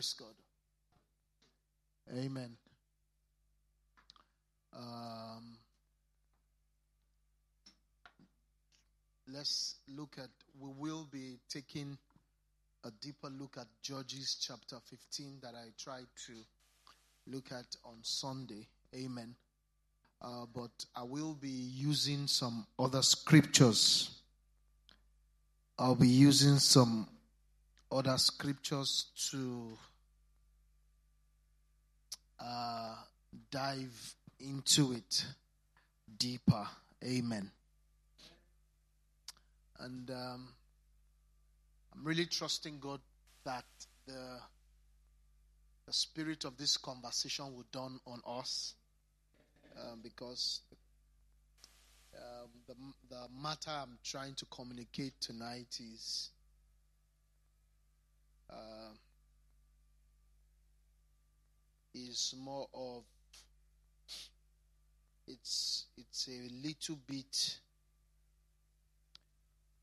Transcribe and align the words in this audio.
Praise 0.00 0.14
God. 0.18 0.34
Amen. 2.18 2.56
Um, 4.74 5.58
let's 9.30 9.74
look 9.94 10.16
at, 10.16 10.30
we 10.58 10.70
will 10.78 11.06
be 11.12 11.36
taking 11.50 11.98
a 12.82 12.90
deeper 13.02 13.28
look 13.28 13.58
at 13.60 13.66
Judges 13.82 14.38
chapter 14.40 14.76
15 14.88 15.40
that 15.42 15.52
I 15.54 15.66
tried 15.78 16.06
to 16.28 16.32
look 17.26 17.52
at 17.52 17.76
on 17.84 17.98
Sunday. 18.00 18.66
Amen. 18.94 19.34
Uh, 20.22 20.46
but 20.54 20.70
I 20.96 21.02
will 21.02 21.34
be 21.34 21.50
using 21.50 22.26
some 22.26 22.66
other 22.78 23.02
scriptures. 23.02 24.18
I'll 25.78 25.94
be 25.94 26.08
using 26.08 26.56
some 26.56 27.06
other 27.92 28.16
scriptures 28.16 29.06
to 29.30 29.76
uh, 32.40 32.94
dive 33.50 34.14
into 34.38 34.92
it 34.92 35.24
deeper. 36.18 36.66
Amen. 37.04 37.50
And 39.78 40.10
um, 40.10 40.48
I'm 41.94 42.04
really 42.04 42.26
trusting 42.26 42.78
God 42.80 43.00
that 43.44 43.64
the 44.06 44.38
the 45.86 45.92
spirit 45.94 46.44
of 46.44 46.56
this 46.56 46.76
conversation 46.76 47.46
will 47.46 47.64
dawn 47.72 47.98
on 48.06 48.20
us 48.24 48.74
um, 49.76 49.98
because 50.02 50.60
um, 52.16 52.48
the, 52.68 52.74
the 53.08 53.22
matter 53.42 53.70
I'm 53.70 53.98
trying 54.04 54.34
to 54.34 54.46
communicate 54.46 55.14
tonight 55.20 55.80
is 55.80 56.30
uh, 58.48 58.92
is 61.94 62.34
more 62.38 62.68
of 62.74 63.04
it's 65.26 65.86
it's 65.96 66.28
a 66.28 66.66
little 66.66 66.98
bit 67.06 67.58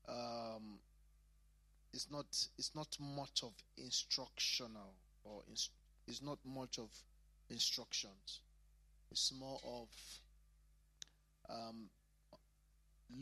um, 0.08 0.78
it's 1.92 2.10
not 2.10 2.26
it's 2.58 2.74
not 2.74 2.96
much 3.00 3.42
of 3.42 3.52
instructional 3.76 4.94
or 5.24 5.42
inst- 5.48 5.70
it's 6.06 6.22
not 6.22 6.38
much 6.44 6.78
of 6.78 6.88
instructions. 7.50 8.40
It's 9.10 9.32
more 9.38 9.58
of 9.64 9.88
um, 11.50 11.88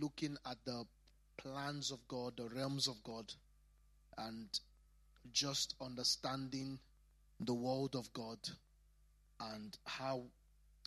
looking 0.01 0.37
at 0.49 0.57
the 0.65 0.85
plans 1.37 1.91
of 1.91 2.07
God 2.09 2.37
the 2.37 2.49
realms 2.49 2.89
of 2.89 3.03
God 3.05 3.33
and 4.19 4.49
just 5.33 5.75
understanding 5.81 6.79
the 7.41 7.55
word 7.55 7.95
of 7.95 8.13
God 8.13 8.39
and 9.41 9.77
how 9.85 10.23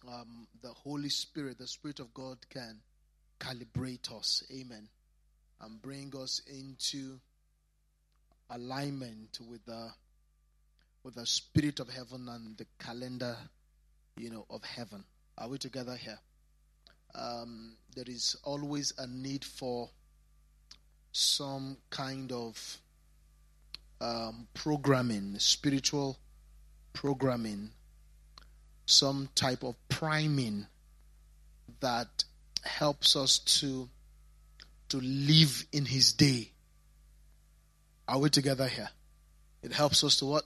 um, 0.08 0.48
the 0.62 0.70
Holy 0.70 1.10
Spirit, 1.10 1.58
the 1.58 1.68
Spirit 1.68 2.00
of 2.00 2.14
God, 2.14 2.38
can 2.50 2.80
calibrate 3.40 4.12
us. 4.12 4.44
Amen. 4.52 4.88
And 5.62 5.82
bring 5.82 6.14
us 6.16 6.42
into 6.48 7.20
alignment 8.50 9.40
with 9.48 9.66
the 9.66 9.90
with 11.04 11.16
the 11.16 11.26
spirit 11.26 11.80
of 11.80 11.90
heaven 11.90 12.28
and 12.30 12.58
the 12.58 12.66
calendar, 12.78 13.38
you 14.18 14.30
know, 14.30 14.46
of 14.50 14.64
heaven. 14.64 15.04
Are 15.38 15.48
we 15.48 15.58
together 15.58 15.96
here? 15.96 16.20
Um, 17.16 17.78
there 17.96 18.06
is 18.08 18.36
always 18.44 18.94
a 18.98 19.08
need 19.08 19.46
for 19.46 19.90
some 21.12 21.78
kind 21.90 22.32
of 22.32 22.78
um, 24.02 24.48
programming, 24.54 25.40
spiritual 25.40 26.20
programming, 26.94 27.72
some 28.90 29.30
type 29.36 29.64
of 29.64 29.76
priming 29.90 30.68
that 31.80 32.24
helps 32.64 33.16
us 33.16 33.40
to 33.40 33.90
to 34.90 34.98
live 35.00 35.66
in 35.72 35.86
His 35.86 36.14
day. 36.14 36.52
Are 38.08 38.20
we 38.20 38.30
together 38.30 38.68
here? 38.68 38.90
It 39.62 39.72
helps 39.72 40.04
us 40.04 40.18
to 40.18 40.26
what? 40.26 40.44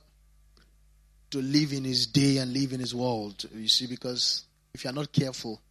To 1.31 1.41
live 1.41 1.71
in 1.71 1.85
His 1.85 2.07
day 2.07 2.37
and 2.37 2.53
live 2.53 2.73
in 2.73 2.79
His 2.79 2.93
world. 2.93 3.45
You 3.55 3.67
see, 3.67 3.87
because 3.87 4.43
if 4.73 4.83
you're 4.83 4.93
not 4.93 5.11
careful, 5.11 5.61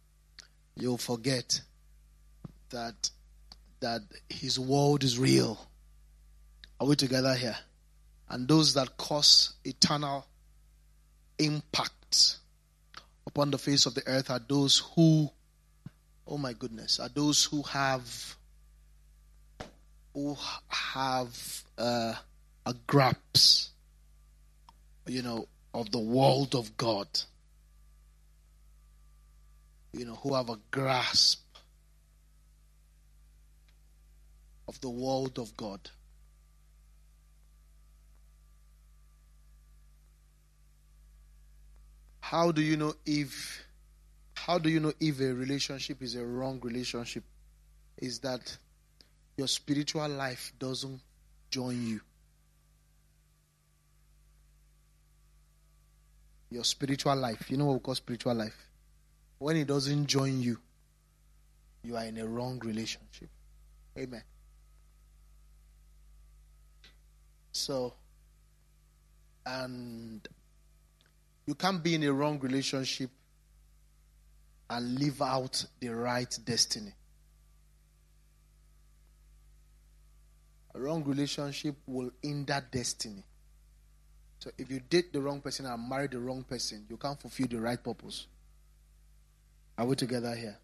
you'll 0.75 0.97
forget 0.97 1.61
that 2.71 3.09
that 3.79 4.01
His 4.29 4.59
world 4.59 5.03
is 5.03 5.19
real. 5.19 5.59
Are 6.79 6.87
we 6.87 6.95
together 6.95 7.35
here? 7.35 7.57
and 8.33 8.47
those 8.47 8.73
that 8.73 8.97
cause 8.97 9.53
eternal 9.63 10.25
impact 11.37 12.37
upon 13.33 13.49
the 13.49 13.57
face 13.57 13.87
of 13.87 13.95
the 13.95 14.07
earth 14.07 14.29
are 14.29 14.41
those 14.47 14.83
who, 14.95 15.27
oh 16.27 16.37
my 16.37 16.53
goodness, 16.53 16.99
are 16.99 17.09
those 17.09 17.43
who 17.45 17.63
have 17.63 18.35
who 20.13 20.37
have 20.67 21.63
uh, 21.79 22.13
a 22.67 22.75
grasp, 22.85 23.71
you 25.07 25.23
know, 25.23 25.47
of 25.73 25.91
the 25.91 25.97
world 25.99 26.53
of 26.53 26.77
God. 26.77 27.07
You 29.93 30.05
know, 30.05 30.15
who 30.15 30.35
have 30.35 30.49
a 30.49 30.59
grasp 30.69 31.41
of 34.67 34.79
the 34.81 34.89
world 34.89 35.39
of 35.39 35.57
God. 35.57 35.79
How 42.33 42.51
do 42.51 42.63
you 42.63 42.77
know 42.77 42.95
if 43.05 43.63
how 44.33 44.57
do 44.57 44.67
you 44.67 44.79
know 44.79 44.91
if 44.99 45.19
a 45.19 45.35
relationship 45.35 46.01
is 46.01 46.15
a 46.15 46.25
wrong 46.25 46.59
relationship? 46.63 47.23
Is 47.95 48.17
that 48.21 48.57
your 49.37 49.47
spiritual 49.47 50.09
life 50.09 50.51
doesn't 50.57 50.99
join 51.51 51.85
you. 51.85 52.01
Your 56.49 56.63
spiritual 56.63 57.15
life, 57.15 57.51
you 57.51 57.57
know 57.57 57.65
what 57.65 57.73
we 57.73 57.79
call 57.81 57.93
spiritual 57.93 58.33
life? 58.33 58.57
When 59.37 59.55
it 59.55 59.67
doesn't 59.67 60.07
join 60.07 60.41
you, 60.41 60.57
you 61.83 61.95
are 61.95 62.05
in 62.05 62.17
a 62.17 62.25
wrong 62.25 62.57
relationship. 62.65 63.29
Amen. 63.95 64.23
So, 67.51 67.93
and 69.45 70.27
you 71.45 71.55
can't 71.55 71.83
be 71.83 71.95
in 71.95 72.03
a 72.03 72.13
wrong 72.13 72.39
relationship 72.39 73.09
and 74.69 74.99
live 74.99 75.21
out 75.21 75.65
the 75.79 75.89
right 75.89 76.37
destiny. 76.45 76.93
A 80.75 80.79
wrong 80.79 81.03
relationship 81.03 81.75
will 81.85 82.11
hinder 82.21 82.65
destiny. 82.71 83.23
So 84.39 84.51
if 84.57 84.71
you 84.71 84.79
date 84.79 85.13
the 85.13 85.21
wrong 85.21 85.39
person 85.41 85.65
and 85.65 85.89
marry 85.89 86.07
the 86.07 86.19
wrong 86.19 86.43
person, 86.43 86.85
you 86.89 86.97
can't 86.97 87.19
fulfill 87.21 87.47
the 87.47 87.61
right 87.61 87.81
purpose. 87.81 88.27
Are 89.77 89.85
we 89.85 89.95
together 89.95 90.35
here? 90.35 90.57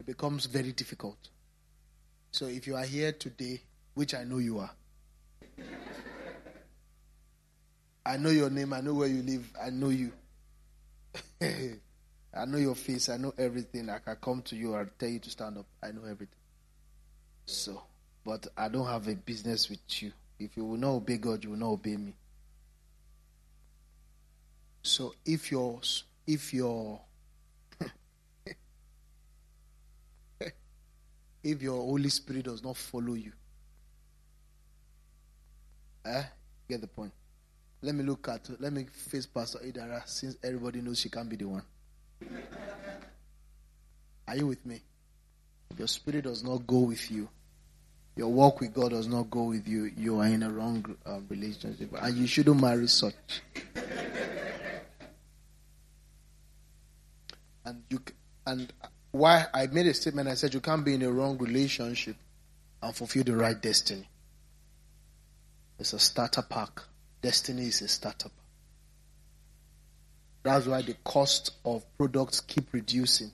It 0.00 0.06
becomes 0.06 0.46
very 0.46 0.72
difficult. 0.72 1.18
So 2.30 2.46
if 2.46 2.66
you 2.66 2.76
are 2.76 2.84
here 2.84 3.12
today, 3.12 3.60
which 3.94 4.14
I 4.14 4.24
know 4.24 4.38
you 4.38 4.58
are, 4.58 4.70
I 8.06 8.16
know 8.16 8.30
your 8.30 8.50
name. 8.50 8.72
I 8.72 8.80
know 8.80 8.94
where 8.94 9.08
you 9.08 9.22
live. 9.22 9.50
I 9.60 9.70
know 9.70 9.88
you. 9.88 10.12
I 11.42 12.44
know 12.46 12.58
your 12.58 12.74
face. 12.74 13.08
I 13.08 13.16
know 13.16 13.32
everything. 13.38 13.88
I 13.88 13.98
can 13.98 14.16
come 14.16 14.42
to 14.42 14.56
you 14.56 14.74
and 14.74 14.90
tell 14.98 15.08
you 15.08 15.20
to 15.20 15.30
stand 15.30 15.56
up. 15.58 15.66
I 15.82 15.92
know 15.92 16.02
everything. 16.02 16.28
So, 17.46 17.82
but 18.24 18.46
I 18.56 18.68
don't 18.68 18.86
have 18.86 19.08
a 19.08 19.14
business 19.14 19.70
with 19.70 20.02
you. 20.02 20.12
If 20.38 20.56
you 20.56 20.64
will 20.64 20.76
not 20.76 20.90
obey 20.90 21.18
God, 21.18 21.44
you 21.44 21.50
will 21.50 21.58
not 21.58 21.70
obey 21.70 21.96
me. 21.96 22.14
So 24.82 25.14
if 25.24 25.50
your 25.50 25.80
if 26.26 26.52
your 26.52 27.00
if 31.42 31.62
your 31.62 31.76
Holy 31.76 32.10
Spirit 32.10 32.44
does 32.44 32.62
not 32.62 32.76
follow 32.76 33.14
you, 33.14 33.32
eh, 36.04 36.24
get 36.68 36.82
the 36.82 36.86
point. 36.86 37.12
Let 37.84 37.94
me 37.96 38.02
look 38.02 38.28
at, 38.28 38.48
let 38.60 38.72
me 38.72 38.86
face 38.90 39.26
Pastor 39.26 39.58
Idara 39.58 40.08
since 40.08 40.38
everybody 40.42 40.80
knows 40.80 40.98
she 41.00 41.10
can't 41.10 41.28
be 41.28 41.36
the 41.36 41.44
one. 41.44 41.62
Are 44.26 44.34
you 44.34 44.46
with 44.46 44.64
me? 44.64 44.80
Your 45.76 45.86
spirit 45.86 46.24
does 46.24 46.42
not 46.42 46.66
go 46.66 46.78
with 46.78 47.10
you, 47.10 47.28
your 48.16 48.28
walk 48.28 48.60
with 48.60 48.72
God 48.72 48.92
does 48.92 49.06
not 49.06 49.28
go 49.30 49.42
with 49.42 49.68
you, 49.68 49.90
you 49.98 50.18
are 50.18 50.24
in 50.24 50.42
a 50.42 50.50
wrong 50.50 50.96
uh, 51.04 51.18
relationship. 51.28 51.90
And 52.00 52.16
you 52.16 52.26
shouldn't 52.26 52.58
marry 52.58 52.88
such. 52.88 53.42
and 57.66 57.82
you 57.90 58.00
and 58.46 58.72
why 59.10 59.44
I 59.52 59.66
made 59.66 59.88
a 59.88 59.92
statement, 59.94 60.28
I 60.28 60.36
said 60.36 60.54
you 60.54 60.60
can't 60.60 60.86
be 60.86 60.94
in 60.94 61.02
a 61.02 61.12
wrong 61.12 61.36
relationship 61.36 62.16
and 62.82 62.96
fulfill 62.96 63.24
the 63.24 63.36
right 63.36 63.60
destiny. 63.60 64.08
It's 65.78 65.92
a 65.92 65.98
starter 65.98 66.40
pack 66.40 66.80
Destiny 67.24 67.68
is 67.68 67.80
a 67.80 67.88
startup. 67.88 68.32
That's 70.42 70.66
why 70.66 70.82
the 70.82 70.92
cost 71.02 71.52
of 71.64 71.82
products 71.96 72.40
keep 72.40 72.70
reducing 72.72 73.30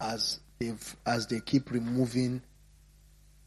as 0.00 0.40
they 0.58 0.72
as 1.06 1.28
they 1.28 1.38
keep 1.38 1.70
removing 1.70 2.42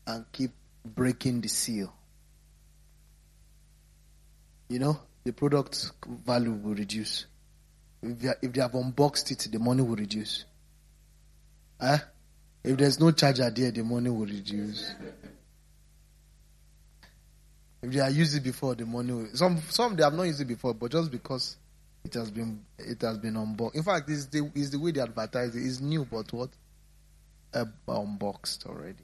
and 0.07 0.23
keep 0.31 0.51
breaking 0.85 1.41
the 1.41 1.49
seal. 1.49 1.93
You 4.69 4.79
know, 4.79 4.99
the 5.25 5.33
product 5.33 5.91
value 6.07 6.53
will 6.53 6.75
reduce. 6.75 7.25
If 8.01 8.19
they, 8.19 8.29
if 8.41 8.53
they 8.53 8.61
have 8.61 8.73
unboxed 8.73 9.31
it, 9.31 9.49
the 9.51 9.59
money 9.59 9.81
will 9.81 9.97
reduce. 9.97 10.45
Eh? 11.81 11.97
If 12.63 12.77
there's 12.77 13.01
no 13.01 13.11
charger 13.11 13.49
there, 13.49 13.71
the 13.71 13.83
money 13.83 14.09
will 14.09 14.27
reduce. 14.27 14.93
If 17.83 17.91
they 17.91 17.99
are 17.99 18.09
used 18.09 18.33
it 18.37 18.43
before, 18.43 18.75
the 18.75 18.85
money 18.85 19.11
will. 19.11 19.27
Some 19.33 19.61
some 19.69 19.97
they 19.97 20.03
have 20.03 20.13
not 20.13 20.23
used 20.23 20.39
it 20.39 20.47
before, 20.47 20.73
but 20.73 20.89
just 20.89 21.11
because 21.11 21.57
it 22.05 22.13
has 22.13 22.31
been 22.31 22.61
it 22.79 23.01
has 23.01 23.17
been 23.17 23.35
unboxed. 23.35 23.75
In 23.75 23.83
fact, 23.83 24.09
it's 24.09 24.25
the 24.27 24.49
it's 24.55 24.69
the 24.69 24.79
way 24.79 24.91
they 24.91 25.01
advertise 25.01 25.53
it. 25.53 25.65
It's 25.65 25.81
new, 25.81 26.05
but 26.05 26.31
what? 26.31 26.49
Uh, 27.53 27.65
unboxed 27.89 28.65
already. 28.67 29.03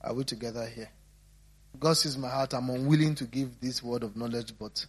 Are 0.00 0.14
we 0.14 0.22
together 0.22 0.64
here? 0.66 0.88
God 1.80 1.94
sees 1.94 2.16
my 2.16 2.28
heart. 2.28 2.54
I'm 2.54 2.70
unwilling 2.70 3.16
to 3.16 3.24
give 3.24 3.60
this 3.60 3.82
word 3.82 4.04
of 4.04 4.16
knowledge, 4.16 4.54
but 4.56 4.86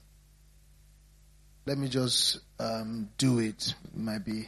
let 1.65 1.79
me 1.79 1.89
just 1.89 2.39
um, 2.59 3.09
do 3.17 3.39
it. 3.39 3.67
it. 3.67 3.75
Might 3.95 4.23
be 4.23 4.47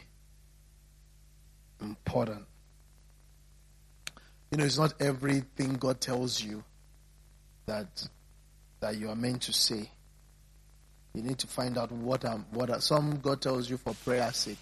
important. 1.80 2.44
You 4.52 4.58
know, 4.58 4.64
it's 4.64 4.78
not 4.78 4.94
everything 5.02 5.74
God 5.74 6.00
tells 6.00 6.40
you 6.40 6.62
that 7.66 8.08
that 8.80 8.96
you 8.96 9.08
are 9.08 9.16
meant 9.16 9.42
to 9.42 9.52
say. 9.52 9.90
You 11.14 11.22
need 11.22 11.38
to 11.38 11.46
find 11.46 11.78
out 11.78 11.92
what 11.92 12.24
um, 12.24 12.44
what 12.50 12.70
are, 12.70 12.80
some 12.80 13.20
God 13.20 13.40
tells 13.40 13.70
you 13.70 13.76
for 13.76 13.94
prayer 14.04 14.32
sake. 14.32 14.58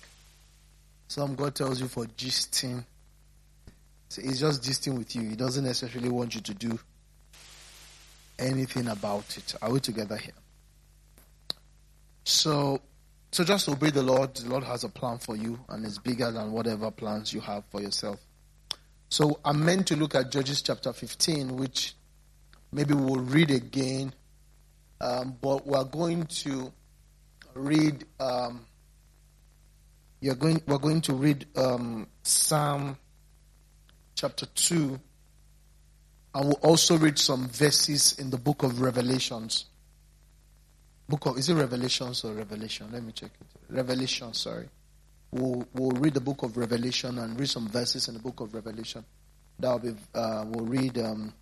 Some 1.08 1.34
God 1.34 1.54
tells 1.54 1.81
you 1.81 1.88
for 1.88 2.04
gisting. 2.04 2.84
He's 4.14 4.40
just 4.40 4.62
gisting 4.62 4.99
with 4.99 5.14
you. 5.16 5.22
He 5.22 5.37
doesn't 5.37 5.64
necessarily 5.64 6.10
want 6.10 6.34
you 6.34 6.40
to 6.43 6.54
do 6.54 6.78
anything 8.38 8.88
about 8.88 9.37
it. 9.37 9.54
Are 9.62 9.70
we 9.70 9.81
together 9.81 10.16
here? 10.16 10.34
So, 12.25 12.81
so 13.31 13.44
just 13.44 13.69
obey 13.69 13.90
the 13.90 14.02
Lord. 14.02 14.34
The 14.34 14.49
Lord 14.49 14.64
has 14.64 14.84
a 14.84 14.88
plan 14.88 15.19
for 15.19 15.37
you, 15.37 15.58
and 15.69 15.84
it's 15.84 15.99
bigger 15.99 16.31
than 16.31 16.52
whatever 16.52 16.90
plans 16.90 17.32
you 17.32 17.40
have 17.40 17.64
for 17.70 17.81
yourself. 17.81 18.20
So, 19.08 19.40
I'm 19.44 19.64
meant 19.64 19.88
to 19.88 19.96
look 19.96 20.14
at 20.14 20.31
Judges 20.31 20.62
chapter 20.62 20.93
15, 20.93 21.56
which 21.56 21.94
maybe 22.72 22.94
we'll 22.94 23.20
read 23.20 23.50
again, 23.50 24.12
um, 25.00 25.36
but 25.40 25.66
we're 25.66 25.84
going 25.84 26.26
to 26.26 26.72
read. 27.54 28.04
Um, 28.19 28.66
you're 30.20 30.34
going. 30.34 30.62
We're 30.66 30.78
going 30.78 31.00
to 31.02 31.14
read 31.14 31.46
um, 31.56 32.06
Psalm 32.22 32.96
chapter 34.14 34.46
two, 34.46 34.98
and 36.34 36.44
we'll 36.44 36.60
also 36.62 36.96
read 36.96 37.19
some 37.19 37.48
verses 37.48 38.19
in 38.19 38.30
the 38.30 38.38
book 38.38 38.62
of 38.62 38.80
Revelations. 38.80 39.66
Book 41.08 41.26
of 41.26 41.38
is 41.38 41.48
it 41.48 41.54
Revelations 41.54 42.25
or 42.25 42.32
Revelation? 42.32 42.88
Let 42.92 43.02
me 43.02 43.12
check 43.12 43.30
it. 43.40 43.46
Revelation, 43.68 44.32
sorry. 44.32 44.68
We'll 45.30 45.66
we'll 45.75 45.90
read 45.90 46.14
the 46.14 46.20
book 46.20 46.42
of 46.42 46.56
Revelation 46.56 47.18
and 47.18 47.38
read 47.38 47.48
some 47.48 47.68
verses 47.68 48.08
in 48.08 48.14
the 48.14 48.20
book 48.20 48.40
of 48.40 48.54
Revelation. 48.54 49.04
That'll 49.58 49.78
be 49.78 49.94
uh, 50.14 50.44
we'll 50.46 50.66
read 50.66 50.98
um, 50.98 51.34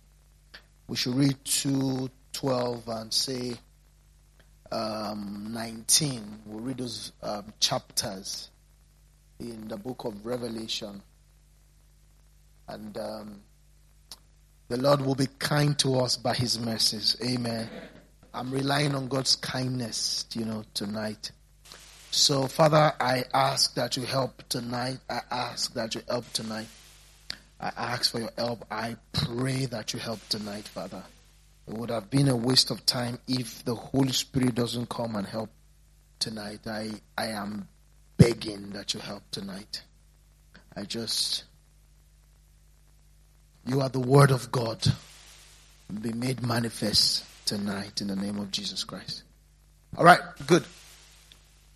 we 0.91 0.97
should 0.97 1.15
read 1.15 1.37
two 1.45 2.09
twelve 2.33 2.85
and 2.89 3.13
say 3.13 3.53
um, 4.73 5.47
19. 5.53 6.39
We'll 6.45 6.59
read 6.59 6.79
those 6.79 7.13
um, 7.23 7.53
chapters 7.61 8.49
in 9.39 9.69
the 9.69 9.77
book 9.77 10.03
of 10.03 10.25
Revelation. 10.25 11.01
And 12.67 12.97
um, 12.97 13.39
the 14.67 14.75
Lord 14.75 14.99
will 14.99 15.15
be 15.15 15.27
kind 15.39 15.79
to 15.79 15.97
us 15.97 16.17
by 16.17 16.33
his 16.33 16.59
mercies. 16.59 17.15
Amen. 17.23 17.69
I'm 18.33 18.51
relying 18.51 18.93
on 18.93 19.07
God's 19.07 19.37
kindness, 19.37 20.25
you 20.33 20.43
know, 20.43 20.65
tonight. 20.73 21.31
So, 22.11 22.47
Father, 22.47 22.91
I 22.99 23.23
ask 23.33 23.75
that 23.75 23.95
you 23.95 24.03
help 24.03 24.43
tonight. 24.49 24.97
I 25.09 25.21
ask 25.31 25.73
that 25.73 25.95
you 25.95 26.01
help 26.09 26.29
tonight. 26.33 26.67
I 27.61 27.71
ask 27.77 28.11
for 28.11 28.19
your 28.19 28.31
help. 28.37 28.65
I 28.71 28.95
pray 29.13 29.65
that 29.67 29.93
you 29.93 29.99
help 29.99 30.19
tonight, 30.29 30.67
Father. 30.67 31.03
It 31.67 31.75
would 31.75 31.91
have 31.91 32.09
been 32.09 32.27
a 32.27 32.35
waste 32.35 32.71
of 32.71 32.83
time 32.87 33.19
if 33.27 33.63
the 33.63 33.75
Holy 33.75 34.11
Spirit 34.11 34.55
doesn't 34.55 34.89
come 34.89 35.15
and 35.15 35.27
help 35.27 35.51
tonight. 36.17 36.61
I, 36.65 36.89
I 37.15 37.27
am 37.27 37.67
begging 38.17 38.71
that 38.71 38.95
you 38.95 38.99
help 38.99 39.21
tonight. 39.29 39.83
I 40.75 40.83
just, 40.85 41.43
you 43.67 43.79
are 43.81 43.89
the 43.89 43.99
Word 43.99 44.31
of 44.31 44.51
God. 44.51 44.83
Be 46.01 46.13
made 46.13 46.41
manifest 46.41 47.25
tonight 47.45 48.01
in 48.01 48.07
the 48.07 48.15
name 48.15 48.39
of 48.39 48.49
Jesus 48.49 48.83
Christ. 48.83 49.21
All 49.97 50.05
right, 50.05 50.21
good. 50.47 50.63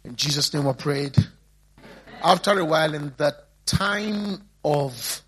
In 0.04 0.16
Jesus' 0.16 0.52
name 0.52 0.68
I 0.68 0.74
prayed. 0.74 1.16
After 2.24 2.58
a 2.58 2.66
while, 2.66 2.96
in 2.96 3.14
the 3.18 3.36
time 3.68 4.42
of 4.64 5.22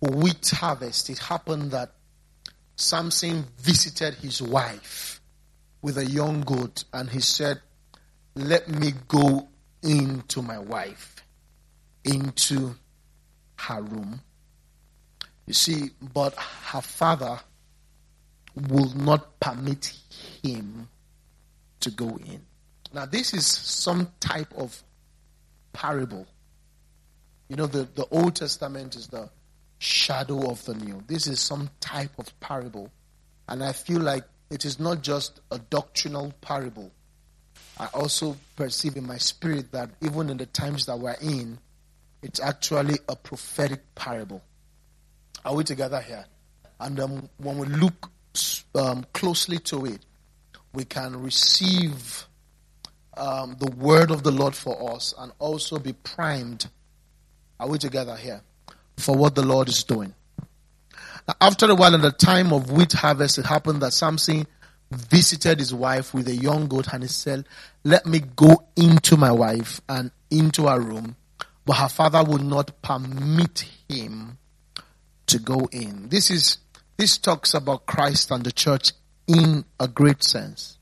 wheat 0.00 0.50
harvest, 0.50 1.10
it 1.10 1.18
happened 1.18 1.70
that 1.72 1.92
Samson 2.76 3.46
visited 3.58 4.14
his 4.14 4.42
wife 4.42 5.20
with 5.82 5.98
a 5.98 6.04
young 6.04 6.42
goat 6.42 6.84
and 6.92 7.08
he 7.08 7.20
said, 7.20 7.60
Let 8.34 8.68
me 8.68 8.92
go 9.08 9.48
into 9.82 10.42
my 10.42 10.58
wife, 10.58 11.22
into 12.04 12.74
her 13.56 13.80
room. 13.80 14.20
You 15.46 15.54
see, 15.54 15.90
but 16.12 16.34
her 16.34 16.80
father 16.80 17.40
will 18.68 18.92
not 18.94 19.38
permit 19.40 19.92
him 20.42 20.88
to 21.80 21.90
go 21.90 22.18
in. 22.26 22.40
Now, 22.92 23.06
this 23.06 23.32
is 23.32 23.46
some 23.46 24.10
type 24.20 24.52
of 24.56 24.82
parable. 25.72 26.26
You 27.48 27.56
know, 27.56 27.66
the, 27.66 27.88
the 27.94 28.06
Old 28.10 28.34
Testament 28.36 28.96
is 28.96 29.06
the 29.08 29.30
shadow 29.78 30.50
of 30.50 30.64
the 30.64 30.74
new. 30.74 31.02
This 31.06 31.26
is 31.26 31.40
some 31.40 31.70
type 31.80 32.12
of 32.18 32.38
parable. 32.40 32.90
And 33.48 33.62
I 33.62 33.72
feel 33.72 34.00
like 34.00 34.24
it 34.50 34.64
is 34.64 34.80
not 34.80 35.02
just 35.02 35.40
a 35.50 35.58
doctrinal 35.58 36.32
parable. 36.40 36.90
I 37.78 37.88
also 37.92 38.36
perceive 38.56 38.96
in 38.96 39.06
my 39.06 39.18
spirit 39.18 39.72
that 39.72 39.90
even 40.00 40.30
in 40.30 40.38
the 40.38 40.46
times 40.46 40.86
that 40.86 40.98
we're 40.98 41.16
in, 41.20 41.58
it's 42.22 42.40
actually 42.40 42.98
a 43.08 43.16
prophetic 43.16 43.94
parable. 43.94 44.42
Are 45.44 45.54
we 45.54 45.64
together 45.64 46.00
here? 46.00 46.24
And 46.80 46.98
um, 46.98 47.28
when 47.38 47.58
we 47.58 47.66
look 47.66 48.10
um, 48.74 49.04
closely 49.12 49.58
to 49.60 49.86
it, 49.86 50.04
we 50.72 50.84
can 50.84 51.22
receive 51.22 52.26
um, 53.16 53.56
the 53.58 53.70
word 53.70 54.10
of 54.10 54.22
the 54.22 54.30
Lord 54.30 54.54
for 54.54 54.92
us 54.94 55.14
and 55.18 55.32
also 55.38 55.78
be 55.78 55.92
primed. 55.92 56.66
Are 57.58 57.68
we 57.68 57.78
together 57.78 58.16
here? 58.16 58.42
For 58.96 59.16
what 59.16 59.34
the 59.34 59.42
Lord 59.44 59.68
is 59.68 59.84
doing. 59.84 60.14
Now, 61.28 61.34
after 61.40 61.70
a 61.70 61.74
while, 61.74 61.94
in 61.94 62.00
the 62.00 62.12
time 62.12 62.52
of 62.52 62.70
wheat 62.70 62.92
harvest, 62.92 63.38
it 63.38 63.46
happened 63.46 63.82
that 63.82 63.92
Samson 63.92 64.46
visited 64.90 65.58
his 65.58 65.74
wife 65.74 66.14
with 66.14 66.28
a 66.28 66.34
young 66.34 66.68
goat 66.68 66.92
and 66.92 67.02
he 67.02 67.08
said, 67.08 67.44
Let 67.84 68.06
me 68.06 68.20
go 68.20 68.64
into 68.76 69.16
my 69.16 69.32
wife 69.32 69.80
and 69.88 70.10
into 70.30 70.66
her 70.66 70.80
room. 70.80 71.16
But 71.64 71.74
her 71.74 71.88
father 71.88 72.22
would 72.22 72.44
not 72.44 72.80
permit 72.80 73.66
him 73.88 74.38
to 75.26 75.38
go 75.38 75.68
in. 75.72 76.08
This 76.08 76.30
is 76.30 76.58
this 76.96 77.18
talks 77.18 77.52
about 77.52 77.86
Christ 77.86 78.30
and 78.30 78.44
the 78.44 78.52
church 78.52 78.92
in 79.26 79.64
a 79.78 79.88
great 79.88 80.22
sense. 80.22 80.78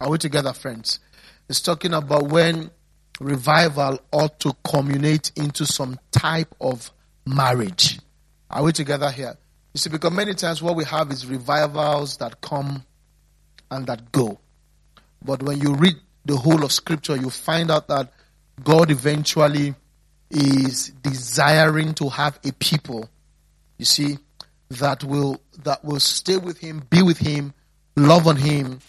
Are 0.00 0.10
we 0.10 0.18
together, 0.18 0.52
friends? 0.52 1.00
It's 1.48 1.60
talking 1.60 1.92
about 1.92 2.28
when 2.28 2.70
revival 3.18 3.98
ought 4.12 4.38
to 4.40 4.54
culminate 4.64 5.32
into 5.34 5.66
some 5.66 5.98
type 6.12 6.54
of 6.60 6.92
marriage. 7.26 7.98
Are 8.50 8.62
we 8.62 8.72
together 8.72 9.10
here? 9.10 9.36
You 9.74 9.78
see, 9.78 9.90
because 9.90 10.12
many 10.12 10.34
times 10.34 10.62
what 10.62 10.76
we 10.76 10.84
have 10.84 11.10
is 11.10 11.26
revivals 11.26 12.16
that 12.18 12.40
come 12.40 12.84
and 13.70 13.86
that 13.86 14.10
go. 14.10 14.40
But 15.24 15.42
when 15.42 15.60
you 15.60 15.74
read 15.74 15.96
the 16.24 16.36
whole 16.36 16.64
of 16.64 16.72
Scripture, 16.72 17.16
you 17.16 17.30
find 17.30 17.70
out 17.70 17.88
that 17.88 18.12
God 18.62 18.90
eventually 18.90 19.74
is 20.30 20.88
desiring 21.02 21.94
to 21.94 22.08
have 22.08 22.38
a 22.44 22.52
people, 22.52 23.08
you 23.78 23.84
see, 23.84 24.18
that 24.70 25.02
will 25.02 25.40
that 25.64 25.84
will 25.84 26.00
stay 26.00 26.36
with 26.36 26.58
him, 26.58 26.82
be 26.90 27.02
with 27.02 27.18
him, 27.18 27.52
love 27.96 28.26
on 28.26 28.36
him 28.36 28.80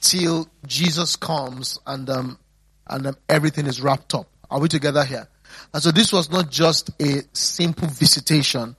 till 0.00 0.48
Jesus 0.66 1.16
comes 1.16 1.78
and 1.86 2.08
um 2.08 2.38
and 2.86 3.06
um, 3.06 3.16
everything 3.28 3.66
is 3.66 3.80
wrapped 3.80 4.14
up. 4.14 4.26
Are 4.50 4.58
we 4.58 4.68
together 4.68 5.04
here? 5.04 5.28
And 5.72 5.82
so 5.82 5.90
this 5.90 6.12
was 6.12 6.30
not 6.30 6.50
just 6.50 6.90
a 7.00 7.22
simple 7.32 7.88
visitation, 7.88 8.76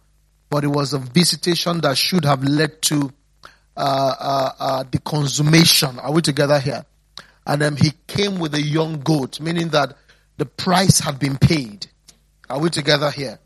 but 0.50 0.64
it 0.64 0.68
was 0.68 0.94
a 0.94 1.00
visitation 1.00 1.82
that 1.82 1.98
should 1.98 2.26
have 2.26 2.44
led 2.44 2.82
to 2.84 3.12
uh, 3.78 4.16
uh, 4.20 4.52
uh, 4.60 4.84
the 4.92 5.00
consummation. 5.00 5.98
Are 6.00 6.12
we 6.12 6.22
together 6.22 6.60
here? 6.60 6.86
And 7.46 7.64
um, 7.64 7.76
he 7.78 7.94
came 8.08 8.40
with 8.40 8.54
a 8.54 8.62
young 8.62 9.00
goat, 9.00 9.40
meaning 9.40 9.70
that 9.70 9.96
the 10.38 10.46
price 10.46 11.00
had 11.00 11.20
been 11.20 11.38
paid. 11.38 11.88
Are 12.50 12.60
we 12.60 12.70
together 12.70 13.10
here? 13.12 13.40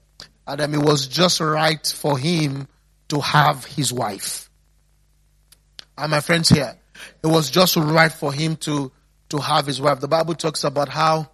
And 0.47 0.61
um, 0.61 0.73
it 0.73 0.81
was 0.81 1.07
just 1.07 1.39
right 1.39 1.85
for 1.85 2.17
him 2.17 2.67
to 3.09 3.19
have 3.21 3.65
his 3.65 3.93
wife. 3.93 4.49
Are 5.97 6.07
my 6.07 6.21
friends 6.21 6.49
here? 6.49 6.75
It 7.23 7.27
was 7.27 7.49
just 7.49 7.75
right 7.75 8.11
for 8.11 8.33
him 8.33 8.55
to, 8.57 8.91
to 9.29 9.37
have 9.37 9.65
his 9.65 9.79
wife. 9.79 9.99
The 9.99 10.07
Bible 10.07 10.35
talks 10.35 10.63
about 10.63 10.89
how 10.89 11.29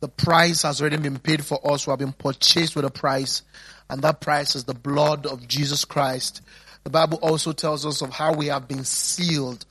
the 0.00 0.08
price 0.08 0.62
has 0.62 0.80
already 0.80 0.98
been 0.98 1.18
paid 1.18 1.44
for 1.44 1.58
us 1.70 1.84
who 1.84 1.90
have 1.90 2.00
been 2.00 2.12
purchased 2.12 2.76
with 2.76 2.84
a 2.84 2.90
price, 2.90 3.42
and 3.88 4.02
that 4.02 4.20
price 4.20 4.54
is 4.54 4.64
the 4.64 4.74
blood 4.74 5.26
of 5.26 5.46
Jesus 5.48 5.84
Christ. 5.84 6.42
The 6.84 6.90
Bible 6.90 7.18
also 7.22 7.52
tells 7.52 7.86
us 7.86 8.02
of 8.02 8.10
how 8.10 8.34
we 8.34 8.46
have 8.46 8.68
been 8.68 8.84
sealed 8.84 9.64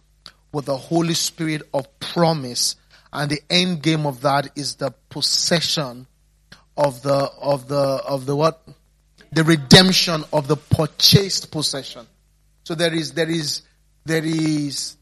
with 0.51 0.65
the 0.65 0.77
Holy 0.77 1.13
Spirit 1.13 1.61
of 1.73 1.99
promise, 1.99 2.75
and 3.13 3.29
the 3.29 3.41
end 3.49 3.83
game 3.83 4.05
of 4.05 4.21
that 4.21 4.51
is 4.55 4.75
the 4.75 4.91
possession 5.09 6.07
of 6.77 7.01
the 7.03 7.29
of 7.39 7.67
the 7.67 7.77
of 7.77 8.25
the 8.25 8.35
what 8.35 8.61
the 9.31 9.43
redemption 9.43 10.23
of 10.33 10.47
the 10.47 10.57
purchased 10.57 11.51
possession. 11.51 12.05
So 12.63 12.75
there 12.75 12.93
is 12.93 13.13
there 13.13 13.29
is 13.29 13.61
there 14.05 14.25
is 14.25 14.97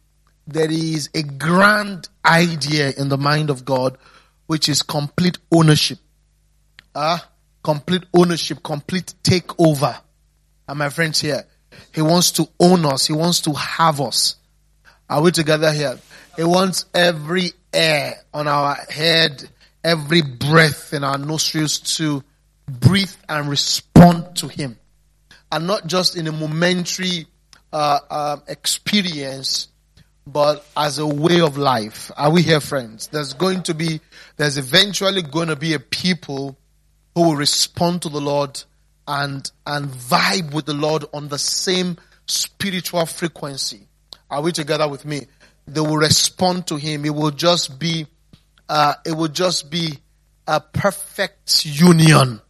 there 0.47 0.71
is 0.71 1.09
a 1.13 1.23
grand 1.23 2.09
idea 2.25 2.91
in 2.97 3.09
the 3.09 3.17
mind 3.17 3.49
of 3.49 3.63
God 3.63 3.97
which 4.47 4.69
is 4.69 4.81
complete 4.81 5.37
ownership. 5.51 5.99
Ah, 6.95 7.23
uh, 7.23 7.27
complete 7.63 8.03
ownership, 8.13 8.61
complete 8.61 9.13
takeover. 9.23 9.97
And 10.67 10.79
my 10.79 10.89
friends 10.89 11.21
here, 11.21 11.43
he 11.93 12.01
wants 12.01 12.31
to 12.31 12.47
own 12.59 12.85
us. 12.85 13.07
He 13.07 13.13
wants 13.13 13.41
to 13.41 13.53
have 13.53 13.99
us. 14.01 14.35
Are 15.09 15.21
we 15.21 15.31
together 15.31 15.71
here? 15.71 15.99
He 16.35 16.43
wants 16.43 16.85
every 16.93 17.51
air 17.71 18.15
on 18.33 18.47
our 18.47 18.75
head, 18.89 19.47
every 19.83 20.21
breath 20.21 20.93
in 20.93 21.03
our 21.03 21.17
nostrils 21.17 21.79
to 21.97 22.23
breathe 22.67 23.13
and 23.27 23.49
respond 23.49 24.35
to 24.37 24.47
Him. 24.47 24.77
And 25.51 25.67
not 25.67 25.85
just 25.85 26.15
in 26.15 26.27
a 26.27 26.31
momentary 26.31 27.27
uh, 27.71 27.99
uh, 28.09 28.37
experience, 28.47 29.67
but 30.25 30.65
as 30.75 30.99
a 30.99 31.07
way 31.07 31.41
of 31.41 31.57
life. 31.57 32.11
Are 32.15 32.31
we 32.31 32.41
here, 32.41 32.59
friends? 32.59 33.07
There's 33.07 33.33
going 33.33 33.63
to 33.63 33.73
be, 33.73 33.99
there's 34.37 34.57
eventually 34.57 35.21
going 35.21 35.49
to 35.49 35.55
be 35.55 35.73
a 35.73 35.79
people 35.79 36.57
who 37.15 37.21
will 37.23 37.35
respond 37.35 38.03
to 38.03 38.09
the 38.09 38.21
Lord 38.21 38.61
and, 39.07 39.49
and 39.67 39.87
vibe 39.87 40.53
with 40.53 40.65
the 40.65 40.73
Lord 40.73 41.05
on 41.13 41.27
the 41.27 41.37
same 41.37 41.97
spiritual 42.25 43.05
frequency. 43.05 43.87
Are 44.29 44.41
we 44.41 44.51
together 44.51 44.87
with 44.87 45.05
me? 45.05 45.27
They 45.67 45.81
will 45.81 45.97
respond 45.97 46.67
to 46.67 46.77
Him. 46.77 47.05
It 47.05 47.13
will 47.13 47.31
just 47.31 47.79
be, 47.79 48.07
uh, 48.69 48.95
it 49.05 49.13
will 49.13 49.27
just 49.27 49.69
be 49.69 49.99
a 50.47 50.59
perfect 50.59 51.65
union. 51.65 52.41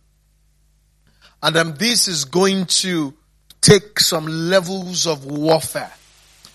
And 1.41 1.57
um, 1.57 1.75
this 1.75 2.07
is 2.07 2.25
going 2.25 2.67
to 2.67 3.13
take 3.61 3.99
some 3.99 4.25
levels 4.27 5.07
of 5.07 5.25
warfare. 5.25 5.91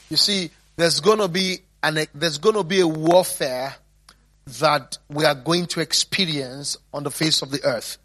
You 0.08 0.16
see, 0.16 0.50
there's 0.78 1.00
going 1.00 1.18
to 1.18 1.26
be 1.26 1.58
an, 1.82 1.98
there's 2.14 2.38
going 2.38 2.54
to 2.54 2.62
be 2.62 2.80
a 2.80 2.86
warfare 2.86 3.74
that 4.60 4.96
we 5.08 5.24
are 5.24 5.34
going 5.34 5.66
to 5.66 5.80
experience 5.80 6.78
on 6.94 7.02
the 7.02 7.10
face 7.10 7.42
of 7.42 7.50
the 7.50 7.62
earth. 7.64 7.98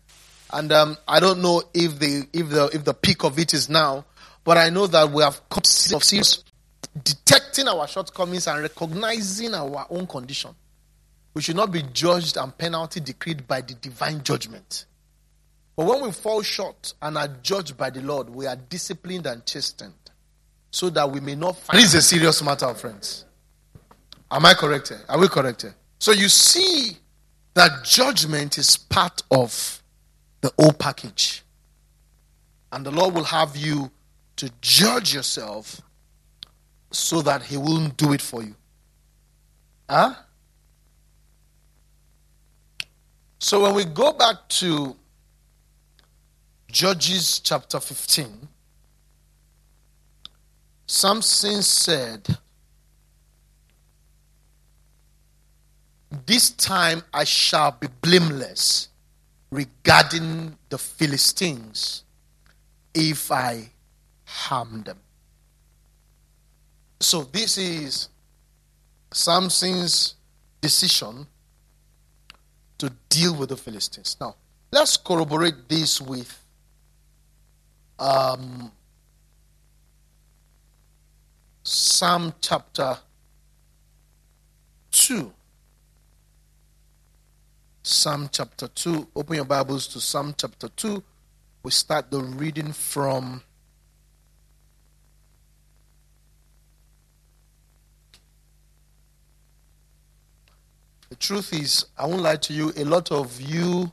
And 0.52 0.72
um, 0.72 0.98
I 1.08 1.20
don't 1.20 1.42
know 1.42 1.62
if 1.74 2.00
the 2.00 2.28
if 2.34 2.50
the 2.50 2.72
if 2.74 2.84
the 2.84 2.96
peak 2.96 3.24
of 3.24 3.38
it 3.38 3.54
is 3.54 3.70
now, 3.70 4.06
but 4.44 4.58
I 4.58 4.72
know 4.72 4.88
that 4.88 5.12
we 5.12 5.22
have 5.22 5.40
come 5.50 5.62
of 5.94 6.04
serious 6.04 6.44
detecting 7.04 7.68
our 7.68 7.88
shortcomings 7.88 8.48
and 8.48 8.62
recognizing 8.64 9.54
our 9.54 9.86
own 9.92 10.08
condition. 10.08 10.56
We 11.36 11.44
should 11.44 11.56
not 11.56 11.72
be 11.72 11.84
judged 11.94 12.38
and 12.38 12.56
penalty 12.58 13.00
decreed 13.00 13.48
by 13.48 13.62
the 13.62 13.76
divine 13.76 14.24
judgment. 14.24 14.86
But 15.76 15.86
when 15.86 16.02
we 16.02 16.12
fall 16.12 16.42
short 16.42 16.96
and 17.02 17.20
are 17.20 17.28
judged 17.28 17.78
by 17.78 17.92
the 17.92 18.02
Lord, 18.02 18.32
we 18.32 18.48
are 18.48 18.56
disciplined 18.56 19.28
and 19.28 19.46
chastened 19.46 19.94
so 20.74 20.90
that 20.90 21.10
we 21.10 21.20
may 21.20 21.36
not 21.36 21.56
find. 21.56 21.80
This 21.80 21.90
is 21.90 21.94
a 21.94 22.02
serious 22.02 22.42
matter, 22.42 22.74
friends. 22.74 23.26
Am 24.32 24.44
I 24.44 24.56
correct? 24.56 24.92
Are 25.08 25.20
we 25.20 25.28
correct? 25.28 25.66
So 26.00 26.12
you 26.12 26.28
see 26.28 26.98
that 27.54 27.84
judgment 27.84 28.58
is 28.58 28.76
part 28.76 29.22
of 29.30 29.84
the 30.42 30.52
whole 30.58 30.74
package. 30.74 31.44
And 32.72 32.84
the 32.84 32.90
Lord 32.90 33.14
will 33.14 33.24
have 33.24 33.56
you 33.56 33.92
to 34.38 34.52
judge 34.62 35.14
yourself 35.14 35.80
so 36.90 37.22
that 37.22 37.44
He 37.44 37.56
won't 37.56 37.96
do 37.96 38.12
it 38.12 38.22
for 38.22 38.42
you. 38.42 38.56
Huh? 39.88 40.16
So 43.38 43.62
when 43.62 43.76
we 43.76 43.86
go 43.86 44.12
back 44.12 44.50
to 44.50 44.96
Judges 46.68 47.42
chapter 47.42 47.80
15, 47.80 48.48
Samson 50.94 51.64
said, 51.64 52.38
This 56.28 56.52
time 56.52 57.02
I 57.12 57.24
shall 57.24 57.72
be 57.72 57.88
blameless 58.00 58.90
regarding 59.50 60.56
the 60.70 60.78
Philistines 60.78 62.04
if 62.94 63.32
I 63.32 63.72
harm 64.24 64.84
them. 64.84 65.00
So 67.00 67.24
this 67.24 67.58
is 67.58 68.10
Samson's 69.12 70.14
decision 70.62 71.26
to 72.78 72.94
deal 73.10 73.36
with 73.36 73.50
the 73.50 73.58
Philistines. 73.58 74.16
Now, 74.22 74.36
let's 74.72 74.96
corroborate 74.98 75.68
this 75.68 76.00
with 76.00 76.40
um, 77.98 78.72
Psalm 81.66 82.34
chapter 82.42 82.98
2. 84.92 85.32
Psalm 87.82 88.30
chapter 88.30 88.68
2. 88.68 89.08
Open 89.16 89.38
your 89.38 89.46
Bibles 89.46 89.88
to 89.88 90.02
Psalm 90.02 90.36
chapter 90.38 90.68
2. 90.68 91.02
We 91.64 91.72
start 91.72 92.12
the 92.12 92.20
reading 92.20 92.74
from 92.74 93.42
The 101.10 101.16
truth 101.16 101.54
is, 101.54 101.86
I 101.98 102.08
won't 102.08 102.24
lie 102.24 102.38
to 102.38 102.54
you, 102.54 102.74
a 102.76 102.84
lot 102.84 103.12
of 103.12 103.40
you, 103.40 103.92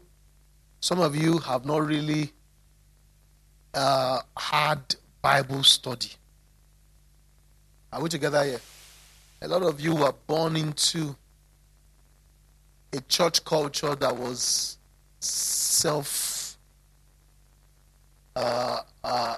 some 0.80 1.00
of 1.00 1.14
you 1.14 1.38
have 1.38 1.66
not 1.66 1.86
really 1.86 2.32
uh, 3.74 4.22
had 4.36 4.96
Bible 5.20 5.62
study. 5.62 6.12
Are 7.92 8.02
we 8.02 8.08
together 8.08 8.44
here? 8.44 8.60
A 9.42 9.48
lot 9.48 9.62
of 9.62 9.80
you 9.80 9.94
were 9.94 10.12
born 10.26 10.56
into 10.56 11.16
a 12.92 13.00
church 13.02 13.44
culture 13.44 13.94
that 13.94 14.16
was 14.16 14.78
self 15.18 16.56
uh, 18.36 18.80
uh, 19.02 19.36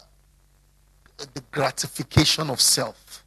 the 1.35 1.43
gratification 1.51 2.51
of 2.51 2.61
self. 2.61 3.25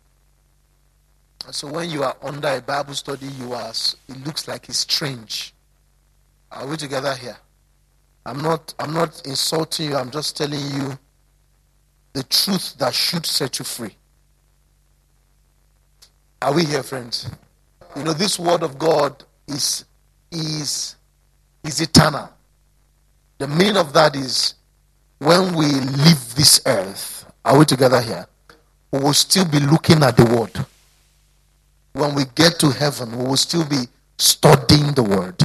So 1.51 1.71
when 1.71 1.89
you 1.89 2.03
are 2.03 2.15
under 2.21 2.47
a 2.49 2.61
Bible 2.61 2.93
study, 2.93 3.27
you 3.27 3.53
are 3.53 3.69
it 3.69 4.25
looks 4.25 4.47
like 4.47 4.67
it's 4.69 4.79
strange. 4.79 5.53
Are 6.51 6.67
we 6.67 6.77
together 6.77 7.13
here? 7.15 7.37
I'm 8.25 8.41
not 8.41 8.73
I'm 8.79 8.93
not 8.93 9.21
insulting 9.25 9.89
you, 9.89 9.95
I'm 9.95 10.11
just 10.11 10.37
telling 10.37 10.59
you 10.59 10.97
the 12.13 12.23
truth 12.23 12.75
that 12.77 12.93
should 12.93 13.25
set 13.25 13.59
you 13.59 13.65
free. 13.65 13.95
Are 16.45 16.53
we 16.53 16.63
here, 16.63 16.83
friends? 16.83 17.27
You 17.95 18.03
know, 18.03 18.13
this 18.13 18.37
word 18.37 18.61
of 18.61 18.77
God 18.77 19.23
is 19.47 19.83
is, 20.31 20.95
is 21.63 21.81
eternal. 21.81 22.29
The 23.39 23.47
meaning 23.47 23.77
of 23.77 23.93
that 23.93 24.15
is 24.15 24.53
when 25.17 25.55
we 25.55 25.65
leave 25.65 26.35
this 26.35 26.61
earth, 26.67 27.25
are 27.43 27.57
we 27.57 27.65
together 27.65 27.99
here? 27.99 28.27
We 28.91 28.99
will 28.99 29.13
still 29.13 29.45
be 29.45 29.59
looking 29.59 30.03
at 30.03 30.17
the 30.17 30.25
word. 30.25 30.67
When 31.93 32.13
we 32.13 32.25
get 32.35 32.59
to 32.59 32.69
heaven, 32.69 33.17
we 33.17 33.25
will 33.25 33.37
still 33.37 33.65
be 33.65 33.87
studying 34.19 34.93
the 34.93 35.01
word. 35.01 35.41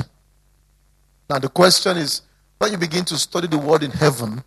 Now, 1.30 1.38
the 1.38 1.48
question 1.48 1.96
is 1.96 2.20
when 2.58 2.72
you 2.72 2.76
begin 2.76 3.06
to 3.06 3.16
study 3.16 3.46
the 3.46 3.56
word 3.56 3.84
in 3.84 3.90
heaven, 3.90 4.44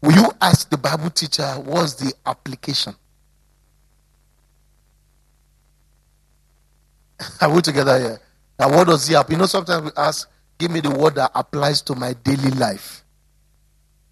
will 0.00 0.14
you 0.14 0.30
ask 0.40 0.70
the 0.70 0.78
Bible 0.78 1.10
teacher 1.10 1.44
what's 1.62 1.92
the 1.92 2.14
application? 2.24 2.94
Are 7.40 7.52
we 7.52 7.62
together 7.62 7.98
here? 7.98 8.20
Now, 8.58 8.70
what 8.70 8.86
does 8.86 9.06
he 9.06 9.14
have? 9.14 9.30
You 9.30 9.36
know, 9.36 9.46
sometimes 9.46 9.84
we 9.84 9.90
ask, 9.96 10.28
give 10.58 10.70
me 10.70 10.80
the 10.80 10.90
word 10.90 11.16
that 11.16 11.30
applies 11.34 11.82
to 11.82 11.94
my 11.94 12.12
daily 12.12 12.50
life. 12.50 13.04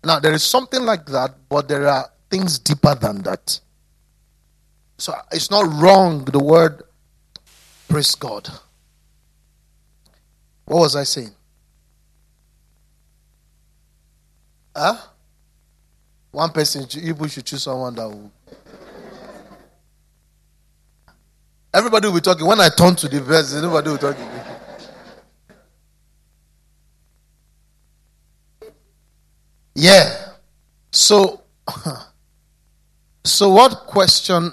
Now, 0.04 0.18
there 0.18 0.32
is 0.32 0.42
something 0.42 0.82
like 0.82 1.06
that, 1.06 1.34
but 1.48 1.68
there 1.68 1.86
are 1.86 2.10
things 2.30 2.58
deeper 2.58 2.94
than 2.94 3.22
that. 3.22 3.60
So 4.98 5.14
it's 5.30 5.50
not 5.50 5.66
wrong, 5.80 6.24
the 6.24 6.38
word 6.38 6.82
praise 7.88 8.14
God. 8.14 8.48
What 10.64 10.78
was 10.78 10.96
I 10.96 11.04
saying? 11.04 11.32
Huh? 14.74 14.96
One 16.30 16.50
person, 16.50 16.86
you 16.90 17.28
should 17.28 17.44
choose 17.44 17.62
someone 17.62 17.94
that 17.96 18.08
will. 18.08 18.32
Everybody 21.74 22.08
will 22.08 22.14
be 22.14 22.20
talking. 22.20 22.46
When 22.46 22.60
I 22.60 22.68
turn 22.68 22.94
to 22.96 23.08
the 23.08 23.20
verse, 23.20 23.54
everybody 23.54 23.90
will 23.90 23.98
talk. 23.98 24.16
Yeah. 29.74 30.32
So, 30.90 31.40
so 33.24 33.48
what 33.48 33.86
question? 33.86 34.52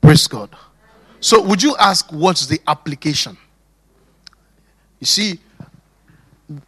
Praise 0.00 0.28
God. 0.28 0.50
So, 1.18 1.42
would 1.42 1.60
you 1.60 1.74
ask 1.76 2.12
what's 2.12 2.46
the 2.46 2.60
application? 2.68 3.36
You 5.00 5.06
see, 5.06 5.40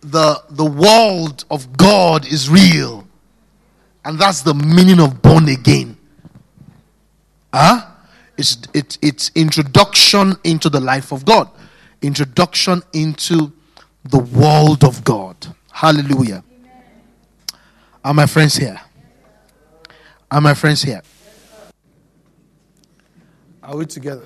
the 0.00 0.42
the 0.50 0.64
world 0.64 1.44
of 1.50 1.76
God 1.76 2.26
is 2.26 2.50
real, 2.50 3.06
and 4.04 4.18
that's 4.18 4.42
the 4.42 4.54
meaning 4.54 4.98
of 4.98 5.22
born 5.22 5.48
again. 5.48 5.96
Huh? 7.54 7.86
It's 8.38 8.56
it, 8.72 8.98
it's 9.02 9.32
introduction 9.34 10.36
into 10.44 10.70
the 10.70 10.78
life 10.78 11.12
of 11.12 11.24
God, 11.24 11.50
introduction 12.00 12.82
into 12.92 13.52
the 14.04 14.20
world 14.20 14.84
of 14.84 15.02
God. 15.02 15.36
Hallelujah. 15.72 16.44
Are 18.04 18.14
my 18.14 18.26
friends 18.26 18.54
here? 18.54 18.80
Are 20.30 20.40
my 20.40 20.54
friends 20.54 20.82
here? 20.82 21.02
Are 23.60 23.76
we 23.76 23.86
together? 23.86 24.22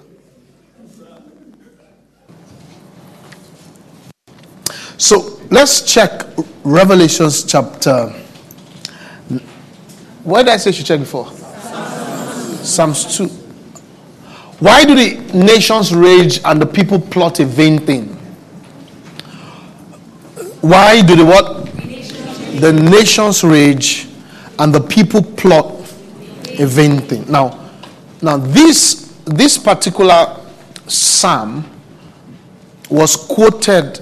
So 4.99 5.41
let's 5.51 5.91
check 5.91 6.23
Revelations 6.65 7.45
chapter. 7.45 8.11
What 10.23 10.45
did 10.45 10.53
I 10.53 10.57
say 10.59 10.71
you 10.71 10.75
should 10.75 10.87
check 10.87 11.01
before? 11.01 11.29
Psalms 12.63 13.17
2. 13.17 13.42
Why 14.63 14.85
do 14.85 14.95
the 14.95 15.37
nations 15.37 15.93
rage 15.93 16.41
and 16.45 16.63
the 16.63 16.67
people 16.67 17.01
plot 17.01 17.41
a 17.41 17.45
vain 17.45 17.81
thing? 17.81 18.07
Why 20.61 21.03
do 21.03 21.17
the 21.17 21.25
what? 21.25 21.67
The 22.61 22.73
nations 22.73 23.43
rage 23.43 24.07
and 24.61 24.73
the 24.73 24.81
people 24.81 25.21
plot 25.21 25.67
a 26.61 26.65
vain 26.65 27.01
thing. 27.01 27.29
Now, 27.29 27.71
now 28.23 28.37
this 28.37 29.13
this 29.25 29.59
particular 29.59 30.39
psalm 30.87 31.69
was 32.89 33.17
quoted 33.17 33.99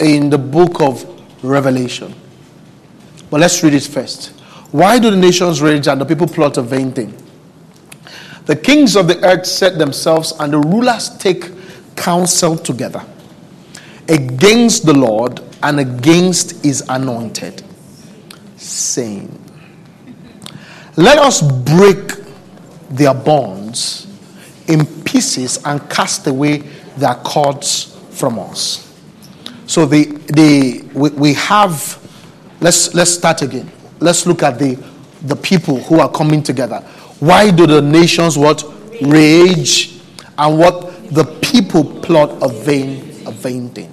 in 0.00 0.30
the 0.30 0.38
book 0.38 0.80
of 0.80 1.04
Revelation. 1.44 2.14
But 3.28 3.40
let's 3.40 3.62
read 3.62 3.74
it 3.74 3.82
first. 3.82 4.28
Why 4.70 4.98
do 4.98 5.10
the 5.10 5.18
nations 5.18 5.60
rage 5.60 5.86
and 5.86 6.00
the 6.00 6.06
people 6.06 6.26
plot 6.26 6.56
a 6.56 6.62
vain 6.62 6.92
thing? 6.92 7.14
The 8.46 8.56
kings 8.56 8.96
of 8.96 9.08
the 9.08 9.22
earth 9.24 9.46
set 9.46 9.78
themselves 9.78 10.32
and 10.38 10.52
the 10.52 10.58
rulers 10.58 11.16
take 11.18 11.50
counsel 11.96 12.56
together 12.56 13.04
against 14.08 14.84
the 14.84 14.92
Lord 14.92 15.40
and 15.62 15.80
against 15.80 16.62
his 16.62 16.84
anointed, 16.88 17.62
saying, 18.56 19.38
Let 20.96 21.18
us 21.18 21.40
break 21.40 22.12
their 22.90 23.14
bonds 23.14 24.06
in 24.68 24.84
pieces 25.04 25.58
and 25.64 25.88
cast 25.90 26.26
away 26.26 26.58
their 26.96 27.14
cords 27.16 27.98
from 28.10 28.38
us. 28.38 28.80
So 29.66 29.86
the 29.86 30.04
the 30.28 30.84
we, 30.92 31.10
we 31.10 31.34
have 31.34 31.98
let's 32.60 32.94
let's 32.94 33.10
start 33.10 33.42
again. 33.42 33.70
Let's 34.00 34.26
look 34.26 34.42
at 34.42 34.58
the 34.58 34.76
the 35.22 35.36
people 35.36 35.80
who 35.80 36.00
are 36.00 36.10
coming 36.10 36.42
together. 36.42 36.84
Why 37.24 37.50
do 37.50 37.66
the 37.66 37.80
nations 37.80 38.36
what 38.36 38.62
rage 39.00 39.98
and 40.36 40.58
what 40.58 41.08
the 41.08 41.24
people 41.40 41.82
plot 42.02 42.36
a 42.42 42.48
vain 42.48 43.26
a 43.26 43.30
vain 43.30 43.70
thing? 43.70 43.90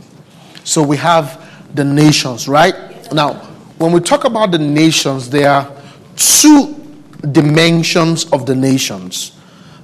So 0.65 0.83
we 0.83 0.97
have 0.97 1.49
the 1.73 1.85
nations, 1.85 2.49
right? 2.49 2.75
Now, 3.13 3.35
when 3.77 3.93
we 3.93 4.01
talk 4.01 4.25
about 4.25 4.51
the 4.51 4.59
nations, 4.59 5.29
there 5.29 5.49
are 5.49 5.71
two 6.17 6.75
dimensions 7.31 8.25
of 8.33 8.45
the 8.45 8.53
nations. 8.53 9.31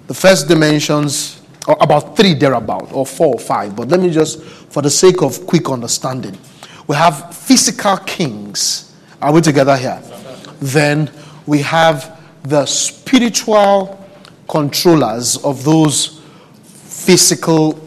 The 0.07 0.13
first 0.13 0.49
dimensions, 0.49 1.39
or 1.69 1.77
about 1.79 2.17
three 2.17 2.33
thereabout, 2.33 2.91
or 2.91 3.05
four 3.05 3.35
or 3.35 3.39
five, 3.39 3.77
but 3.77 3.87
let 3.87 4.01
me 4.01 4.09
just 4.09 4.43
for 4.43 4.81
the 4.81 4.89
sake 4.89 5.21
of 5.21 5.47
quick 5.47 5.69
understanding. 5.69 6.37
We 6.85 6.97
have 6.97 7.33
physical 7.33 7.95
kings. 7.95 8.93
Are 9.21 9.31
we 9.31 9.39
together 9.39 9.77
here? 9.77 10.01
Then 10.59 11.09
we 11.45 11.61
have 11.61 12.16
the 12.49 12.65
spiritual 12.65 14.03
controllers 14.47 15.37
of 15.43 15.63
those 15.63 16.21
physical 16.63 17.79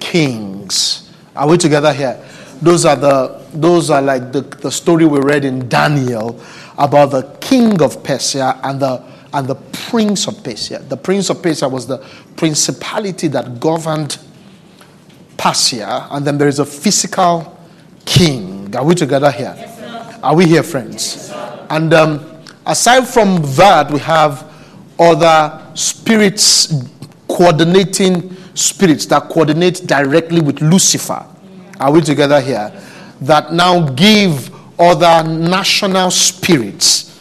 kings. 0.00 1.10
Are 1.36 1.48
we 1.48 1.56
together 1.56 1.92
here? 1.92 2.22
Those 2.60 2.84
are 2.84 2.96
the 2.96 3.40
those 3.52 3.90
are 3.90 4.02
like 4.02 4.32
the, 4.32 4.42
the 4.42 4.70
story 4.70 5.04
we 5.04 5.18
read 5.20 5.44
in 5.44 5.68
Daniel 5.68 6.40
about 6.78 7.06
the 7.06 7.22
king 7.40 7.80
of 7.82 8.02
Persia 8.02 8.60
and 8.62 8.80
the 8.80 9.02
and 9.32 9.46
the 9.46 9.54
prince 9.54 10.26
of 10.26 10.42
Persia. 10.42 10.80
The 10.80 10.96
prince 10.96 11.30
of 11.30 11.42
Persia 11.42 11.68
was 11.68 11.86
the 11.86 11.98
principality 12.36 13.28
that 13.28 13.60
governed 13.60 14.18
Persia, 15.36 16.08
and 16.10 16.26
then 16.26 16.36
there 16.38 16.48
is 16.48 16.58
a 16.58 16.66
physical 16.66 17.58
king. 18.04 18.74
Are 18.76 18.84
we 18.84 18.94
together 18.94 19.30
here? 19.30 19.54
Yes, 19.56 20.20
Are 20.22 20.34
we 20.34 20.46
here, 20.46 20.62
friends? 20.62 21.30
Yes, 21.30 21.66
and 21.70 21.94
um, 21.94 22.39
aside 22.66 23.06
from 23.06 23.42
that, 23.56 23.90
we 23.90 23.98
have 24.00 24.46
other 24.98 25.60
spirits 25.74 26.84
coordinating 27.28 28.36
spirits 28.54 29.06
that 29.06 29.28
coordinate 29.28 29.86
directly 29.86 30.40
with 30.40 30.60
Lucifer. 30.60 31.24
Are 31.78 31.92
we 31.92 32.00
together 32.02 32.40
here? 32.40 32.72
That 33.22 33.52
now 33.52 33.88
give 33.90 34.50
other 34.78 35.28
national 35.28 36.10
spirits 36.10 37.18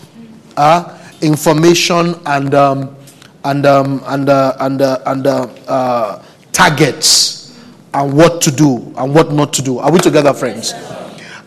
uh, 0.57 0.97
information 1.21 2.15
and 2.25 2.53
um, 2.53 2.95
and 3.43 3.65
um, 3.65 4.01
and 4.07 4.29
uh, 4.29 4.55
and 4.59 4.81
uh, 4.81 4.99
and 5.05 5.27
uh, 5.27 5.47
uh 5.67 6.23
targets 6.51 7.57
and 7.93 8.13
what 8.13 8.41
to 8.41 8.51
do 8.51 8.93
and 8.97 9.13
what 9.15 9.31
not 9.31 9.53
to 9.53 9.61
do. 9.61 9.79
Are 9.79 9.91
we 9.91 9.99
together, 9.99 10.33
friends? 10.33 10.73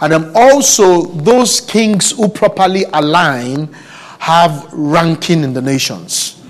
And 0.03 0.13
then 0.13 0.33
also, 0.35 1.03
those 1.03 1.61
kings 1.61 2.11
who 2.11 2.29
properly 2.29 2.85
align 2.93 3.73
have 4.19 4.69
ranking 4.73 5.45
in 5.45 5.55
the 5.55 5.63
nations. 5.63 6.43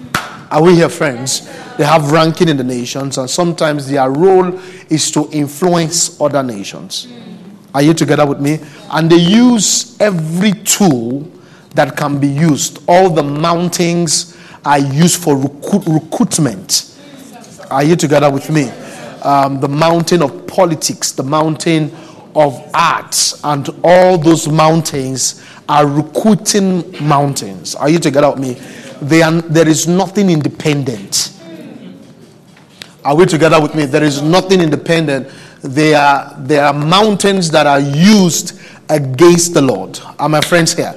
Are 0.51 0.63
we 0.63 0.75
here, 0.75 0.89
friends? 0.89 1.47
They 1.77 1.85
have 1.85 2.11
ranking 2.13 2.49
in 2.49 2.57
the 2.57 2.65
nations, 2.65 3.19
and 3.19 3.29
sometimes 3.29 3.89
their 3.89 4.11
role 4.11 4.59
is 4.91 5.11
to 5.13 5.29
influence 5.33 6.19
other 6.19 6.43
nations. 6.43 7.09
Are 7.75 7.83
you 7.83 7.93
together 7.93 8.27
with 8.27 8.41
me? 8.41 8.59
And 8.91 9.11
they 9.11 9.17
use 9.17 10.01
every 10.01 10.53
tool 10.53 11.31
that 11.75 11.95
can 11.97 12.19
be 12.19 12.29
used. 12.29 12.83
All 12.89 13.11
the 13.11 13.23
mountings 13.23 14.35
are 14.65 14.79
used 14.79 15.23
for 15.23 15.37
recruit- 15.37 15.87
recruitment. 15.87 16.97
Are 17.71 17.83
you 17.85 17.97
together 17.97 18.31
with 18.31 18.49
me? 18.51 18.71
um, 19.25 19.61
the 19.61 19.69
mountain 19.69 20.23
of 20.23 20.47
politics, 20.47 21.13
the 21.13 21.23
mountain 21.23 21.91
of 22.35 22.71
arts, 22.75 23.43
and 23.45 23.69
all 23.85 24.19
those 24.19 24.49
mountains 24.49 25.45
are 25.69 25.87
recruiting 25.87 26.85
mountains. 27.07 27.75
Are 27.75 27.89
you 27.89 27.99
together 27.99 28.31
with 28.31 28.41
me? 28.41 28.55
They 29.01 29.23
are, 29.23 29.33
there 29.33 29.69
is 29.69 29.89
nothing 29.89 30.31
independent. 30.31 31.39
Are 33.05 33.17
we 33.17 33.27
together 33.27 33.61
with 33.61 33.75
me? 33.75 33.87
There 33.87 34.05
is 34.05 34.23
nothing 34.23 34.61
independent. 34.61 35.29
There 35.61 35.99
are, 35.99 36.35
there 36.39 36.65
are 36.65 36.73
mountains 36.73 37.51
that 37.51 37.67
are 37.67 37.81
used 37.81 38.59
against 38.89 39.55
the 39.55 39.63
Lord. 39.63 39.99
Are 40.19 40.29
my 40.29 40.41
friends 40.41 40.75
here? 40.75 40.95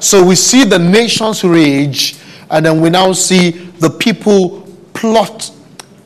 so 0.00 0.24
we 0.24 0.34
see 0.34 0.64
the 0.64 0.78
nations 0.78 1.42
rage, 1.42 2.16
and 2.50 2.64
then 2.64 2.80
we 2.80 2.90
now 2.90 3.12
see 3.12 3.50
the 3.50 3.90
people 3.90 4.62
plot 4.94 5.50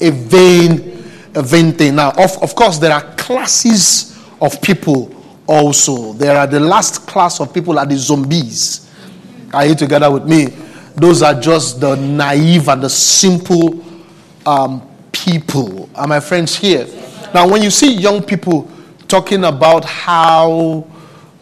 a 0.00 0.10
vain 0.10 0.90
a 1.34 1.42
vain 1.42 1.72
thing. 1.72 1.96
Now, 1.96 2.10
of, 2.12 2.42
of 2.42 2.54
course, 2.54 2.78
there 2.78 2.92
are 2.92 3.02
classes 3.14 4.09
of 4.40 4.60
people 4.62 5.14
also. 5.46 6.12
There 6.12 6.36
are 6.36 6.46
the 6.46 6.60
last 6.60 7.06
class 7.06 7.40
of 7.40 7.52
people 7.52 7.78
are 7.78 7.86
the 7.86 7.96
zombies. 7.96 8.90
Are 9.52 9.66
you 9.66 9.74
together 9.74 10.10
with 10.10 10.24
me? 10.26 10.46
Those 10.96 11.22
are 11.22 11.38
just 11.38 11.80
the 11.80 11.96
naive 11.96 12.68
and 12.68 12.82
the 12.82 12.90
simple 12.90 13.84
um, 14.46 14.88
people. 15.12 15.90
Are 15.94 16.06
my 16.06 16.20
friends 16.20 16.56
here? 16.56 16.86
Now, 17.34 17.48
when 17.48 17.62
you 17.62 17.70
see 17.70 17.92
young 17.94 18.22
people 18.22 18.70
talking 19.08 19.44
about 19.44 19.84
how, 19.84 20.86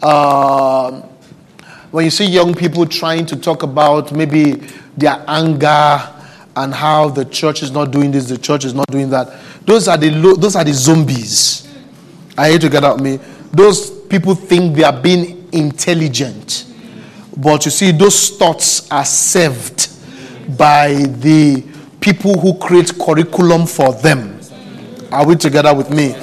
uh, 0.01 1.01
when 1.91 2.05
you 2.05 2.11
see 2.11 2.25
young 2.25 2.53
people 2.53 2.85
trying 2.85 3.25
to 3.27 3.35
talk 3.35 3.63
about 3.63 4.11
maybe 4.11 4.53
their 4.97 5.23
anger 5.27 5.99
and 6.55 6.73
how 6.73 7.09
the 7.09 7.25
church 7.25 7.63
is 7.63 7.71
not 7.71 7.91
doing 7.91 8.11
this, 8.11 8.27
the 8.27 8.37
church 8.37 8.65
is 8.65 8.73
not 8.73 8.87
doing 8.87 9.09
that. 9.11 9.39
Those 9.65 9.87
are 9.87 9.97
the 9.97 10.09
those 10.09 10.55
are 10.55 10.63
the 10.63 10.73
zombies. 10.73 11.68
Are 12.39 12.49
you 12.51 12.57
together 12.57 12.93
with 12.93 13.01
me? 13.01 13.19
Those 13.51 13.91
people 14.07 14.33
think 14.33 14.77
they 14.77 14.83
are 14.85 14.97
being 14.97 15.49
intelligent, 15.51 16.67
but 17.35 17.65
you 17.65 17.71
see, 17.71 17.91
those 17.91 18.29
thoughts 18.29 18.89
are 18.89 19.03
served 19.03 19.89
by 20.57 20.93
the 20.93 21.61
people 21.99 22.39
who 22.39 22.57
create 22.57 22.97
curriculum 22.97 23.65
for 23.67 23.91
them. 23.91 24.39
Are 25.11 25.27
we 25.27 25.35
together 25.35 25.75
with 25.75 25.89
me? 25.89 26.15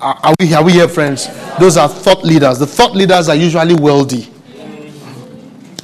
Are 0.00 0.34
we, 0.40 0.54
are 0.54 0.64
we 0.64 0.72
here, 0.72 0.88
friends? 0.88 1.28
Those 1.58 1.76
are 1.76 1.90
thought 1.90 2.24
leaders. 2.24 2.58
The 2.58 2.66
thought 2.66 2.96
leaders 2.96 3.28
are 3.28 3.36
usually 3.36 3.74
wealthy. 3.74 4.32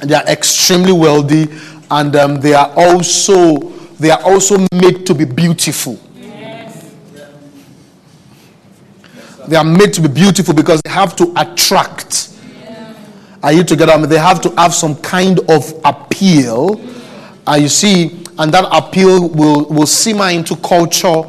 They 0.01 0.15
are 0.15 0.25
extremely 0.25 0.91
wealthy, 0.91 1.49
and 1.91 2.15
um, 2.15 2.41
they 2.41 2.55
are 2.55 2.73
also 2.75 3.59
they 3.99 4.09
are 4.09 4.23
also 4.23 4.57
made 4.73 5.05
to 5.05 5.13
be 5.13 5.25
beautiful. 5.25 5.99
They 9.47 9.55
are 9.55 9.63
made 9.63 9.93
to 9.93 10.01
be 10.01 10.09
beautiful 10.09 10.53
because 10.53 10.81
they 10.83 10.91
have 10.91 11.15
to 11.17 11.33
attract. 11.37 12.33
Are 13.41 13.53
you 13.53 13.63
together? 13.63 13.93
I 13.93 13.97
mean, 13.97 14.09
they 14.09 14.17
have 14.17 14.41
to 14.41 14.49
have 14.55 14.73
some 14.73 14.95
kind 14.97 15.39
of 15.49 15.73
appeal. 15.85 16.81
Uh, 17.47 17.55
you 17.55 17.69
see, 17.69 18.23
and 18.39 18.51
that 18.53 18.67
appeal 18.71 19.29
will, 19.29 19.65
will 19.65 19.85
simmer 19.85 20.29
into 20.29 20.55
culture 20.57 21.23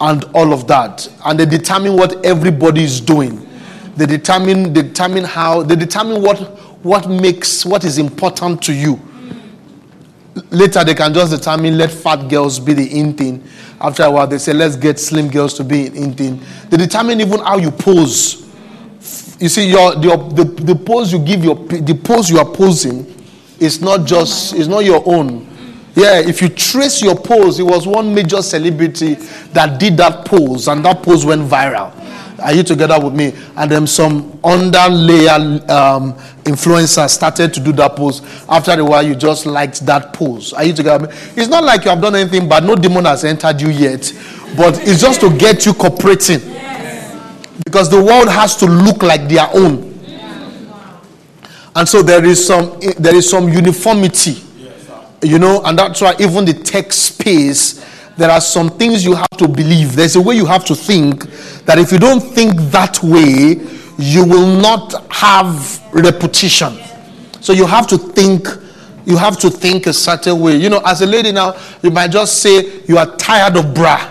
and 0.00 0.24
all 0.34 0.52
of 0.52 0.66
that. 0.66 1.08
And 1.24 1.38
they 1.38 1.46
determine 1.46 1.96
what 1.96 2.24
everybody 2.26 2.82
is 2.84 3.00
doing. 3.00 3.48
They 3.96 4.06
determine, 4.06 4.72
determine 4.72 5.24
how, 5.24 5.62
they 5.62 5.76
determine 5.76 6.20
what, 6.22 6.38
what 6.84 7.08
makes, 7.08 7.64
what 7.64 7.84
is 7.84 7.98
important 7.98 8.60
to 8.62 8.72
you. 8.74 9.00
Later, 10.50 10.82
they 10.84 10.94
can 10.94 11.12
just 11.12 11.30
determine 11.32 11.76
let 11.76 11.90
fat 11.90 12.28
girls 12.28 12.58
be 12.58 12.72
the 12.72 12.98
in 12.98 13.12
thing. 13.14 13.42
After 13.80 14.04
a 14.04 14.10
while, 14.10 14.26
they 14.26 14.38
say 14.38 14.52
let's 14.52 14.76
get 14.76 14.98
slim 14.98 15.28
girls 15.28 15.54
to 15.54 15.64
be 15.64 15.86
in 15.86 16.14
thing. 16.14 16.40
They 16.70 16.76
determine 16.76 17.20
even 17.20 17.40
how 17.40 17.58
you 17.58 17.70
pose. 17.70 18.40
You 19.38 19.48
see, 19.48 19.68
your, 19.68 19.94
the, 19.96 20.16
the, 20.34 20.44
the 20.44 20.74
pose 20.74 21.12
you 21.12 21.18
give, 21.18 21.44
your, 21.44 21.56
the 21.56 21.94
pose 21.94 22.30
you 22.30 22.38
are 22.38 22.50
posing 22.50 23.06
is 23.58 23.80
not 23.82 24.06
just, 24.06 24.54
is 24.54 24.68
not 24.68 24.84
your 24.84 25.02
own 25.06 25.52
yeah, 25.94 26.20
if 26.20 26.40
you 26.40 26.48
trace 26.48 27.02
your 27.02 27.14
pose, 27.14 27.58
it 27.58 27.64
was 27.64 27.86
one 27.86 28.14
major 28.14 28.40
celebrity 28.40 29.14
that 29.52 29.78
did 29.78 29.96
that 29.98 30.24
pose, 30.24 30.68
and 30.68 30.82
that 30.86 31.02
pose 31.02 31.26
went 31.26 31.42
viral. 31.42 31.92
Are 32.42 32.52
you 32.52 32.62
together 32.62 32.98
with 33.00 33.14
me? 33.14 33.32
And 33.56 33.70
then 33.70 33.86
some 33.86 34.32
underlayer 34.38 35.68
um, 35.70 36.14
influencers 36.44 37.10
started 37.10 37.54
to 37.54 37.60
do 37.60 37.72
that 37.72 37.96
pose. 37.96 38.20
After 38.48 38.72
a 38.72 38.84
while, 38.84 39.02
you 39.02 39.14
just 39.14 39.46
liked 39.46 39.84
that 39.86 40.12
pose. 40.12 40.52
Are 40.52 40.64
you 40.64 40.72
together? 40.72 41.08
It's 41.36 41.48
not 41.48 41.64
like 41.64 41.84
you 41.84 41.90
have 41.90 42.00
done 42.00 42.16
anything, 42.16 42.48
but 42.48 42.64
no 42.64 42.74
demon 42.76 43.04
has 43.04 43.24
entered 43.24 43.60
you 43.60 43.68
yet. 43.68 44.12
But 44.56 44.78
it's 44.86 45.00
just 45.00 45.20
to 45.20 45.36
get 45.36 45.64
you 45.64 45.74
cooperating. 45.74 46.40
Because 47.64 47.88
the 47.88 48.02
world 48.02 48.28
has 48.28 48.56
to 48.56 48.66
look 48.66 49.02
like 49.02 49.28
their 49.28 49.48
own. 49.54 49.90
And 51.74 51.88
so 51.88 52.02
there 52.02 52.22
is 52.24 52.46
some 52.46 52.78
there 52.98 53.14
is 53.14 53.30
some 53.30 53.48
uniformity 53.48 54.42
you 55.22 55.38
know, 55.38 55.62
and 55.64 55.78
that's 55.78 56.00
why 56.00 56.14
even 56.18 56.44
the 56.44 56.54
tech 56.54 56.92
space, 56.92 57.84
there 58.22 58.30
are 58.30 58.40
some 58.40 58.70
things 58.70 59.04
you 59.04 59.14
have 59.16 59.36
to 59.36 59.48
believe. 59.48 59.96
There's 59.96 60.14
a 60.14 60.20
way 60.20 60.36
you 60.36 60.46
have 60.46 60.64
to 60.66 60.76
think 60.76 61.24
that 61.64 61.76
if 61.78 61.90
you 61.90 61.98
don't 61.98 62.20
think 62.20 62.54
that 62.70 63.02
way, 63.02 63.56
you 63.98 64.24
will 64.24 64.60
not 64.60 65.12
have 65.12 65.82
repetition. 65.92 66.78
So 67.40 67.52
you 67.52 67.66
have 67.66 67.88
to 67.88 67.98
think 67.98 68.46
you 69.04 69.16
have 69.16 69.36
to 69.40 69.50
think 69.50 69.88
a 69.88 69.92
certain 69.92 70.38
way. 70.38 70.54
You 70.54 70.70
know, 70.70 70.80
as 70.84 71.02
a 71.02 71.06
lady 71.06 71.32
now, 71.32 71.56
you 71.82 71.90
might 71.90 72.12
just 72.12 72.40
say 72.40 72.82
you 72.86 72.96
are 72.96 73.16
tired 73.16 73.56
of 73.56 73.74
bra. 73.74 74.08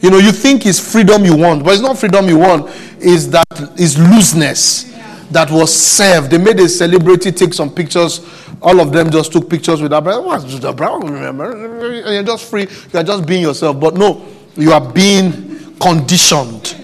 You 0.00 0.10
know, 0.10 0.18
you 0.18 0.32
think 0.32 0.66
it's 0.66 0.80
freedom 0.80 1.24
you 1.24 1.36
want, 1.36 1.62
but 1.64 1.74
it's 1.74 1.82
not 1.82 1.96
freedom 1.96 2.28
you 2.28 2.38
want. 2.38 2.68
Is 2.98 3.30
that 3.30 3.46
is 3.78 3.96
looseness 3.96 4.92
that 5.30 5.52
was 5.52 5.72
served. 5.72 6.32
They 6.32 6.38
made 6.38 6.58
a 6.58 6.68
celebrity 6.68 7.30
take 7.30 7.54
some 7.54 7.72
pictures 7.72 8.18
all 8.62 8.80
of 8.80 8.92
them 8.92 9.10
just 9.10 9.32
took 9.32 9.48
pictures 9.48 9.80
with 9.82 9.92
Abraham. 9.92 10.24
What's 10.24 10.64
Abraham? 10.64 11.02
And 11.02 12.14
you're 12.14 12.22
just 12.22 12.50
free. 12.50 12.66
You're 12.92 13.02
just 13.02 13.26
being 13.26 13.42
yourself. 13.42 13.78
But 13.78 13.94
no, 13.94 14.26
you 14.56 14.72
are 14.72 14.80
being 14.92 15.76
conditioned. 15.78 16.74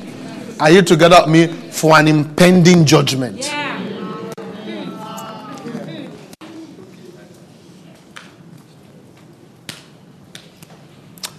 Are 0.61 0.71
you 0.71 0.83
together 0.83 1.23
with 1.27 1.31
me 1.31 1.47
for 1.71 1.99
an 1.99 2.09
impending 2.09 2.85
judgment? 2.85 3.39
Yeah. 3.39 3.73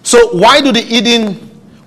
So 0.04 0.36
why 0.38 0.62
do 0.62 0.72
the 0.72 0.82
heathen, 0.82 1.34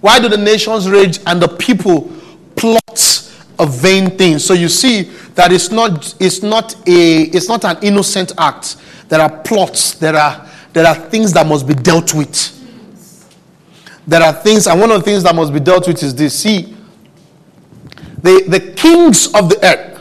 why 0.01 0.19
do 0.19 0.29
the 0.29 0.37
nations 0.37 0.89
rage 0.91 1.21
and 1.27 1.41
the 1.41 1.47
people 1.47 2.11
plot 2.57 3.16
a 3.59 3.67
vain 3.67 4.11
thing? 4.11 4.39
So 4.39 4.55
you 4.55 4.69
see, 4.69 5.11
that 5.37 5.53
it's 5.53 5.71
not, 5.71 6.15
it's 6.19 6.43
not, 6.43 6.75
a, 6.89 7.23
it's 7.23 7.49
not 7.49 7.65
an 7.65 7.77
innocent 7.83 8.33
act. 8.39 8.77
There 9.09 9.21
are 9.21 9.31
plots, 9.43 9.95
there 9.95 10.17
are, 10.17 10.49
there 10.73 10.87
are 10.87 10.95
things 10.95 11.33
that 11.35 11.47
must 11.47 11.67
be 11.67 11.75
dealt 11.75 12.15
with. 12.15 12.53
There 14.07 14.23
are 14.23 14.33
things, 14.33 14.67
and 14.67 14.81
one 14.81 14.91
of 14.91 14.99
the 15.01 15.05
things 15.05 15.23
that 15.25 15.35
must 15.35 15.53
be 15.53 15.61
dealt 15.61 15.87
with 15.87 16.03
is 16.03 16.15
this. 16.15 16.41
See, 16.41 16.75
the, 18.23 18.45
the 18.49 18.73
kings 18.77 19.27
of 19.35 19.51
the 19.51 19.59
earth 19.63 19.93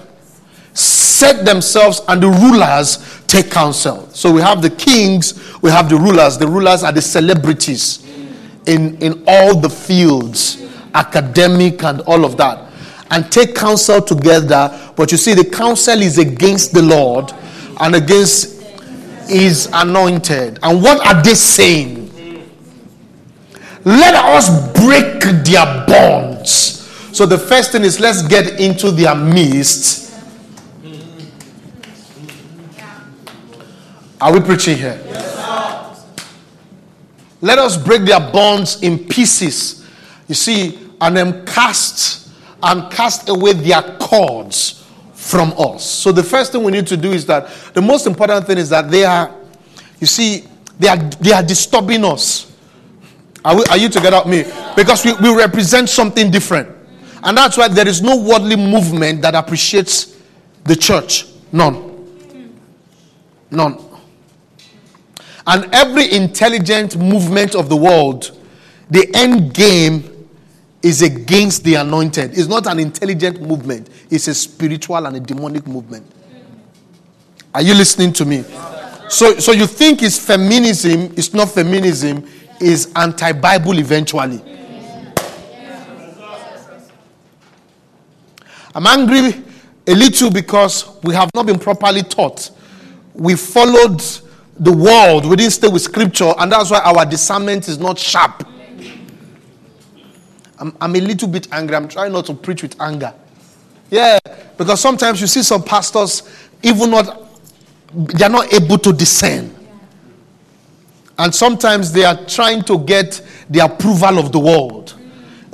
set 0.73 1.45
themselves 1.45 2.01
and 2.07 2.23
the 2.23 2.29
rulers 2.29 3.21
take 3.27 3.51
counsel. 3.51 4.09
So 4.11 4.31
we 4.31 4.41
have 4.41 4.61
the 4.61 4.69
kings, 4.69 5.59
we 5.61 5.69
have 5.69 5.89
the 5.89 5.97
rulers. 5.97 6.37
The 6.37 6.47
rulers 6.47 6.83
are 6.83 6.91
the 6.93 7.01
celebrities 7.01 8.05
in, 8.67 8.97
in 8.99 9.23
all 9.27 9.59
the 9.59 9.69
fields, 9.69 10.63
academic 10.93 11.83
and 11.83 12.01
all 12.01 12.23
of 12.23 12.37
that 12.37 12.64
and 13.11 13.31
take 13.31 13.55
counsel 13.55 14.01
together. 14.01 14.93
But 14.95 15.11
you 15.11 15.17
see, 15.17 15.33
the 15.33 15.45
counsel 15.45 16.01
is 16.01 16.17
against 16.17 16.73
the 16.73 16.81
Lord 16.81 17.31
and 17.79 17.95
against 17.95 18.61
his 19.27 19.69
anointed. 19.73 20.59
And 20.63 20.81
what 20.81 21.05
are 21.05 21.21
they 21.21 21.33
saying? 21.33 22.05
Let 23.83 24.15
us 24.15 24.73
break 24.73 25.21
their 25.45 25.85
bonds. 25.87 26.81
So 27.15 27.25
the 27.25 27.37
first 27.37 27.71
thing 27.71 27.83
is 27.83 27.99
let's 27.99 28.23
get 28.27 28.59
into 28.59 28.91
their 28.91 29.15
midst. 29.15 30.05
Are 34.19 34.33
we 34.33 34.39
preaching 34.39 34.77
here? 34.77 34.99
Yes, 35.05 36.05
Let 37.41 37.59
us 37.59 37.77
break 37.77 38.03
their 38.03 38.19
bonds 38.19 38.81
in 38.81 38.97
pieces. 39.07 39.85
You 40.27 40.35
see, 40.35 40.79
and 40.99 41.15
then 41.15 41.45
cast 41.45 42.24
and 42.65 42.91
cast 42.91 43.29
away 43.29 43.53
their 43.53 43.81
cords 43.99 44.83
from 45.13 45.53
us. 45.57 45.85
So 45.85 46.11
the 46.11 46.23
first 46.23 46.51
thing 46.51 46.63
we 46.63 46.71
need 46.71 46.87
to 46.87 46.97
do 46.97 47.11
is 47.11 47.25
that 47.27 47.47
the 47.73 47.81
most 47.81 48.07
important 48.07 48.47
thing 48.47 48.57
is 48.57 48.69
that 48.69 48.89
they 48.89 49.05
are, 49.05 49.33
you 49.99 50.07
see, 50.07 50.45
they 50.79 50.87
are 50.87 50.97
they 50.97 51.31
are 51.31 51.43
disturbing 51.43 52.03
us. 52.03 52.51
Are, 53.43 53.55
we, 53.55 53.63
are 53.65 53.77
you 53.77 53.87
together 53.87 54.21
with 54.25 54.47
me? 54.47 54.73
Because 54.75 55.05
we, 55.05 55.13
we 55.13 55.35
represent 55.35 55.87
something 55.89 56.31
different. 56.31 56.67
And 57.23 57.37
that's 57.37 57.55
why 57.57 57.67
there 57.67 57.87
is 57.87 58.01
no 58.01 58.17
worldly 58.17 58.55
movement 58.55 59.21
that 59.21 59.35
appreciates 59.35 60.19
the 60.63 60.75
church. 60.75 61.27
None. 61.51 62.51
None. 63.51 63.77
And 65.45 65.73
every 65.73 66.11
intelligent 66.11 66.97
movement 66.97 67.53
of 67.53 67.69
the 67.69 67.75
world, 67.75 68.35
the 68.89 69.07
end 69.13 69.53
game 69.53 70.14
is 70.85 71.01
against 71.01 71.63
the 71.63 71.73
anointed. 71.73 72.37
It's 72.37 72.47
not 72.47 72.67
an 72.67 72.79
intelligent 72.79 73.41
movement, 73.41 73.89
it's 74.11 74.27
a 74.27 74.35
spiritual 74.35 75.03
and 75.07 75.17
a 75.17 75.19
demonic 75.19 75.65
movement. 75.65 76.05
Are 77.55 77.63
you 77.63 77.73
listening 77.73 78.13
to 78.13 78.23
me? 78.25 78.43
So, 79.09 79.39
so 79.39 79.51
you 79.51 79.65
think 79.65 80.03
it's 80.03 80.19
feminism, 80.23 81.11
it's 81.17 81.33
not 81.33 81.49
feminism, 81.49 82.29
it's 82.59 82.93
anti 82.93 83.31
Bible 83.31 83.79
eventually. 83.79 84.39
I'm 88.75 88.85
angry 88.85 89.43
a 89.87 89.95
little 89.95 90.29
because 90.29 90.99
we 91.01 91.15
have 91.15 91.31
not 91.33 91.47
been 91.47 91.57
properly 91.57 92.03
taught. 92.03 92.51
We 93.15 93.35
followed 93.35 94.03
the 94.59 94.71
world, 94.71 95.25
we 95.25 95.35
didn't 95.35 95.53
stay 95.53 95.67
with 95.67 95.81
scripture, 95.81 96.31
and 96.37 96.51
that's 96.51 96.69
why 96.69 96.81
our 96.81 97.07
discernment 97.07 97.69
is 97.69 97.79
not 97.79 97.97
sharp. 97.97 98.47
I'm, 100.65 100.75
I'm 100.81 100.95
a 100.95 100.99
little 100.99 101.27
bit 101.27 101.47
angry. 101.51 101.75
I'm 101.75 101.87
trying 101.87 102.11
not 102.11 102.25
to 102.25 102.33
preach 102.33 102.63
with 102.63 102.79
anger. 102.81 103.13
Yeah, 103.91 104.17
because 104.57 104.81
sometimes 104.81 105.21
you 105.21 105.27
see 105.27 105.43
some 105.43 105.63
pastors, 105.63 106.23
even 106.63 106.89
not, 106.89 107.23
they're 107.93 108.29
not 108.29 108.51
able 108.51 108.79
to 108.79 108.91
discern. 108.91 109.55
And 111.19 111.33
sometimes 111.33 111.91
they 111.91 112.03
are 112.03 112.25
trying 112.25 112.63
to 112.63 112.79
get 112.79 113.21
the 113.47 113.59
approval 113.59 114.17
of 114.17 114.31
the 114.31 114.39
world. 114.39 114.95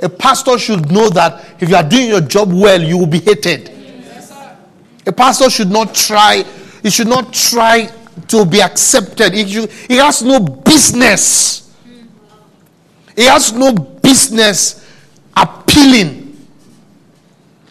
A 0.00 0.08
pastor 0.08 0.58
should 0.58 0.90
know 0.90 1.10
that 1.10 1.56
if 1.60 1.68
you 1.68 1.76
are 1.76 1.86
doing 1.88 2.08
your 2.08 2.22
job 2.22 2.50
well, 2.50 2.82
you 2.82 2.96
will 2.96 3.06
be 3.06 3.20
hated. 3.20 3.70
A 5.06 5.12
pastor 5.12 5.50
should 5.50 5.70
not 5.70 5.94
try, 5.94 6.42
he 6.82 6.88
should 6.90 7.06
not 7.06 7.34
try 7.34 7.92
to 8.28 8.46
be 8.46 8.62
accepted. 8.62 9.34
He, 9.34 9.46
should, 9.46 9.70
he 9.70 9.96
has 9.96 10.22
no 10.22 10.40
business. 10.40 11.70
He 13.14 13.24
has 13.24 13.52
no 13.52 13.72
business 13.74 14.81
appealing 15.36 16.36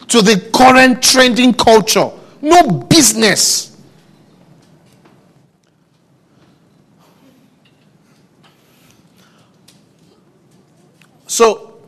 to 0.08 0.20
the 0.22 0.50
current 0.52 1.02
trending 1.02 1.54
culture. 1.54 2.10
No 2.40 2.68
business. 2.68 3.76
So, 11.26 11.80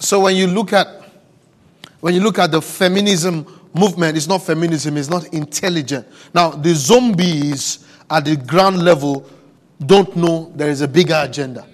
so 0.00 0.20
when 0.20 0.34
you 0.34 0.48
look 0.48 0.72
at 0.72 0.88
when 2.00 2.14
you 2.14 2.20
look 2.20 2.38
at 2.38 2.50
the 2.50 2.60
feminism 2.60 3.46
movement, 3.74 4.16
it's 4.16 4.26
not 4.26 4.42
feminism, 4.42 4.96
it's 4.96 5.08
not 5.08 5.32
intelligent. 5.32 6.06
Now, 6.34 6.50
the 6.50 6.74
zombies 6.74 7.86
at 8.10 8.24
the 8.24 8.36
ground 8.36 8.82
level 8.82 9.28
don't 9.84 10.16
know 10.16 10.50
there 10.56 10.68
is 10.68 10.80
a 10.80 10.88
bigger 10.88 11.14
agenda. 11.16 11.66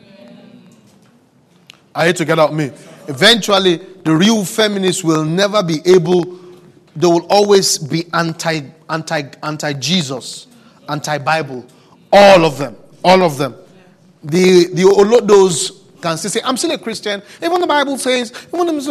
Are 1.94 2.08
you 2.08 2.12
together 2.12 2.46
with 2.46 2.56
me? 2.56 2.95
Eventually, 3.08 3.76
the 3.76 4.14
real 4.14 4.44
feminists 4.44 5.04
will 5.04 5.24
never 5.24 5.62
be 5.62 5.80
able, 5.84 6.38
they 6.94 7.06
will 7.06 7.26
always 7.26 7.78
be 7.78 8.06
anti 8.12 8.62
anti 8.88 9.22
anti 9.42 9.72
Jesus, 9.74 10.46
anti 10.88 11.18
Bible. 11.18 11.64
All 12.12 12.44
of 12.44 12.58
them. 12.58 12.76
All 13.04 13.22
of 13.22 13.38
them. 13.38 13.54
The 14.24 14.66
the 14.72 15.22
those 15.24 15.86
can 16.00 16.16
still 16.18 16.30
say, 16.30 16.40
I'm 16.44 16.56
still 16.56 16.72
a 16.72 16.78
Christian. 16.78 17.22
Even 17.42 17.60
the 17.60 17.66
Bible 17.66 17.98
says, 17.98 18.30
those 18.52 18.88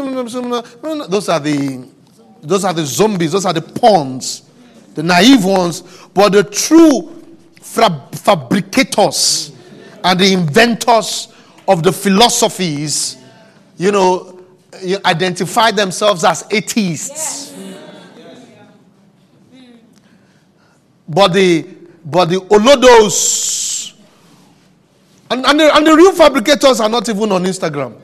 are 1.30 1.40
the 1.40 1.88
those 2.42 2.64
are 2.64 2.74
the 2.74 2.86
zombies, 2.86 3.32
those 3.32 3.46
are 3.46 3.54
the 3.54 3.62
pawns, 3.62 4.44
the 4.94 5.04
naive 5.04 5.44
ones. 5.46 5.82
But 6.14 6.34
the 6.34 6.44
true 6.44 7.24
fabricators 7.62 9.52
and 10.04 10.20
the 10.20 10.34
inventors 10.34 11.30
of 11.68 11.82
the 11.84 11.92
philosophies, 11.92 13.18
you 13.78 13.92
know, 13.92 14.44
you 14.82 14.98
identify 15.06 15.72
themselves 15.72 16.24
as 16.24 16.46
atheists. 16.52 17.54
But 21.08 21.34
the 21.34 21.68
but 22.04 22.26
the 22.26 22.38
olodos 22.38 23.96
and, 25.30 25.46
and, 25.46 25.60
the, 25.60 25.76
and 25.76 25.88
the 25.88 25.96
real 25.96 26.14
fabricators 26.14 26.80
are 26.80 26.90
not 26.90 27.10
even 27.10 27.32
on 27.32 27.44
Instagram. 27.46 28.02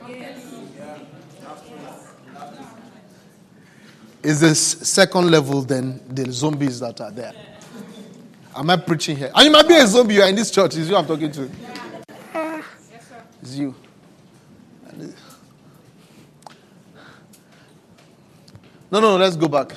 is 4.22 4.40
the 4.40 4.54
second 4.54 5.30
level 5.30 5.62
than 5.62 6.00
the 6.14 6.30
zombies 6.30 6.78
that 6.80 7.00
are 7.00 7.10
there. 7.10 7.32
Am 8.54 8.70
I 8.70 8.76
preaching 8.76 9.16
here? 9.16 9.32
And 9.34 9.46
you 9.46 9.50
might 9.50 9.66
be 9.66 9.74
a 9.74 9.86
zombie, 9.86 10.14
you 10.14 10.22
are 10.22 10.28
in 10.28 10.36
this 10.36 10.50
church. 10.50 10.76
It's 10.76 10.88
you 10.88 10.96
I'm 10.96 11.06
talking 11.06 11.32
to. 11.32 11.50
It's 13.40 13.56
you. 13.56 13.74
No, 18.92 19.00
no, 19.00 19.16
let's 19.16 19.36
go 19.36 19.48
back. 19.48 19.72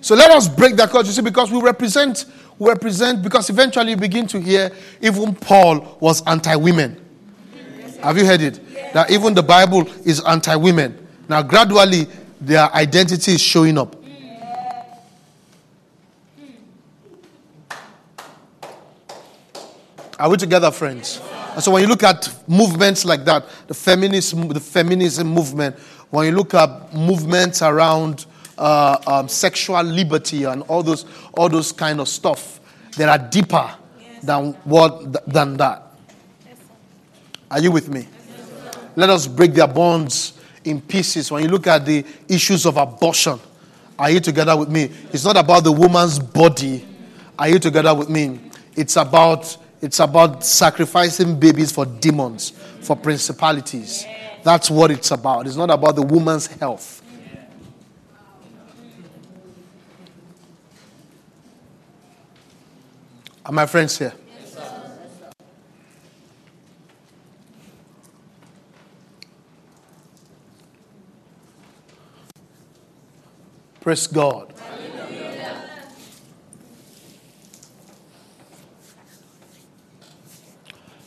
So 0.00 0.14
let 0.14 0.30
us 0.30 0.48
break 0.48 0.76
that 0.76 0.90
culture. 0.90 1.08
You 1.08 1.12
see, 1.12 1.22
because 1.22 1.50
we 1.50 1.60
represent, 1.60 2.24
we 2.56 2.68
represent, 2.68 3.20
because 3.20 3.50
eventually 3.50 3.90
you 3.90 3.96
begin 3.96 4.28
to 4.28 4.40
hear 4.40 4.70
even 5.00 5.34
Paul 5.34 5.98
was 6.00 6.22
anti 6.24 6.54
women. 6.54 7.04
Have 8.00 8.16
you 8.16 8.24
heard 8.24 8.40
it? 8.40 8.60
That 8.94 9.10
even 9.10 9.34
the 9.34 9.42
Bible 9.42 9.88
is 10.06 10.20
anti 10.24 10.54
women. 10.54 11.04
Now, 11.28 11.42
gradually, 11.42 12.06
their 12.40 12.72
identity 12.72 13.32
is 13.32 13.40
showing 13.40 13.76
up. 13.76 13.96
Are 20.16 20.30
we 20.30 20.36
together, 20.36 20.70
friends? 20.70 21.20
And 21.54 21.62
so 21.62 21.72
when 21.72 21.82
you 21.82 21.88
look 21.88 22.04
at 22.04 22.32
movements 22.46 23.04
like 23.04 23.24
that, 23.24 23.46
the 23.66 23.74
feminism, 23.74 24.46
the 24.48 24.60
feminism 24.60 25.26
movement, 25.26 25.76
when 26.10 26.26
you 26.26 26.32
look 26.32 26.54
at 26.54 26.94
movements 26.94 27.62
around 27.62 28.26
uh, 28.60 28.98
um, 29.06 29.28
sexual 29.28 29.82
liberty 29.82 30.44
and 30.44 30.62
all 30.64 30.82
those, 30.82 31.06
all 31.34 31.48
those 31.48 31.72
kind 31.72 31.98
of 31.98 32.08
stuff, 32.08 32.60
they 32.96 33.04
are 33.04 33.18
deeper 33.18 33.74
than 34.22 34.52
what 34.64 35.26
than 35.26 35.56
that. 35.56 35.94
Are 37.50 37.58
you 37.58 37.72
with 37.72 37.88
me? 37.88 38.06
Let 38.96 39.08
us 39.10 39.26
break 39.26 39.54
their 39.54 39.66
bonds 39.66 40.34
in 40.64 40.80
pieces 40.80 41.32
when 41.32 41.42
you 41.42 41.48
look 41.48 41.66
at 41.66 41.86
the 41.86 42.04
issues 42.28 42.66
of 42.66 42.76
abortion. 42.76 43.40
Are 43.98 44.10
you 44.10 44.20
together 44.20 44.56
with 44.56 44.68
me? 44.68 44.90
It's 45.12 45.24
not 45.24 45.36
about 45.36 45.64
the 45.64 45.72
woman's 45.72 46.18
body. 46.18 46.86
Are 47.38 47.48
you 47.48 47.58
together 47.58 47.94
with 47.94 48.10
me? 48.10 48.40
It's 48.76 48.96
about 48.96 49.56
it's 49.80 50.00
about 50.00 50.44
sacrificing 50.44 51.40
babies 51.40 51.72
for 51.72 51.86
demons, 51.86 52.50
for 52.82 52.94
principalities. 52.94 54.04
That's 54.42 54.70
what 54.70 54.90
it's 54.90 55.10
about. 55.10 55.46
It's 55.46 55.56
not 55.56 55.70
about 55.70 55.96
the 55.96 56.02
woman's 56.02 56.46
health. 56.46 56.99
Are 63.50 63.52
my 63.52 63.66
friends 63.66 63.98
here? 63.98 64.12
Praise 73.80 74.06
God. 74.06 74.54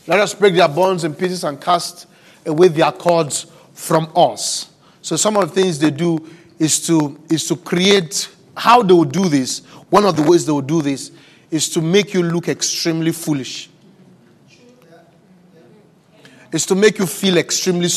Let 0.05 0.19
us 0.19 0.33
break 0.33 0.55
their 0.55 0.67
bonds 0.67 1.05
in 1.05 1.15
pieces 1.15 1.45
and 1.45 1.61
cast 1.61 2.07
away 2.45 2.67
their 2.67 2.91
cords 2.91 3.45
from 3.73 4.11
us. 4.17 4.69
So 5.01 5.15
some 5.15 5.37
of 5.37 5.47
the 5.47 5.61
things 5.61 5.79
they 5.79 5.91
do 5.91 6.29
is 6.59 6.85
to 6.87 7.17
is 7.29 7.47
to 7.47 7.55
create 7.55 8.27
how 8.57 8.83
they 8.83 8.93
will 8.93 9.05
do 9.05 9.29
this. 9.29 9.59
One 9.89 10.03
of 10.03 10.17
the 10.17 10.23
ways 10.23 10.45
they 10.45 10.51
will 10.51 10.61
do 10.61 10.81
this 10.81 11.09
is 11.53 11.69
to 11.69 11.81
make 11.81 12.15
you 12.15 12.23
look 12.23 12.47
extremely 12.47 13.11
foolish. 13.11 13.69
Is 16.51 16.65
to 16.65 16.73
make 16.73 16.97
you 16.97 17.05
feel 17.05 17.37
extremely 17.37 17.89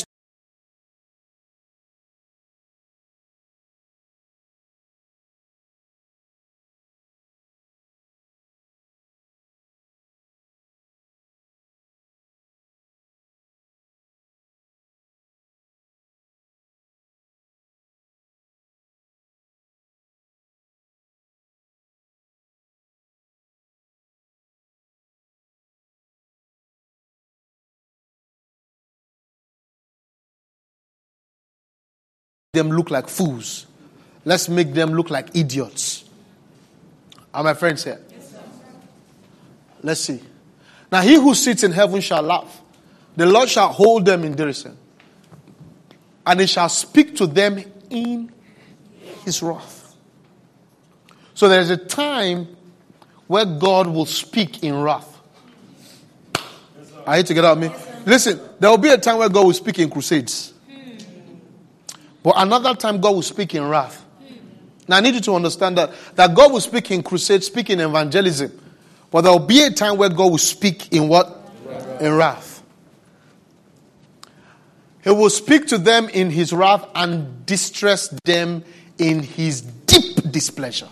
them 32.56 32.70
look 32.70 32.90
like 32.90 33.08
fools. 33.08 33.66
Let's 34.24 34.48
make 34.48 34.74
them 34.74 34.90
look 34.90 35.10
like 35.10 35.36
idiots. 35.36 36.04
Are 37.32 37.44
my 37.44 37.54
friends 37.54 37.84
here? 37.84 38.00
Yes, 38.10 38.34
Let's 39.82 40.00
see. 40.00 40.20
Now, 40.90 41.02
he 41.02 41.14
who 41.14 41.34
sits 41.34 41.62
in 41.62 41.70
heaven 41.70 42.00
shall 42.00 42.22
laugh. 42.22 42.60
The 43.14 43.26
Lord 43.26 43.48
shall 43.48 43.68
hold 43.68 44.04
them 44.04 44.24
in 44.24 44.34
derision. 44.34 44.76
And 46.26 46.40
he 46.40 46.46
shall 46.46 46.68
speak 46.68 47.14
to 47.16 47.26
them 47.26 47.62
in 47.88 48.32
his 49.24 49.42
wrath. 49.42 49.94
So 51.34 51.48
there's 51.48 51.70
a 51.70 51.76
time 51.76 52.56
where 53.26 53.44
God 53.44 53.86
will 53.86 54.06
speak 54.06 54.62
in 54.64 54.74
wrath. 54.80 55.12
Are 57.06 57.18
you 57.18 57.22
together 57.22 57.54
with 57.54 57.70
me? 57.70 57.86
Listen, 58.06 58.40
there 58.58 58.70
will 58.70 58.78
be 58.78 58.88
a 58.88 58.98
time 58.98 59.18
where 59.18 59.28
God 59.28 59.46
will 59.46 59.52
speak 59.52 59.78
in 59.78 59.88
crusades. 59.88 60.52
But 62.26 62.34
another 62.38 62.74
time, 62.74 63.00
God 63.00 63.14
will 63.14 63.22
speak 63.22 63.54
in 63.54 63.62
wrath. 63.68 64.04
Now, 64.88 64.96
I 64.96 65.00
need 65.00 65.14
you 65.14 65.20
to 65.20 65.34
understand 65.36 65.78
that, 65.78 65.92
that 66.16 66.34
God 66.34 66.50
will 66.50 66.60
speak 66.60 66.90
in 66.90 67.04
crusade, 67.04 67.44
speak 67.44 67.70
in 67.70 67.78
evangelism. 67.78 68.50
But 69.12 69.20
there 69.20 69.30
will 69.30 69.46
be 69.46 69.62
a 69.62 69.70
time 69.70 69.96
where 69.96 70.08
God 70.08 70.32
will 70.32 70.38
speak 70.38 70.92
in 70.92 71.06
what? 71.06 71.52
In 72.00 72.12
wrath. 72.14 72.64
He 75.04 75.10
will 75.10 75.30
speak 75.30 75.68
to 75.68 75.78
them 75.78 76.08
in 76.08 76.30
his 76.30 76.52
wrath 76.52 76.88
and 76.96 77.46
distress 77.46 78.08
them 78.24 78.64
in 78.98 79.22
his 79.22 79.60
deep 79.60 80.28
displeasure. 80.32 80.88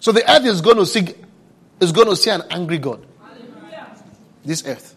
So 0.00 0.12
the 0.12 0.22
earth 0.32 0.46
is 0.46 0.62
going 0.62 0.78
to 0.78 0.86
see, 0.86 1.14
is 1.78 1.92
going 1.92 2.08
to 2.08 2.16
see 2.16 2.30
an 2.30 2.44
angry 2.48 2.78
God. 2.78 3.06
This 4.46 4.66
earth. 4.66 4.93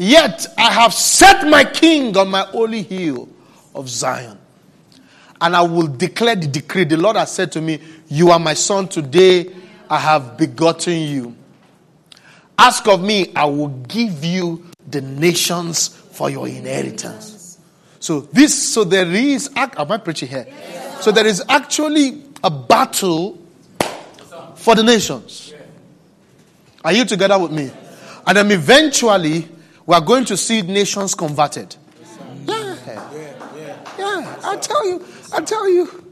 Yet 0.00 0.46
I 0.56 0.72
have 0.72 0.94
set 0.94 1.46
my 1.46 1.62
king 1.62 2.16
on 2.16 2.28
my 2.30 2.40
holy 2.40 2.82
hill 2.82 3.28
of 3.74 3.86
Zion. 3.86 4.38
And 5.38 5.54
I 5.54 5.60
will 5.60 5.88
declare 5.88 6.36
the 6.36 6.46
decree. 6.46 6.84
The 6.84 6.96
Lord 6.96 7.16
has 7.16 7.30
said 7.32 7.52
to 7.52 7.60
me, 7.60 7.80
You 8.08 8.30
are 8.30 8.38
my 8.38 8.54
son. 8.54 8.88
Today 8.88 9.54
I 9.90 9.98
have 9.98 10.38
begotten 10.38 10.96
you. 11.02 11.36
Ask 12.58 12.88
of 12.88 13.02
me, 13.02 13.30
I 13.36 13.44
will 13.44 13.68
give 13.68 14.24
you 14.24 14.64
the 14.88 15.02
nations 15.02 15.88
for 15.88 16.30
your 16.30 16.48
inheritance. 16.48 17.58
So 17.98 18.20
this, 18.20 18.72
so 18.72 18.84
there 18.84 19.06
is, 19.06 19.50
am 19.54 19.92
I 19.92 19.98
preaching 19.98 20.30
here? 20.30 20.46
So 21.02 21.12
there 21.12 21.26
is 21.26 21.44
actually 21.46 22.22
a 22.42 22.48
battle 22.48 23.38
for 24.54 24.74
the 24.74 24.82
nations. 24.82 25.52
Are 26.82 26.92
you 26.94 27.04
together 27.04 27.38
with 27.38 27.52
me? 27.52 27.70
And 28.26 28.38
then 28.38 28.50
eventually, 28.50 29.46
we 29.90 29.96
are 29.96 30.00
going 30.00 30.24
to 30.24 30.36
see 30.36 30.62
nations 30.62 31.16
converted. 31.16 31.74
Yeah. 32.46 32.76
Yeah, 33.98 34.40
I 34.44 34.56
tell 34.56 34.86
you, 34.86 35.04
I 35.32 35.40
tell 35.40 35.68
you. 35.68 36.04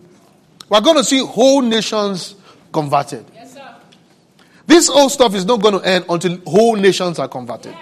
We're 0.69 0.81
going 0.81 0.97
to 0.97 1.05
see 1.05 1.25
whole 1.25 1.62
nations 1.62 2.35
converted. 2.73 3.25
This 4.67 4.88
whole 4.88 5.09
stuff 5.09 5.33
is 5.37 5.45
not 5.45 5.62
going 5.62 5.79
to 5.79 5.88
end 5.88 6.07
until 6.09 6.38
whole 6.45 6.75
nations 6.75 7.21
are 7.21 7.29
converted. 7.29 7.73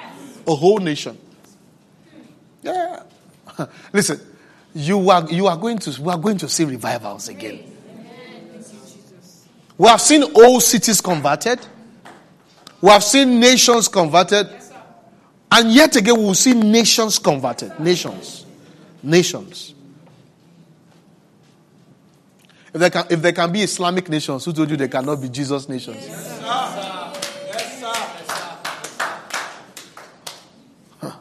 A 0.47 0.55
whole 0.55 0.81
nation. 0.81 1.17
Yeah. 2.63 3.03
Listen, 3.95 4.21
you 4.75 5.09
are 5.09 5.27
you 5.31 5.47
are 5.47 5.57
going 5.57 5.79
to 5.79 6.03
we 6.03 6.13
are 6.13 6.19
going 6.19 6.37
to 6.37 6.49
see 6.51 6.65
revivals 6.65 7.31
again. 7.31 7.73
We 9.79 9.89
have 9.89 10.03
seen 10.03 10.25
old 10.37 10.63
cities 10.63 11.01
converted. 11.01 11.59
We 12.83 12.91
have 12.91 13.03
seen 13.03 13.41
nations 13.41 13.89
converted. 13.89 14.66
And 15.51 15.73
yet 15.73 15.97
again, 15.97 16.17
we'll 16.17 16.35
see 16.35 16.55
nations 16.55 17.19
converted. 17.19 17.79
Nations. 17.79 18.45
Nations. 19.03 19.75
If 22.75 22.81
there, 22.81 22.91
can, 22.91 23.07
if 23.09 23.23
there 23.23 23.33
can 23.33 23.51
be 23.53 23.63
Islamic 23.63 24.09
nations, 24.09 24.45
who 24.45 24.53
told 24.53 24.69
you 24.69 24.77
there 24.77 24.89
cannot 24.89 25.23
be 25.23 25.31
Jesus 25.31 25.67
nations? 25.67 25.97
Yes, 25.97 26.27
sir. 26.27 26.43
Yes, 27.47 27.81
huh. 31.01 31.13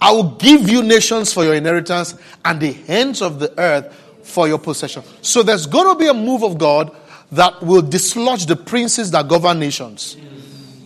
I 0.00 0.12
will 0.12 0.30
give 0.36 0.70
you 0.70 0.82
nations 0.82 1.32
for 1.32 1.44
your 1.44 1.54
inheritance 1.54 2.14
and 2.42 2.58
the 2.58 2.74
ends 2.88 3.20
of 3.20 3.38
the 3.38 3.52
earth 3.60 3.94
for 4.22 4.48
your 4.48 4.58
possession. 4.58 5.02
So 5.20 5.42
there's 5.42 5.66
going 5.66 5.94
to 5.94 5.98
be 5.98 6.08
a 6.08 6.14
move 6.14 6.42
of 6.42 6.56
God 6.56 6.96
that 7.32 7.62
will 7.62 7.82
dislodge 7.82 8.46
the 8.46 8.56
princes 8.56 9.10
that 9.10 9.28
govern 9.28 9.58
nations. 9.58 10.16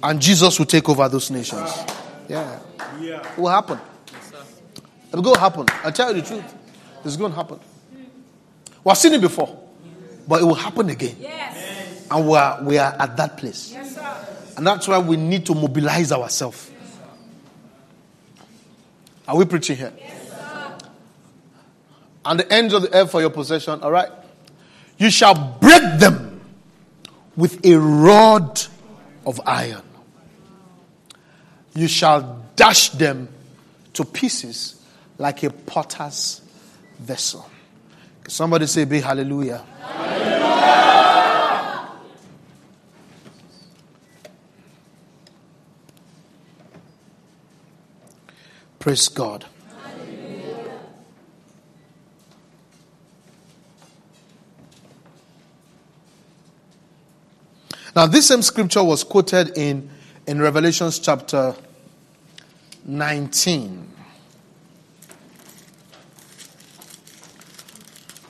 And 0.02 0.20
Jesus 0.20 0.58
will 0.58 0.66
take 0.66 0.88
over 0.88 1.08
those 1.08 1.30
nations. 1.30 1.70
Yeah. 2.28 2.58
It 3.00 3.38
will 3.38 3.48
happen. 3.48 3.78
It's 4.06 5.20
going 5.20 5.34
to 5.34 5.40
happen. 5.40 5.66
I 5.84 5.90
tell 5.90 6.14
you 6.14 6.20
the 6.20 6.26
truth. 6.26 6.54
It's 7.04 7.16
going 7.16 7.32
to 7.32 7.36
happen. 7.36 7.60
We've 8.84 8.96
seen 8.96 9.12
it 9.12 9.20
before, 9.20 9.58
but 10.26 10.40
it 10.40 10.44
will 10.44 10.54
happen 10.54 10.90
again. 10.90 11.16
Yes. 11.20 12.06
And 12.10 12.26
we 12.28 12.36
are, 12.36 12.62
we 12.62 12.78
are 12.78 12.94
at 12.98 13.16
that 13.16 13.36
place. 13.36 13.72
Yes, 13.72 13.98
and 14.56 14.66
that's 14.66 14.88
why 14.88 14.98
we 14.98 15.16
need 15.16 15.46
to 15.46 15.54
mobilize 15.54 16.12
ourselves. 16.12 16.70
Are 19.26 19.36
we 19.36 19.44
preaching 19.44 19.76
here? 19.76 19.92
Yes, 19.96 20.18
and 22.24 22.40
the 22.40 22.52
ends 22.52 22.74
of 22.74 22.82
the 22.82 22.94
earth 22.94 23.10
for 23.10 23.20
your 23.20 23.30
possession, 23.30 23.80
all 23.82 23.90
right? 23.90 24.10
You 24.98 25.10
shall 25.10 25.34
break 25.60 25.82
them 25.98 26.31
with 27.36 27.64
a 27.64 27.78
rod 27.78 28.60
of 29.26 29.40
iron. 29.46 29.82
You 31.74 31.88
shall 31.88 32.44
dash 32.56 32.90
them 32.90 33.28
to 33.94 34.04
pieces 34.04 34.82
like 35.18 35.42
a 35.42 35.50
potter's 35.50 36.40
vessel. 36.98 37.48
Somebody 38.28 38.66
say, 38.66 38.84
Be 38.84 39.00
hallelujah. 39.00 39.64
hallelujah. 39.80 40.42
Praise 48.78 49.08
God. 49.08 49.46
Now, 57.94 58.06
this 58.06 58.28
same 58.28 58.40
scripture 58.40 58.82
was 58.82 59.04
quoted 59.04 59.56
in, 59.56 59.90
in 60.26 60.40
Revelations 60.40 60.98
chapter 60.98 61.54
19. 62.86 63.88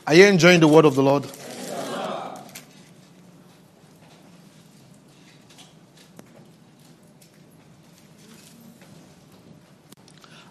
Are 0.05 0.15
you 0.15 0.27
enjoying 0.27 0.59
the 0.59 0.67
word 0.67 0.85
of 0.85 0.97
the 0.97 1.03
Lord? 1.03 1.27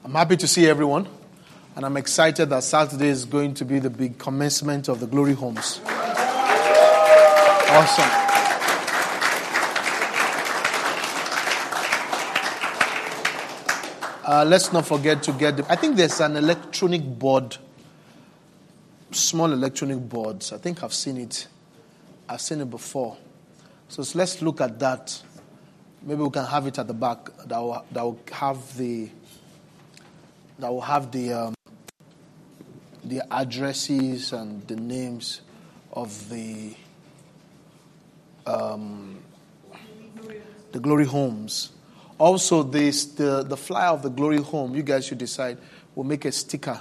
I'm 0.05 0.13
happy 0.13 0.37
to 0.37 0.47
see 0.47 0.67
everyone, 0.67 1.09
and 1.75 1.85
I'm 1.85 1.97
excited 1.97 2.49
that 2.49 2.63
Saturday 2.63 3.09
is 3.09 3.25
going 3.25 3.55
to 3.55 3.65
be 3.65 3.79
the 3.79 3.89
big 3.89 4.17
commencement 4.17 4.87
of 4.87 5.01
the 5.01 5.07
Glory 5.07 5.33
Homes. 5.33 5.81
Awesome. 7.73 8.20
Uh, 14.31 14.45
let's 14.45 14.71
not 14.71 14.87
forget 14.87 15.21
to 15.21 15.33
get 15.33 15.57
the. 15.57 15.69
I 15.69 15.75
think 15.75 15.97
there's 15.97 16.21
an 16.21 16.37
electronic 16.37 17.03
board 17.03 17.57
small 19.11 19.51
electronic 19.51 19.97
boards. 20.07 20.53
I 20.53 20.57
think 20.57 20.83
I've 20.83 20.93
seen 20.93 21.17
it. 21.17 21.47
I've 22.29 22.39
seen 22.39 22.61
it 22.61 22.69
before. 22.69 23.17
So 23.89 24.03
let's 24.17 24.41
look 24.41 24.61
at 24.61 24.79
that. 24.79 25.21
Maybe 26.01 26.23
we 26.23 26.29
can 26.29 26.45
have 26.45 26.65
it 26.65 26.79
at 26.79 26.87
the 26.87 26.93
back. 26.93 27.25
That 27.45 27.59
will, 27.59 27.85
that 27.91 28.03
will 28.03 28.19
have 28.31 28.77
the 28.77 29.09
that 30.59 30.71
will 30.71 30.79
have 30.79 31.11
the 31.11 31.33
um, 31.33 31.53
the 33.03 33.21
addresses 33.33 34.31
and 34.31 34.65
the 34.65 34.77
names 34.77 35.41
of 35.91 36.29
the 36.29 36.73
um, 38.45 39.19
the 40.71 40.79
glory 40.79 41.05
homes. 41.05 41.71
Also, 42.21 42.61
this 42.61 43.05
the 43.05 43.41
the 43.41 43.57
flyer 43.57 43.87
of 43.87 44.03
the 44.03 44.09
glory 44.09 44.37
home. 44.37 44.75
You 44.75 44.83
guys 44.83 45.07
should 45.07 45.17
decide. 45.17 45.57
We'll 45.95 46.05
make 46.05 46.23
a 46.25 46.31
sticker 46.31 46.79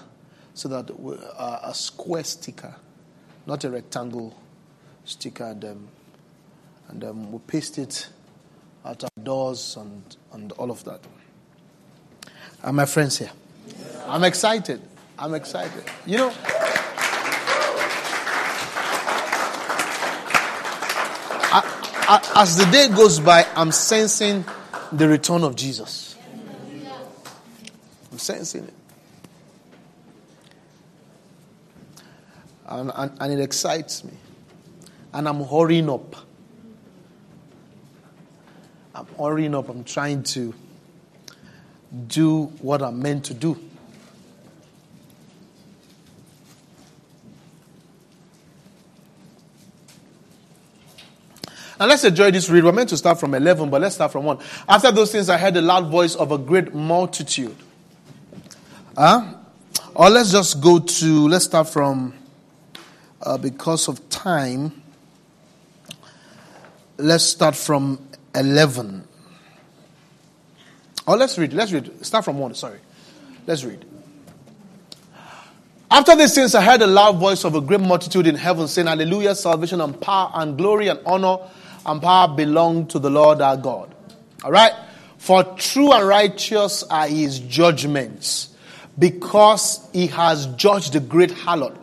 so 0.53 0.68
that 0.68 0.90
uh, 0.90 1.61
a 1.62 1.72
square 1.72 2.24
sticker, 2.24 2.76
not 3.46 3.64
a 3.64 3.70
rectangle 3.70 4.38
sticker, 5.07 5.44
and, 5.44 5.64
um, 5.64 5.88
and 6.88 7.05
um, 7.05 7.33
we'll 7.33 7.38
paste 7.40 7.79
it 7.79 8.09
at 8.85 9.03
our 9.03 9.11
doors 9.22 9.79
and, 9.79 10.14
and 10.35 10.53
all 10.53 10.70
of 10.70 10.85
that. 10.85 11.00
Are 12.62 12.74
my 12.74 12.85
friends 12.85 13.16
here? 13.16 13.33
I'm 14.07 14.24
excited. 14.24 14.83
I'm 15.18 15.33
excited. 15.33 15.85
You 16.05 16.18
know, 16.18 16.33
I, 21.48 21.62
I, 22.10 22.42
as 22.42 22.58
the 22.58 22.67
day 22.67 22.88
goes 22.88 23.19
by, 23.19 23.46
I'm 23.56 23.73
sensing 23.73 24.44
the 24.92 25.08
return 25.08 25.44
of 25.44 25.56
Jesus. 25.56 26.16
I'm 28.10 28.18
sensing 28.18 28.64
it. 28.64 28.74
And, 32.66 32.90
and, 32.94 33.12
and 33.20 33.32
it 33.32 33.40
excites 33.40 34.04
me. 34.04 34.12
And 35.12 35.28
I'm 35.28 35.42
hurrying 35.44 35.88
up. 35.88 36.16
I'm 38.94 39.06
hurrying 39.18 39.54
up. 39.54 39.68
I'm 39.68 39.84
trying 39.84 40.22
to 40.24 40.54
do 42.06 42.44
what 42.60 42.82
I'm 42.82 43.00
meant 43.00 43.24
to 43.26 43.34
do. 43.34 43.58
Now 51.81 51.87
let's 51.87 52.04
enjoy 52.04 52.31
this 52.31 52.50
read. 52.50 52.62
We're 52.62 52.72
meant 52.72 52.90
to 52.90 52.96
start 52.98 53.18
from 53.18 53.33
11, 53.35 53.70
but 53.70 53.81
let's 53.81 53.94
start 53.94 54.12
from 54.12 54.24
1. 54.24 54.38
After 54.68 54.92
those 54.92 55.10
things, 55.10 55.31
I 55.31 55.38
heard 55.38 55.54
the 55.54 55.62
loud 55.62 55.90
voice 55.90 56.14
of 56.14 56.31
a 56.31 56.37
great 56.37 56.74
multitude. 56.74 57.56
Huh? 58.94 59.33
Or 59.94 60.10
let's 60.10 60.31
just 60.31 60.60
go 60.60 60.78
to, 60.78 61.28
let's 61.28 61.46
start 61.46 61.70
from 61.70 62.12
uh, 63.22 63.38
because 63.38 63.88
of 63.88 64.06
time, 64.10 64.83
let's 66.98 67.24
start 67.24 67.56
from 67.56 67.98
11. 68.35 69.08
Oh, 71.06 71.14
let's 71.14 71.38
read. 71.38 71.54
Let's 71.54 71.72
read. 71.72 72.04
Start 72.04 72.26
from 72.26 72.38
1. 72.38 72.56
Sorry. 72.56 72.78
Let's 73.46 73.64
read. 73.64 73.87
After 75.90 76.14
these 76.14 76.35
things, 76.35 76.54
I 76.54 76.62
heard 76.62 76.83
a 76.83 76.87
loud 76.87 77.16
voice 77.16 77.42
of 77.44 77.54
a 77.54 77.60
great 77.62 77.81
multitude 77.81 78.26
in 78.26 78.35
heaven 78.35 78.68
saying, 78.68 78.87
Hallelujah, 78.87 79.35
salvation 79.35 79.81
and 79.81 79.98
power 79.98 80.31
and 80.35 80.58
glory 80.58 80.88
and 80.88 81.00
honor 81.06 81.38
and 81.87 82.00
power 82.00 82.28
belong 82.35 82.87
to 82.88 82.98
the 82.98 83.10
Lord 83.10 83.40
our 83.40 83.56
God. 83.56 83.94
All 84.44 84.50
right? 84.50 84.72
For 85.18 85.44
true 85.44 85.92
and 85.92 86.06
righteous 86.06 86.83
are 86.85 87.06
his 87.06 87.38
judgments, 87.40 88.54
because 88.98 89.87
he 89.92 90.06
has 90.08 90.46
judged 90.56 90.94
the 90.94 91.00
great 91.00 91.31
harlot 91.31 91.76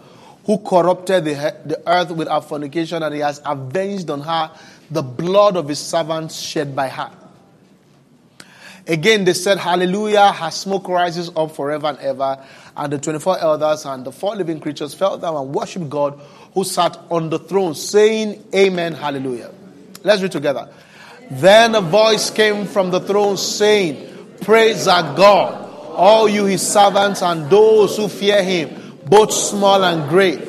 who 0.46 0.58
corrupted 0.60 1.26
the, 1.26 1.34
the 1.66 1.82
earth 1.86 2.12
with 2.12 2.28
her 2.28 2.42
fornication, 2.42 3.04
and 3.04 3.14
he 3.14 3.22
has 3.22 3.42
avenged 3.46 4.10
on 4.10 4.22
her 4.22 4.52
the 4.90 5.04
blood 5.04 5.56
of 5.56 5.68
his 5.68 5.80
servants 5.80 6.40
shed 6.40 6.76
by 6.76 6.88
her. 6.88 7.12
Again, 8.88 9.26
they 9.26 9.34
said, 9.34 9.58
Hallelujah, 9.58 10.32
her 10.32 10.50
smoke 10.50 10.88
rises 10.88 11.30
up 11.36 11.54
forever 11.54 11.88
and 11.88 12.00
ever. 12.00 12.42
And 12.76 12.94
the 12.94 12.98
24 12.98 13.40
elders 13.40 13.86
and 13.86 14.06
the 14.06 14.14
four 14.14 14.36
living 14.36 14.62
creatures 14.62 14.94
fell 14.94 15.18
down 15.18 15.36
and 15.36 15.54
worshiped 15.54 15.90
God 15.90 16.18
who 16.54 16.64
sat 16.64 16.98
on 17.12 17.30
the 17.30 17.38
throne, 17.38 17.76
saying, 17.76 18.46
Amen, 18.56 18.94
Hallelujah. 18.94 19.52
Let's 20.04 20.22
read 20.22 20.32
together. 20.32 20.70
Then 21.30 21.76
a 21.76 21.82
voice 21.82 22.30
came 22.30 22.66
from 22.66 22.92
the 22.92 23.00
throne 23.00 23.38
saying, 23.38 24.36
Praise 24.42 24.88
our 24.88 25.16
God, 25.16 25.70
all 25.96 26.30
you 26.30 26.46
his 26.46 26.66
servants 26.66 27.22
and 27.22 27.50
those 27.50 27.98
who 27.98 28.08
fear 28.08 28.44
him, 28.44 29.00
both 29.06 29.34
small 29.34 29.84
and 29.84 30.10
great. 30.10 30.40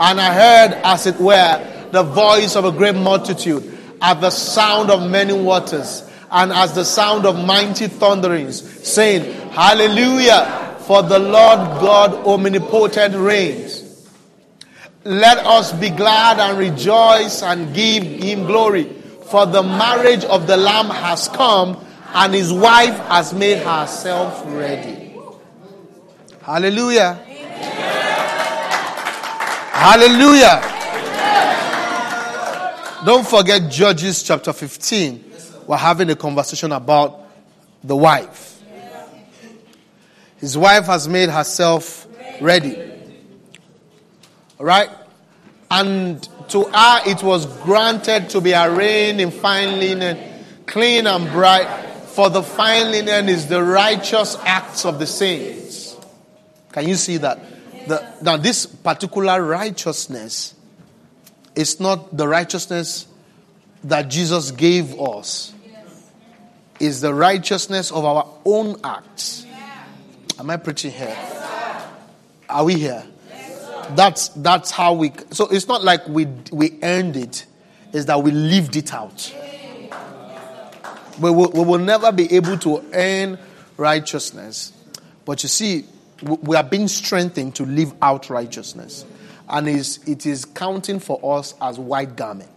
And 0.00 0.20
I 0.20 0.32
heard, 0.32 0.80
as 0.82 1.06
it 1.06 1.16
were, 1.20 1.88
the 1.92 2.02
voice 2.02 2.56
of 2.56 2.64
a 2.64 2.72
great 2.72 2.96
multitude, 2.96 3.78
at 4.00 4.20
the 4.20 4.30
sound 4.30 4.90
of 4.90 5.08
many 5.08 5.32
waters 5.32 6.10
and 6.30 6.50
as 6.50 6.74
the 6.74 6.84
sound 6.84 7.26
of 7.26 7.36
mighty 7.36 7.86
thunderings, 7.86 8.62
saying, 8.86 9.50
Hallelujah, 9.50 10.76
for 10.80 11.02
the 11.02 11.18
Lord 11.18 11.58
God 11.80 12.14
omnipotent 12.26 13.14
reigns. 13.14 13.81
Let 15.04 15.38
us 15.38 15.72
be 15.72 15.90
glad 15.90 16.38
and 16.38 16.58
rejoice 16.58 17.42
and 17.42 17.74
give 17.74 18.04
him 18.04 18.46
glory, 18.46 18.84
for 19.30 19.46
the 19.46 19.62
marriage 19.62 20.24
of 20.24 20.46
the 20.46 20.56
Lamb 20.56 20.90
has 20.90 21.28
come, 21.28 21.84
and 22.14 22.34
his 22.34 22.52
wife 22.52 22.96
has 23.08 23.32
made 23.32 23.58
herself 23.58 24.42
ready. 24.46 25.16
Hallelujah. 26.42 27.14
Hallelujah. 29.72 30.60
Don't 33.04 33.26
forget 33.26 33.70
Judges 33.70 34.22
chapter 34.22 34.52
15 34.52 35.32
we're 35.66 35.76
having 35.76 36.10
a 36.10 36.16
conversation 36.16 36.72
about 36.72 37.20
the 37.82 37.96
wife. 37.96 38.60
His 40.38 40.58
wife 40.58 40.86
has 40.86 41.08
made 41.08 41.28
herself 41.28 42.06
ready. 42.40 42.91
Right? 44.62 44.88
And 45.72 46.22
to 46.50 46.62
her 46.62 47.00
it 47.04 47.20
was 47.22 47.46
granted 47.64 48.30
to 48.30 48.40
be 48.40 48.54
arrayed 48.54 49.18
in 49.18 49.32
fine 49.32 49.80
linen, 49.80 50.16
clean 50.66 51.08
and 51.08 51.28
bright, 51.30 51.66
for 52.06 52.30
the 52.30 52.44
fine 52.44 52.92
linen 52.92 53.28
is 53.28 53.48
the 53.48 53.60
righteous 53.62 54.36
acts 54.44 54.84
of 54.84 55.00
the 55.00 55.06
saints. 55.06 55.96
Can 56.70 56.86
you 56.88 56.94
see 56.94 57.16
that? 57.16 57.40
The, 57.88 58.14
now, 58.22 58.36
this 58.36 58.64
particular 58.66 59.42
righteousness 59.42 60.54
is 61.56 61.80
not 61.80 62.16
the 62.16 62.28
righteousness 62.28 63.08
that 63.82 64.08
Jesus 64.08 64.52
gave 64.52 64.98
us 65.00 65.52
is 66.78 67.00
the 67.00 67.12
righteousness 67.12 67.90
of 67.90 68.04
our 68.04 68.28
own 68.44 68.76
acts. 68.84 69.44
Am 70.38 70.48
I 70.48 70.56
preaching 70.56 70.92
here? 70.92 71.16
Are 72.48 72.64
we 72.64 72.74
here? 72.74 73.04
That's 73.90 74.28
that's 74.30 74.70
how 74.70 74.94
we. 74.94 75.12
So 75.30 75.48
it's 75.48 75.68
not 75.68 75.84
like 75.84 76.06
we 76.08 76.26
we 76.50 76.78
earned 76.82 77.16
it. 77.16 77.46
It's 77.92 78.06
that 78.06 78.22
we 78.22 78.30
lived 78.30 78.76
it 78.76 78.94
out. 78.94 79.34
We 81.20 81.30
will, 81.30 81.50
we 81.50 81.60
will 81.60 81.78
never 81.78 82.10
be 82.10 82.34
able 82.34 82.56
to 82.58 82.82
earn 82.94 83.38
righteousness, 83.76 84.72
but 85.26 85.42
you 85.42 85.48
see, 85.48 85.84
we 86.22 86.56
are 86.56 86.64
being 86.64 86.88
strengthened 86.88 87.54
to 87.56 87.66
live 87.66 87.92
out 88.00 88.30
righteousness, 88.30 89.04
and 89.48 89.68
is 89.68 90.00
it 90.06 90.24
is 90.24 90.46
counting 90.46 91.00
for 91.00 91.38
us 91.38 91.54
as 91.60 91.78
white 91.78 92.16
garment 92.16 92.48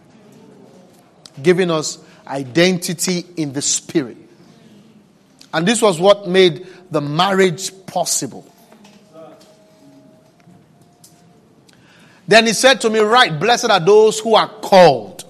giving 1.42 1.70
us 1.70 1.98
identity 2.26 3.24
in 3.36 3.52
the 3.52 3.62
spirit. 3.62 4.16
And 5.52 5.66
this 5.66 5.80
was 5.80 6.00
what 6.00 6.28
made 6.28 6.66
the 6.90 7.00
marriage 7.00 7.72
possible. 7.86 8.50
Then 12.28 12.46
he 12.46 12.52
said 12.52 12.80
to 12.82 12.90
me, 12.90 13.00
Right, 13.00 13.38
blessed 13.38 13.70
are 13.70 13.80
those 13.80 14.18
who 14.18 14.34
are 14.34 14.48
called 14.48 15.24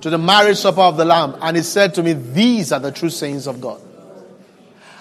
to 0.00 0.10
the 0.10 0.18
marriage 0.18 0.58
supper 0.58 0.80
of 0.80 0.96
the 0.96 1.04
Lamb. 1.04 1.36
And 1.40 1.56
he 1.56 1.62
said 1.62 1.94
to 1.94 2.02
me, 2.02 2.14
These 2.14 2.72
are 2.72 2.80
the 2.80 2.92
true 2.92 3.10
sayings 3.10 3.46
of 3.46 3.60
God. 3.60 3.80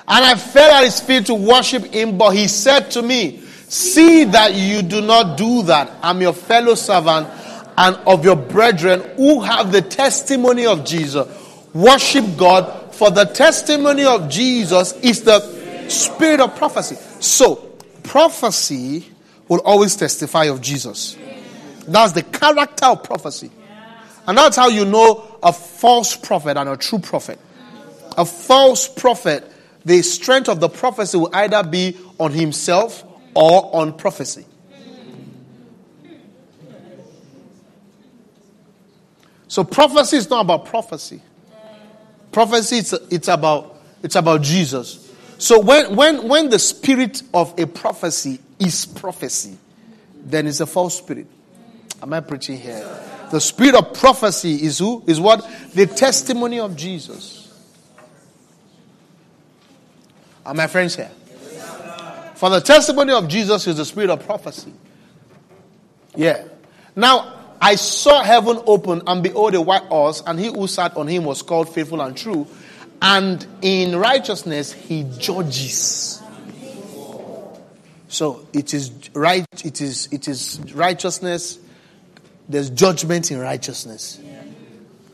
And 0.07 0.25
I 0.25 0.35
fell 0.35 0.71
at 0.71 0.83
his 0.83 0.99
feet 0.99 1.27
to 1.27 1.35
worship 1.35 1.85
him, 1.85 2.17
but 2.17 2.31
he 2.31 2.47
said 2.47 2.91
to 2.91 3.01
me, 3.01 3.39
See 3.69 4.25
that 4.25 4.53
you 4.53 4.81
do 4.81 5.01
not 5.01 5.37
do 5.37 5.63
that. 5.63 5.89
I'm 6.01 6.21
your 6.21 6.33
fellow 6.33 6.75
servant 6.75 7.29
and 7.77 7.95
of 8.05 8.25
your 8.25 8.35
brethren 8.35 9.01
who 9.15 9.41
have 9.41 9.71
the 9.71 9.81
testimony 9.81 10.65
of 10.65 10.83
Jesus. 10.83 11.27
Worship 11.73 12.25
God, 12.35 12.93
for 12.93 13.09
the 13.11 13.23
testimony 13.23 14.03
of 14.03 14.29
Jesus 14.29 14.91
is 14.99 15.23
the 15.23 15.39
spirit 15.89 16.41
of 16.41 16.55
prophecy. 16.57 16.95
So, 17.21 17.55
prophecy 18.03 19.09
will 19.51 19.59
always 19.65 19.97
testify 19.97 20.45
of 20.45 20.61
Jesus. 20.61 21.17
That's 21.85 22.13
the 22.13 22.23
character 22.23 22.85
of 22.85 23.03
prophecy. 23.03 23.51
And 24.25 24.37
that's 24.37 24.55
how 24.55 24.69
you 24.69 24.85
know 24.85 25.37
a 25.43 25.51
false 25.51 26.15
prophet 26.15 26.55
and 26.55 26.69
a 26.69 26.77
true 26.77 26.99
prophet. 26.99 27.37
A 28.17 28.23
false 28.23 28.87
prophet, 28.87 29.45
the 29.83 30.03
strength 30.03 30.47
of 30.47 30.61
the 30.61 30.69
prophecy 30.69 31.17
will 31.17 31.35
either 31.35 31.63
be 31.63 31.97
on 32.17 32.31
himself 32.31 33.03
or 33.33 33.75
on 33.75 33.97
prophecy. 33.97 34.45
So 39.49 39.65
prophecy 39.65 40.15
is 40.15 40.29
not 40.29 40.45
about 40.45 40.63
prophecy. 40.67 41.21
Prophecy 42.31 42.77
it's, 42.77 42.93
it's 42.93 43.27
about 43.27 43.81
it's 44.01 44.15
about 44.15 44.43
Jesus. 44.43 45.13
So 45.39 45.59
when 45.59 45.97
when 45.97 46.29
when 46.29 46.49
the 46.49 46.59
spirit 46.59 47.21
of 47.33 47.59
a 47.59 47.67
prophecy 47.67 48.39
is 48.61 48.85
prophecy, 48.85 49.57
then 50.15 50.47
it's 50.47 50.61
a 50.61 50.65
false 50.65 50.97
spirit. 50.97 51.27
Am 52.01 52.13
I 52.13 52.19
preaching 52.21 52.57
here? 52.57 52.87
The 53.31 53.41
spirit 53.41 53.75
of 53.75 53.93
prophecy 53.93 54.55
is 54.63 54.79
who? 54.79 55.03
Is 55.07 55.19
what? 55.19 55.47
The 55.73 55.85
testimony 55.85 56.59
of 56.59 56.75
Jesus. 56.75 57.47
Are 60.45 60.53
my 60.53 60.67
friends 60.67 60.95
here? 60.95 61.11
For 62.35 62.49
the 62.49 62.59
testimony 62.59 63.13
of 63.13 63.27
Jesus 63.27 63.67
is 63.67 63.77
the 63.77 63.85
spirit 63.85 64.09
of 64.09 64.25
prophecy. 64.25 64.73
Yeah. 66.15 66.47
Now, 66.95 67.39
I 67.61 67.75
saw 67.75 68.23
heaven 68.23 68.59
open, 68.65 69.03
and 69.05 69.21
behold, 69.21 69.53
a 69.53 69.61
white 69.61 69.83
horse, 69.83 70.23
and 70.25 70.39
he 70.39 70.47
who 70.47 70.65
sat 70.67 70.97
on 70.97 71.07
him 71.07 71.23
was 71.23 71.43
called 71.43 71.73
faithful 71.73 72.01
and 72.01 72.17
true. 72.17 72.47
And 73.01 73.45
in 73.61 73.95
righteousness 73.95 74.73
he 74.73 75.05
judges. 75.17 76.20
So 78.11 78.45
it 78.51 78.73
is 78.73 78.91
right, 79.13 79.45
it 79.63 79.79
is 79.79 80.09
it 80.11 80.27
is 80.27 80.59
righteousness. 80.73 81.57
There's 82.49 82.69
judgment 82.69 83.31
in 83.31 83.39
righteousness. 83.39 84.19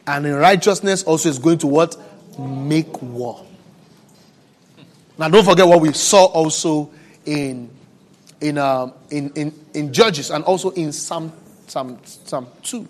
And 0.08 0.26
in 0.26 0.34
righteousness 0.34 1.04
also 1.04 1.30
is 1.30 1.38
going 1.38 1.60
to 1.60 1.68
what? 1.68 1.96
Make 2.40 3.00
war. 3.04 3.46
Now 5.16 5.30
don't 5.30 5.46
forget 5.46 5.68
what 5.68 5.80
we 5.80 5.94
saw 5.94 6.26
also 6.26 6.92
in 7.24 7.70
in 8.42 8.58
um, 8.58 8.94
in, 9.12 9.32
in, 9.36 9.54
in 9.76 9.94
Judges 9.94 10.32
and 10.32 10.44
also 10.44 10.72
in 10.72 10.92
Psalm 10.92 11.32
Psalm, 11.68 12.00
Psalm 12.04 12.48
2. 12.64 12.88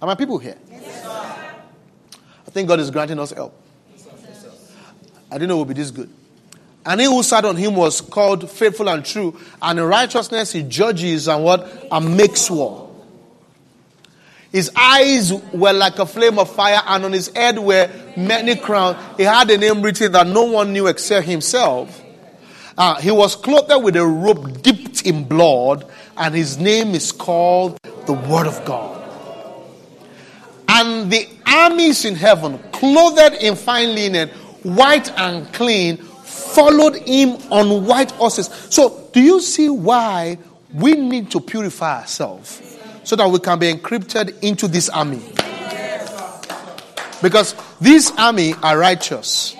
Are 0.00 0.06
my 0.06 0.14
people 0.14 0.38
here? 0.38 0.56
Yes, 0.70 1.04
I 1.04 2.50
think 2.50 2.66
God 2.66 2.80
is 2.80 2.90
granting 2.90 3.18
us 3.18 3.32
help. 3.32 3.54
I 5.30 5.34
didn't 5.34 5.50
know 5.50 5.56
it 5.56 5.58
would 5.58 5.68
be 5.68 5.74
this 5.74 5.90
good. 5.90 6.10
And 6.84 7.00
he 7.00 7.06
who 7.06 7.22
sat 7.22 7.44
on 7.44 7.56
him 7.56 7.76
was 7.76 8.00
called 8.00 8.50
faithful 8.50 8.88
and 8.88 9.04
true, 9.04 9.38
and 9.60 9.78
in 9.78 9.84
righteousness 9.84 10.52
he 10.52 10.62
judges 10.62 11.28
and 11.28 11.44
what? 11.44 11.88
And 11.90 12.16
makes 12.16 12.50
war. 12.50 12.88
His 14.50 14.70
eyes 14.74 15.32
were 15.52 15.72
like 15.72 15.98
a 15.98 16.06
flame 16.06 16.38
of 16.38 16.52
fire, 16.52 16.80
and 16.86 17.04
on 17.04 17.12
his 17.12 17.28
head 17.28 17.58
were 17.58 17.88
many 18.16 18.56
crowns. 18.56 18.98
He 19.16 19.22
had 19.22 19.48
a 19.50 19.58
name 19.58 19.82
written 19.82 20.12
that 20.12 20.26
no 20.26 20.44
one 20.44 20.72
knew 20.72 20.88
except 20.88 21.26
himself. 21.26 22.02
Uh, 22.76 23.00
he 23.00 23.10
was 23.10 23.36
clothed 23.36 23.84
with 23.84 23.94
a 23.94 24.04
robe 24.04 24.62
dipped 24.62 25.02
in 25.02 25.24
blood, 25.24 25.86
and 26.16 26.34
his 26.34 26.58
name 26.58 26.94
is 26.94 27.12
called 27.12 27.78
the 28.06 28.12
Word 28.12 28.46
of 28.46 28.64
God. 28.64 28.96
And 30.66 31.12
the 31.12 31.28
armies 31.46 32.04
in 32.04 32.14
heaven, 32.14 32.58
clothed 32.72 33.34
in 33.42 33.54
fine 33.54 33.94
linen, 33.94 34.30
white 34.62 35.12
and 35.18 35.52
clean, 35.52 35.98
followed 36.54 36.96
him 36.96 37.38
on 37.50 37.86
white 37.86 38.10
horses. 38.12 38.48
So, 38.70 39.08
do 39.12 39.20
you 39.20 39.40
see 39.40 39.68
why 39.68 40.38
we 40.74 40.94
need 40.94 41.30
to 41.32 41.40
purify 41.40 42.00
ourselves 42.00 42.78
so 43.04 43.16
that 43.16 43.28
we 43.28 43.38
can 43.38 43.58
be 43.58 43.72
encrypted 43.72 44.42
into 44.42 44.68
this 44.68 44.88
army? 44.88 45.22
Because 47.22 47.54
this 47.80 48.12
army 48.16 48.54
are 48.62 48.78
righteous. 48.78 49.56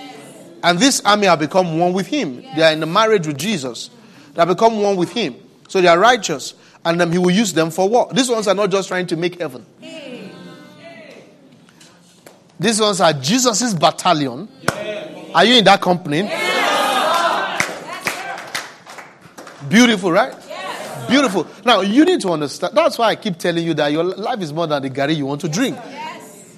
And 0.62 0.78
this 0.78 1.00
army 1.04 1.26
have 1.26 1.38
become 1.38 1.78
one 1.78 1.92
with 1.92 2.06
him. 2.06 2.42
They 2.56 2.62
are 2.62 2.72
in 2.72 2.80
the 2.80 2.86
marriage 2.86 3.26
with 3.26 3.38
Jesus. 3.38 3.90
They 4.34 4.40
have 4.40 4.48
become 4.48 4.80
one 4.80 4.96
with 4.96 5.12
him. 5.12 5.36
So 5.68 5.80
they 5.80 5.88
are 5.88 5.98
righteous. 5.98 6.54
And 6.84 7.00
then 7.00 7.12
he 7.12 7.18
will 7.18 7.30
use 7.30 7.52
them 7.52 7.70
for 7.70 7.88
what? 7.88 8.14
These 8.14 8.28
ones 8.28 8.48
are 8.48 8.54
not 8.54 8.70
just 8.70 8.88
trying 8.88 9.06
to 9.08 9.16
make 9.16 9.38
heaven. 9.40 9.64
These 12.58 12.80
ones 12.80 13.00
are 13.00 13.12
Jesus' 13.12 13.72
battalion. 13.72 14.48
Are 15.34 15.44
you 15.44 15.56
in 15.56 15.64
that 15.64 15.80
company? 15.80 16.28
Beautiful, 19.70 20.10
right? 20.10 20.34
Beautiful. 21.08 21.46
Now, 21.64 21.80
you 21.80 22.04
need 22.04 22.20
to 22.22 22.30
understand. 22.30 22.76
That's 22.76 22.98
why 22.98 23.08
I 23.08 23.16
keep 23.16 23.38
telling 23.38 23.64
you 23.64 23.72
that 23.74 23.92
your 23.92 24.04
life 24.04 24.40
is 24.40 24.52
more 24.52 24.66
than 24.66 24.82
the 24.82 24.90
garri 24.90 25.16
you 25.16 25.26
want 25.26 25.40
to 25.42 25.48
drink. 25.48 25.76
Yes. 25.76 26.56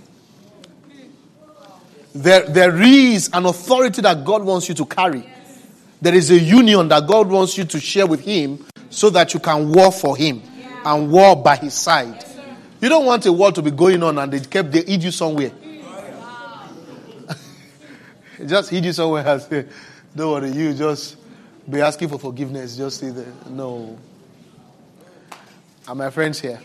There, 2.15 2.49
there 2.49 2.83
is 2.83 3.31
an 3.33 3.47
authority 3.47 4.03
that 4.03 4.25
God 4.25 4.43
wants 4.43 4.69
you 4.69 4.75
to 4.75 4.87
carry. 4.87 5.27
There 6.01 6.15
is 6.15 6.31
a 6.31 6.39
union 6.39 6.89
that 6.89 7.07
God 7.07 7.29
wants 7.29 7.57
you 7.57 7.65
to 7.65 7.79
share 7.79 8.07
with 8.07 8.21
Him 8.21 8.65
so 8.91 9.09
that 9.11 9.33
you 9.35 9.41
can 9.41 9.71
war 9.73 9.93
for 9.93 10.17
Him 10.17 10.43
and 10.85 11.11
war 11.13 11.37
by 11.37 11.57
His 11.57 11.75
side. 11.75 12.25
You 12.81 12.89
don't 12.89 13.07
want 13.07 13.25
a 13.27 13.33
war 13.33 13.53
to 13.53 13.63
be 13.63 13.71
going 13.71 14.03
on 14.03 14.19
and 14.19 14.33
they 14.33 14.41
kept 14.41 14.73
they 14.73 14.83
hid 14.83 15.05
you 15.05 15.13
somewhere. 15.13 15.53
just 18.47 18.71
hid 18.71 18.85
you 18.85 18.93
somewhere 18.93 19.25
else. 19.25 19.49
Don't 20.17 20.31
worry, 20.31 20.51
you 20.51 20.75
just 20.75 21.17
be 21.69 21.81
asking 21.81 22.09
for 22.09 22.19
forgiveness. 22.19 22.77
Just 22.77 23.01
say 23.01 23.11
that. 23.11 23.51
No. 23.51 23.99
Are 25.87 25.95
my 25.95 26.11
friends 26.11 26.41
here? 26.41 26.61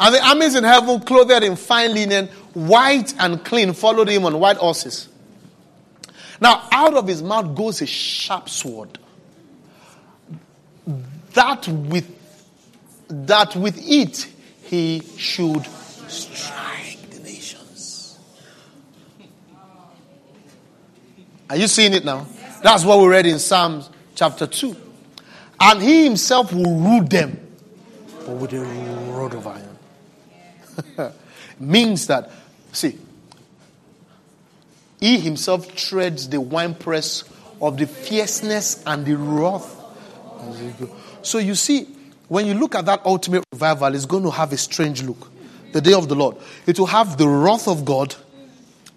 and 0.00 0.14
the 0.14 0.26
armies 0.26 0.54
in 0.54 0.64
heaven, 0.64 1.00
clothed 1.00 1.44
in 1.44 1.54
fine 1.54 1.94
linen, 1.94 2.26
white 2.54 3.14
and 3.20 3.44
clean, 3.44 3.72
followed 3.72 4.08
him 4.08 4.24
on 4.24 4.38
white 4.40 4.56
horses. 4.56 5.08
Now, 6.40 6.66
out 6.72 6.94
of 6.94 7.06
his 7.06 7.22
mouth 7.22 7.54
goes 7.54 7.80
a 7.82 7.86
sharp 7.86 8.48
sword. 8.48 8.98
That 11.34 11.68
with 11.68 12.18
that 13.08 13.54
with 13.54 13.78
it 13.78 14.28
he 14.64 15.02
should 15.16 15.64
strike 16.08 17.10
the 17.10 17.20
nations. 17.20 18.18
Are 21.48 21.56
you 21.56 21.68
seeing 21.68 21.92
it 21.92 22.04
now? 22.04 22.26
That's 22.62 22.84
what 22.84 23.00
we 23.00 23.08
read 23.08 23.26
in 23.26 23.38
Psalms 23.38 23.90
chapter 24.14 24.46
2. 24.46 24.76
And 25.60 25.82
he 25.82 26.04
himself 26.04 26.52
will 26.52 26.76
rule 26.76 27.04
them, 27.04 27.38
but 28.26 28.36
with 28.36 28.52
a 28.52 28.60
rod 29.12 29.34
of 29.34 29.46
iron. 29.46 31.12
Means 31.60 32.06
that, 32.06 32.30
see, 32.72 32.98
he 35.00 35.18
himself 35.18 35.74
treads 35.74 36.28
the 36.28 36.40
winepress 36.40 37.24
of 37.60 37.76
the 37.76 37.86
fierceness 37.86 38.82
and 38.86 39.04
the 39.04 39.16
wrath. 39.16 39.76
So 41.22 41.38
you 41.38 41.54
see, 41.54 41.88
when 42.28 42.46
you 42.46 42.54
look 42.54 42.74
at 42.74 42.86
that 42.86 43.04
ultimate 43.04 43.44
revival, 43.52 43.94
it's 43.94 44.06
going 44.06 44.22
to 44.22 44.30
have 44.30 44.52
a 44.52 44.56
strange 44.56 45.02
look. 45.02 45.30
The 45.72 45.80
day 45.80 45.94
of 45.94 46.08
the 46.08 46.14
Lord. 46.14 46.36
It 46.66 46.78
will 46.78 46.86
have 46.86 47.16
the 47.18 47.28
wrath 47.28 47.66
of 47.66 47.84
God. 47.84 48.14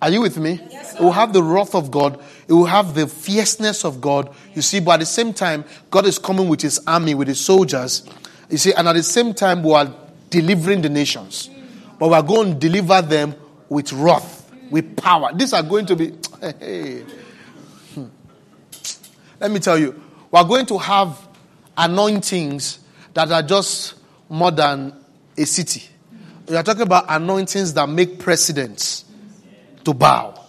Are 0.01 0.09
you 0.09 0.21
with 0.21 0.37
me? 0.37 0.59
Yes, 0.69 0.95
it 0.95 1.01
will 1.01 1.11
have 1.11 1.33
the 1.33 1.41
wrath 1.41 1.73
of 1.73 1.89
God. 1.89 2.19
It 2.47 2.53
will 2.53 2.65
have 2.65 2.93
the 2.93 3.07
fierceness 3.07 3.83
of 3.83 4.01
God. 4.01 4.33
You 4.53 4.61
see, 4.61 4.79
but 4.79 4.93
at 4.93 4.99
the 4.99 5.05
same 5.05 5.33
time, 5.33 5.65
God 5.89 6.05
is 6.05 6.19
coming 6.19 6.47
with 6.47 6.61
his 6.61 6.79
army, 6.85 7.15
with 7.15 7.27
his 7.27 7.39
soldiers. 7.39 8.07
You 8.49 8.57
see, 8.57 8.73
and 8.73 8.87
at 8.87 8.93
the 8.93 9.03
same 9.03 9.33
time, 9.33 9.63
we 9.63 9.73
are 9.73 9.93
delivering 10.29 10.81
the 10.81 10.89
nations. 10.89 11.49
But 11.97 12.09
we 12.09 12.15
are 12.15 12.23
going 12.23 12.53
to 12.53 12.59
deliver 12.59 13.01
them 13.01 13.35
with 13.69 13.91
wrath 13.93 14.45
with 14.69 14.97
power. 14.97 15.31
These 15.33 15.53
are 15.53 15.63
going 15.63 15.85
to 15.87 15.95
be. 15.95 16.13
Hey. 16.59 16.99
Hmm. 17.93 18.05
Let 19.39 19.49
me 19.49 19.59
tell 19.59 19.79
you, 19.79 19.99
we 20.29 20.37
are 20.37 20.43
going 20.43 20.65
to 20.67 20.77
have 20.77 21.17
anointings 21.75 22.79
that 23.13 23.31
are 23.31 23.41
just 23.41 23.95
more 24.29 24.51
than 24.51 24.93
a 25.37 25.45
city. 25.45 25.83
We 26.47 26.55
are 26.55 26.61
talking 26.61 26.83
about 26.83 27.05
anointings 27.07 27.73
that 27.73 27.89
make 27.89 28.19
presidents 28.19 29.05
to 29.85 29.93
bow, 29.93 30.44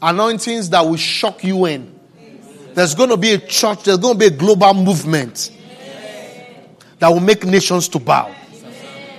anointings 0.00 0.70
that 0.70 0.82
will 0.82 0.96
shock 0.96 1.44
you 1.44 1.66
in. 1.66 1.98
There's 2.74 2.94
going 2.94 3.10
to 3.10 3.16
be 3.16 3.32
a 3.32 3.38
church, 3.38 3.84
there's 3.84 3.98
going 3.98 4.14
to 4.14 4.18
be 4.18 4.26
a 4.26 4.36
global 4.36 4.74
movement 4.74 5.50
that 6.98 7.08
will 7.08 7.20
make 7.20 7.44
nations 7.44 7.88
to 7.88 7.98
bow. 7.98 8.34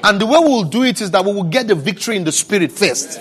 And 0.03 0.19
the 0.19 0.25
way 0.25 0.39
we'll 0.39 0.63
do 0.63 0.84
it 0.84 1.01
is 1.01 1.11
that 1.11 1.25
we 1.25 1.34
will 1.34 1.43
get 1.43 1.67
the 1.67 1.75
victory 1.75 2.15
in 2.15 2.23
the 2.23 2.32
spirit 2.32 2.71
first 2.71 3.19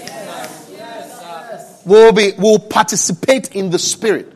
will 1.88 2.12
be 2.12 2.32
will 2.38 2.59
participate 2.59 3.54
in 3.56 3.70
the 3.70 3.78
spirit. 3.78 4.32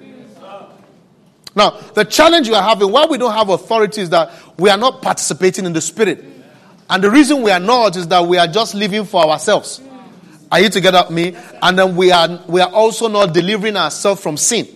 Now, 1.55 1.79
the 1.95 2.05
challenge 2.05 2.49
we 2.49 2.55
are 2.55 2.63
having, 2.63 2.91
why 2.91 3.05
we 3.05 3.19
don't 3.19 3.35
have 3.35 3.51
authority, 3.51 4.01
is 4.01 4.11
that 4.11 4.33
we 4.59 4.71
are 4.71 4.79
not 4.79 5.03
participating 5.03 5.67
in 5.67 5.75
the 5.75 5.83
spirit. 5.83 6.25
And 6.89 7.05
the 7.05 7.11
reason 7.11 7.43
we 7.43 7.51
are 7.51 7.61
not 7.61 7.95
is 7.97 8.09
that 8.09 8.27
we 8.27 8.39
are 8.39 8.47
just 8.47 8.75
living 8.75 9.05
for 9.05 9.23
ourselves. 9.23 9.81
Are 10.53 10.61
you 10.61 10.69
together 10.69 11.03
with 11.09 11.17
me? 11.17 11.35
And 11.63 11.79
then 11.79 11.97
we 11.97 12.13
are 12.13 12.29
we 12.47 12.61
are 12.61 12.71
also 12.71 13.09
not 13.09 13.33
delivering 13.33 13.75
ourselves 13.75 14.23
from 14.23 14.37
sin. 14.37 14.69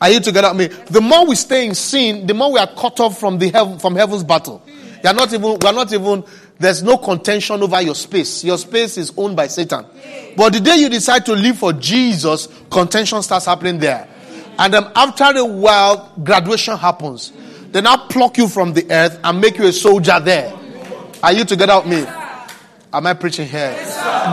Are 0.00 0.10
you 0.10 0.18
together 0.18 0.52
with 0.52 0.58
me? 0.58 0.84
The 0.90 1.00
more 1.00 1.24
we 1.26 1.36
stay 1.36 1.64
in 1.64 1.76
sin, 1.76 2.26
the 2.26 2.34
more 2.34 2.52
we 2.52 2.58
are 2.58 2.66
cut 2.66 2.98
off 2.98 3.20
from 3.20 3.38
the 3.38 3.50
heaven, 3.50 3.78
from 3.78 3.94
heaven's 3.94 4.24
battle. 4.24 4.60
You 4.66 5.10
are 5.10 5.14
not 5.14 5.32
even 5.32 5.58
we 5.60 5.66
are 5.68 5.72
not 5.72 5.92
even 5.92 6.24
there's 6.58 6.82
no 6.82 6.96
contention 6.98 7.62
over 7.62 7.80
your 7.82 7.94
space. 7.94 8.42
Your 8.42 8.58
space 8.58 8.98
is 8.98 9.12
owned 9.16 9.36
by 9.36 9.46
Satan. 9.46 9.86
But 10.36 10.52
the 10.52 10.60
day 10.60 10.76
you 10.76 10.88
decide 10.88 11.24
to 11.26 11.34
live 11.34 11.58
for 11.58 11.72
Jesus, 11.72 12.48
contention 12.68 13.22
starts 13.22 13.46
happening 13.46 13.78
there. 13.78 14.08
And 14.58 14.74
then 14.74 14.90
after 14.96 15.24
a 15.36 15.44
while, 15.44 16.12
graduation 16.22 16.76
happens. 16.76 17.32
They 17.70 17.80
now 17.80 18.08
pluck 18.08 18.38
you 18.38 18.48
from 18.48 18.72
the 18.72 18.90
earth 18.90 19.20
and 19.22 19.40
make 19.40 19.56
you 19.56 19.66
a 19.66 19.72
soldier 19.72 20.18
there. 20.18 20.52
Are 21.22 21.32
you 21.32 21.44
together 21.44 21.76
with 21.76 21.86
me? 21.86 22.23
Am 22.94 23.08
I 23.08 23.12
preaching 23.14 23.48
here? 23.48 23.72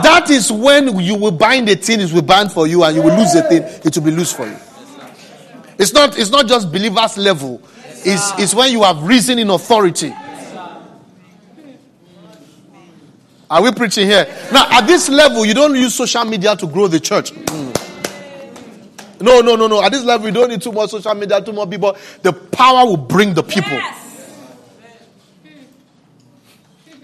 that 0.04 0.30
is 0.30 0.50
when 0.52 1.00
you 1.00 1.16
will 1.16 1.32
bind 1.32 1.68
a 1.68 1.74
thing, 1.74 2.00
it 2.00 2.12
will 2.12 2.22
bind 2.22 2.52
for 2.52 2.68
you, 2.68 2.84
and 2.84 2.94
you 2.94 3.02
will 3.02 3.16
lose 3.16 3.34
a 3.34 3.42
thing, 3.42 3.62
it 3.62 3.96
will 3.96 4.04
be 4.04 4.12
loose 4.12 4.32
for 4.32 4.46
you. 4.46 4.56
It's 5.80 5.92
not, 5.92 6.16
it's 6.16 6.30
not 6.30 6.46
just 6.46 6.70
believers 6.70 7.18
level. 7.18 7.60
It's, 8.04 8.38
it's 8.38 8.54
when 8.54 8.70
you 8.70 8.84
have 8.84 9.02
risen 9.02 9.40
in 9.40 9.50
authority. 9.50 10.14
Are 13.50 13.62
we 13.62 13.72
preaching 13.72 14.06
here? 14.06 14.26
Now, 14.52 14.68
at 14.70 14.86
this 14.86 15.08
level, 15.08 15.44
you 15.44 15.54
don't 15.54 15.74
use 15.74 15.96
social 15.96 16.24
media 16.24 16.54
to 16.54 16.66
grow 16.68 16.86
the 16.86 17.00
church. 17.00 17.32
No, 19.20 19.40
no, 19.40 19.56
no, 19.56 19.66
no. 19.66 19.82
At 19.82 19.90
this 19.90 20.04
level, 20.04 20.28
you 20.28 20.32
don't 20.32 20.50
need 20.50 20.62
too 20.62 20.72
much 20.72 20.90
social 20.90 21.14
media, 21.14 21.40
too 21.42 21.52
much 21.52 21.68
people. 21.68 21.96
The 22.22 22.32
power 22.32 22.86
will 22.86 22.96
bring 22.96 23.34
the 23.34 23.42
people. 23.42 23.72
Yes. 23.72 24.02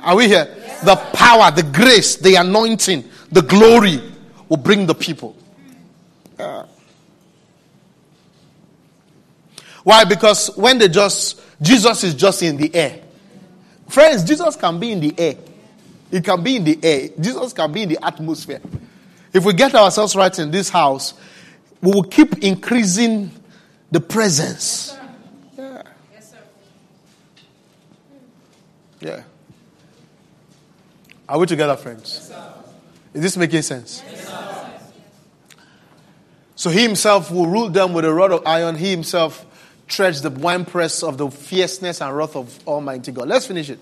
Are 0.09 0.17
we 0.17 0.27
here? 0.27 0.49
Yes. 0.49 0.85
The 0.85 0.97
power, 0.97 1.51
the 1.51 1.65
grace, 1.65 2.17
the 2.17 2.37
anointing, 2.37 3.05
the 3.31 3.43
glory 3.43 4.01
will 4.49 4.57
bring 4.57 4.87
the 4.87 4.95
people. 4.95 5.37
Yeah. 6.39 6.65
Why? 9.85 10.05
Because 10.05 10.57
when 10.57 10.79
they 10.79 10.89
just, 10.89 11.43
Jesus 11.61 12.05
is 12.05 12.15
just 12.15 12.43
in 12.43 12.57
the 12.57 12.75
air. 12.75 13.03
Friends, 13.91 14.25
Jesus 14.25 14.57
can 14.57 14.81
be 14.81 14.93
in 14.93 15.01
the 15.01 15.15
air. 15.19 15.35
It 16.11 16.25
can 16.25 16.43
be 16.43 16.57
in 16.57 16.65
the 16.65 16.79
air. 16.83 17.11
Jesus 17.21 17.53
can 17.53 17.71
be 17.71 17.83
in 17.83 17.91
the 17.91 18.03
atmosphere. 18.03 18.63
If 19.35 19.45
we 19.45 19.53
get 19.53 19.75
ourselves 19.75 20.17
right 20.17 20.37
in 20.39 20.51
this 20.51 20.71
house, 20.71 21.13
we 21.83 21.93
will 21.93 22.03
keep 22.03 22.43
increasing 22.43 23.31
the 23.91 24.01
presence. 24.01 24.97
Yeah. 25.59 25.83
Yes, 26.15 26.31
sir. 26.31 26.39
Yeah. 29.01 29.23
Are 31.29 31.39
we 31.39 31.47
together, 31.47 31.77
friends? 31.77 32.29
Yes, 32.31 32.43
Is 33.15 33.23
this 33.23 33.37
making 33.37 33.63
sense? 33.63 34.03
Yes, 34.11 34.27
so 36.57 36.71
he 36.71 36.83
himself 36.83 37.31
will 37.31 37.47
rule 37.47 37.69
them 37.69 37.93
with 37.93 38.05
a 38.05 38.13
rod 38.13 38.33
of 38.33 38.45
iron. 38.47 38.75
He 38.77 38.91
himself 38.91 39.45
treads 39.87 40.23
the 40.23 40.31
winepress 40.31 41.03
of 41.03 41.17
the 41.19 41.31
fierceness 41.31 42.01
and 42.01 42.17
wrath 42.17 42.35
of 42.35 42.59
Almighty 42.67 43.13
God. 43.13 43.29
Let's 43.29 43.47
finish 43.47 43.71
it 43.71 43.79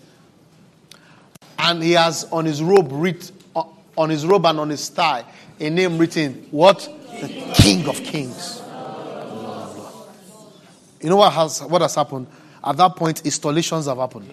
and 1.59 1.83
he 1.83 1.93
has 1.93 2.25
on 2.31 2.45
his 2.45 2.63
robe 2.63 2.89
writ, 2.91 3.31
uh, 3.55 3.65
on 3.97 4.11
his 4.11 4.27
robe 4.27 4.47
and 4.47 4.61
on 4.61 4.71
his 4.71 4.89
thigh 4.89 5.25
a 5.59 5.71
name 5.71 5.99
written 5.99 6.47
what 6.51 6.89
the 7.21 7.29
king 7.55 7.89
of 7.89 7.97
kings 8.03 8.63
you 11.01 11.09
know 11.09 11.17
what 11.17 11.33
has 11.33 11.63
what 11.63 11.83
has 11.83 11.95
happened 11.95 12.27
at 12.65 12.77
that 12.77 12.95
point 12.97 13.25
installations 13.25 13.87
have 13.87 13.99
happened 13.99 14.31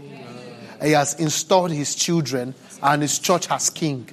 he 0.82 0.92
has 0.92 1.16
installed 1.16 1.72
his 1.72 1.96
children 1.96 2.54
and 2.84 3.02
his 3.02 3.18
church 3.18 3.48
has 3.48 3.70
king. 3.70 4.08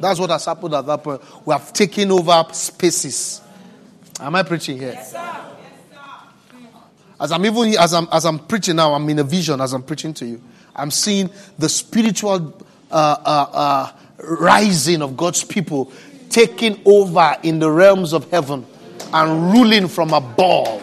That's 0.00 0.18
what 0.18 0.30
has 0.30 0.44
happened 0.44 0.74
at 0.74 0.86
that 0.86 1.02
point. 1.02 1.20
We 1.44 1.52
have 1.52 1.72
taken 1.72 2.10
over 2.10 2.44
spaces. 2.52 3.40
Am 4.20 4.34
i 4.34 4.42
preaching 4.42 4.78
here? 4.78 4.92
Yes, 4.92 5.14
as 7.20 7.32
i'm 7.32 7.44
even 7.44 7.74
as 7.78 7.94
i'm 7.94 8.08
as 8.12 8.24
i'm 8.24 8.38
preaching 8.38 8.76
now 8.76 8.94
i'm 8.94 9.08
in 9.08 9.18
a 9.18 9.24
vision 9.24 9.60
as 9.60 9.72
i'm 9.72 9.82
preaching 9.82 10.14
to 10.14 10.26
you. 10.26 10.40
I'm 10.74 10.90
seeing 10.90 11.30
the 11.58 11.68
spiritual 11.68 12.54
uh, 12.90 13.16
uh, 13.24 13.46
uh, 13.52 13.92
rising 14.18 15.02
of 15.02 15.16
God's 15.16 15.44
people, 15.44 15.92
taking 16.30 16.80
over 16.84 17.36
in 17.42 17.58
the 17.58 17.70
realms 17.70 18.12
of 18.12 18.30
heaven 18.30 18.66
and 19.12 19.52
ruling 19.52 19.88
from 19.88 20.12
above. 20.12 20.81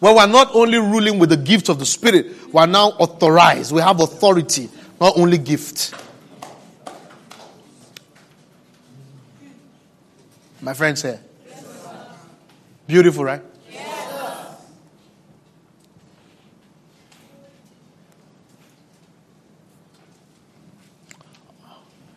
Well, 0.00 0.14
we're 0.14 0.26
not 0.26 0.54
only 0.54 0.78
ruling 0.78 1.18
with 1.18 1.30
the 1.30 1.36
gift 1.36 1.68
of 1.68 1.78
the 1.78 1.86
Spirit, 1.86 2.52
we're 2.52 2.66
now 2.66 2.90
authorized. 2.90 3.72
We 3.72 3.80
have 3.80 4.00
authority, 4.00 4.68
not 5.00 5.18
only 5.18 5.38
gift. 5.38 5.94
My 10.60 10.74
friends 10.74 11.02
here. 11.02 11.20
Beautiful, 12.86 13.24
right? 13.24 13.42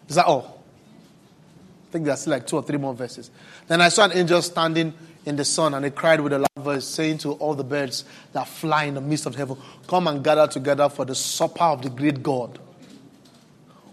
Is 0.07 0.15
that 0.15 0.25
all? 0.25 0.61
I 1.88 1.91
think 1.93 2.03
there's 2.03 2.27
like 2.27 2.45
two 2.45 2.57
or 2.57 2.63
three 2.63 2.77
more 2.77 2.93
verses. 2.93 3.32
Then 3.67 3.79
I 3.79 3.88
saw 3.88 4.05
an 4.05 4.11
angel 4.11 4.41
standing 4.41 4.93
in 5.26 5.36
the 5.36 5.45
sun, 5.45 5.74
and 5.74 5.86
he 5.86 5.91
cried 5.91 6.19
with 6.19 6.34
a 6.34 6.39
loud 6.39 6.63
voice, 6.63 6.86
saying 6.86 7.19
to 7.19 7.34
all 7.34 7.53
the 7.53 7.63
birds 7.63 8.05
that 8.34 8.47
fly 8.47 8.86
in 8.86 8.95
the 8.95 9.01
midst 9.01 9.26
of 9.26 9.36
heaven, 9.36 9.57
Come 9.88 10.07
and 10.07 10.24
gather 10.24 10.47
together 10.47 10.89
for 10.89 11.05
the 11.05 11.15
supper 11.15 11.63
of 11.63 11.82
the 11.82 11.89
great 11.89 12.24
God. 12.24 12.59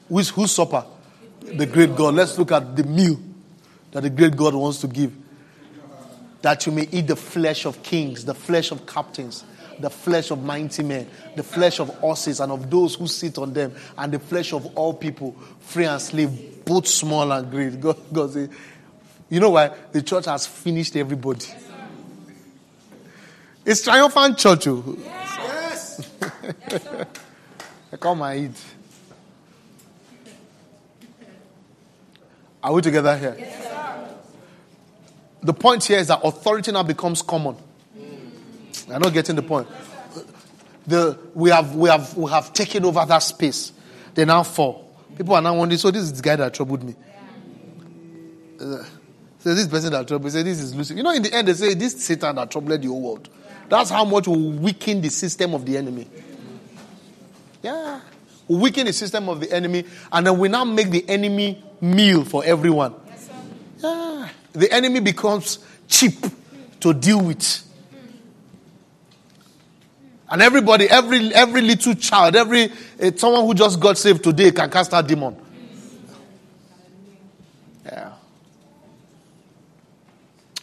Who's, 0.09 0.31
whose 0.31 0.53
supper? 0.53 0.85
The 1.41 1.67
great 1.67 1.95
God. 1.95 2.15
Let's 2.15 2.39
look 2.39 2.53
at 2.53 2.75
the 2.77 2.85
meal 2.85 3.21
that 3.93 4.03
the 4.03 4.11
great 4.11 4.37
God 4.37 4.55
wants 4.55 4.81
to 4.81 4.87
give. 4.87 5.15
That 6.43 6.65
you 6.67 6.73
may 6.73 6.89
eat 6.91 7.07
the 7.07 7.17
flesh 7.17 7.67
of 7.67 7.83
kings, 7.83 8.25
the 8.25 8.35
flesh 8.35 8.71
of 8.71 8.87
captains, 8.87 9.45
the 9.81 9.91
flesh 9.91 10.31
of 10.31 10.43
mighty 10.43 10.83
men, 10.83 11.09
the 11.37 11.43
flesh 11.43 11.79
of 11.81 11.89
horses 11.99 12.41
and 12.41 12.53
of 12.53 12.71
those 12.71 12.95
who 12.95 13.07
sit 13.07 13.39
on 13.39 13.53
them, 13.53 13.75
and 13.97 14.13
the 14.13 14.19
flesh 14.19 14.53
of 14.53 14.67
all 14.77 14.95
people, 14.95 15.33
free 15.61 15.85
and 15.85 16.01
slave, 16.01 16.65
both 16.65 16.87
small 16.87 17.31
and 17.33 17.51
great. 17.51 17.81
God, 17.81 17.97
God 18.13 18.33
say, 18.33 18.49
you 19.29 19.41
know 19.41 19.51
why? 19.51 19.71
The 19.93 20.03
church 20.03 20.27
has 20.27 20.47
finished 20.47 20.97
everybody. 20.97 21.47
It's 23.65 23.83
triumphant 23.83 24.39
church. 24.39 24.67
Oh. 24.67 24.97
Yes. 24.99 26.11
yes 26.21 27.07
Come 28.01 28.23
and 28.23 28.51
eat. 28.51 28.65
Are 32.63 32.73
we 32.73 32.83
together 32.83 33.17
here? 33.17 33.37
Yes, 33.39 34.15
the 35.43 35.55
point 35.55 35.85
here 35.85 35.99
is 35.99 36.09
that 36.09 36.21
authority 36.25 36.73
now 36.73 36.83
becomes 36.83 37.23
common. 37.23 37.57
I'm 38.91 39.03
not 39.03 39.13
getting 39.13 39.37
the 39.37 39.43
point. 39.43 39.69
The, 40.87 41.19
we, 41.35 41.51
have, 41.51 41.75
we, 41.75 41.89
have, 41.91 42.17
we 42.17 42.31
have 42.31 42.53
taken 42.53 42.85
over 42.85 43.05
that 43.05 43.19
space. 43.19 43.73
They 44.15 44.25
now 44.25 44.43
fall. 44.43 44.91
People 45.17 45.35
are 45.35 45.43
now 45.43 45.55
wondering, 45.55 45.79
so 45.79 45.91
this 45.91 46.03
is 46.05 46.13
the 46.15 46.23
guy 46.23 46.37
that 46.37 46.55
troubled 46.55 46.83
me. 46.83 46.95
Uh, 48.61 48.83
so 49.39 49.55
this 49.55 49.69
person 49.69 49.93
that 49.93 50.09
troubled, 50.09 50.33
say 50.33 50.43
this 50.43 50.61
is 50.61 50.75
Lucifer. 50.75 50.97
You 50.97 51.05
know, 51.05 51.13
in 51.13 51.23
the 51.23 51.33
end, 51.33 51.49
they 51.49 51.55
say 51.55 51.75
this 51.75 52.05
Satan 52.05 52.37
that 52.37 52.51
troubled 52.51 52.83
the 52.83 52.89
whole 52.89 53.01
world. 53.01 53.29
That's 53.69 53.91
how 53.91 54.05
much 54.05 54.27
we 54.27 54.37
weaken 54.37 55.01
the 55.01 55.11
system 55.11 55.55
of 55.55 55.65
the 55.65 55.77
enemy. 55.77 56.09
Yeah. 57.63 58.01
We 58.49 58.57
weaken 58.57 58.87
the 58.87 58.93
system 58.93 59.29
of 59.29 59.41
the 59.41 59.53
enemy, 59.53 59.85
and 60.11 60.27
then 60.27 60.39
we 60.39 60.49
now 60.49 60.65
make 60.65 60.91
the 60.91 61.09
enemy 61.09 61.63
meal 61.81 62.25
for 62.25 62.45
everyone. 62.45 62.95
Yes, 63.07 63.31
yeah. 63.79 64.29
The 64.53 64.73
enemy 64.73 65.01
becomes 65.01 65.59
cheap 65.87 66.15
to 66.81 66.95
deal 66.95 67.23
with. 67.23 67.65
And 70.31 70.43
everybody, 70.43 70.89
every 70.89 71.33
every 71.35 71.61
little 71.61 71.95
child, 71.95 72.37
every 72.37 72.73
uh, 73.01 73.11
someone 73.17 73.45
who 73.45 73.55
just 73.55 73.79
got 73.79 73.97
saved 73.97 74.25
today 74.25 74.51
can 74.51 74.71
cast 74.71 74.93
out 74.93 75.07
demon. 75.07 75.37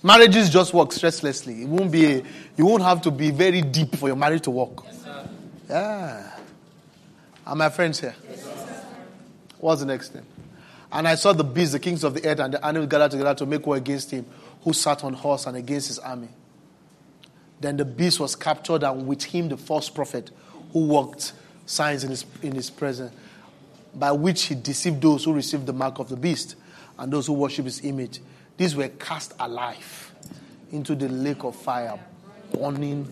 Marriages 0.06 0.51
just 0.51 0.72
work 0.72 0.89
stresslessly. 0.89 1.64
It 1.64 1.68
won't 1.68 1.91
be. 1.91 2.06
A, 2.06 2.24
you 2.56 2.68
won't 2.68 2.84
have 2.84 3.01
to 3.01 3.10
be 3.10 3.32
very 3.32 3.64
deep 3.64 3.95
for 3.95 4.06
your 4.08 4.16
marriage 4.16 4.43
to 4.43 4.51
work. 4.51 4.86
Yes, 4.86 5.03
yeah. 5.68 6.39
Are 7.43 7.56
my 7.56 7.72
friends 7.72 8.01
here? 8.01 8.14
Yes, 8.30 8.45
What's 9.58 9.80
the 9.82 9.88
next 9.88 10.10
thing? 10.10 10.22
And 10.91 11.08
I 11.08 11.16
saw 11.16 11.34
the 11.34 11.43
beasts, 11.43 11.72
the 11.72 11.80
kings 11.80 12.03
of 12.03 12.14
the 12.14 12.24
earth, 12.30 12.39
and 12.39 12.53
the 12.53 12.64
animals 12.64 12.88
gathered 12.88 13.10
together 13.10 13.34
to 13.34 13.47
make 13.47 13.66
war 13.66 13.78
against 13.78 14.12
him, 14.12 14.28
who 14.62 14.74
sat 14.74 15.03
on 15.03 15.14
horse 15.14 15.47
and 15.47 15.58
against 15.58 15.88
his 15.88 15.97
army. 15.97 16.30
Then 17.60 17.76
the 17.78 17.86
beast 17.86 18.20
was 18.20 18.36
captured, 18.36 18.84
and 18.84 19.08
with 19.08 19.24
him 19.24 19.49
the 19.49 19.58
false 19.58 19.89
prophet 19.89 20.30
who 20.72 20.86
worked 20.86 21.34
signs 21.66 22.03
in 22.03 22.12
his, 22.12 22.28
in 22.43 22.53
his 22.53 22.70
presence, 22.70 23.12
by 23.95 24.12
which 24.12 24.43
he 24.43 24.53
deceived 24.53 25.01
those 25.01 25.24
who 25.24 25.34
received 25.34 25.66
the 25.66 25.74
mark 25.74 25.97
of 25.97 26.10
the 26.10 26.16
beast 26.16 26.58
and 26.99 27.12
those 27.12 27.26
who 27.26 27.34
worship 27.34 27.66
his 27.66 27.84
image. 27.84 28.20
These 28.58 28.76
were 28.76 28.88
cast 28.89 29.34
alive 29.39 30.14
into 30.72 30.95
the 30.95 31.10
lake 31.10 31.43
of 31.43 31.56
fire, 31.56 31.99
burning 32.53 33.06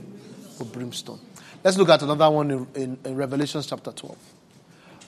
with 0.59 0.71
brimstone. 0.71 1.19
Let's 1.63 1.77
look 1.77 1.89
at 1.89 2.01
another 2.01 2.29
one 2.29 2.51
in, 2.51 2.67
in, 2.75 2.97
in 3.05 3.15
Revelation 3.15 3.61
chapter 3.61 3.91
12. 3.91 4.17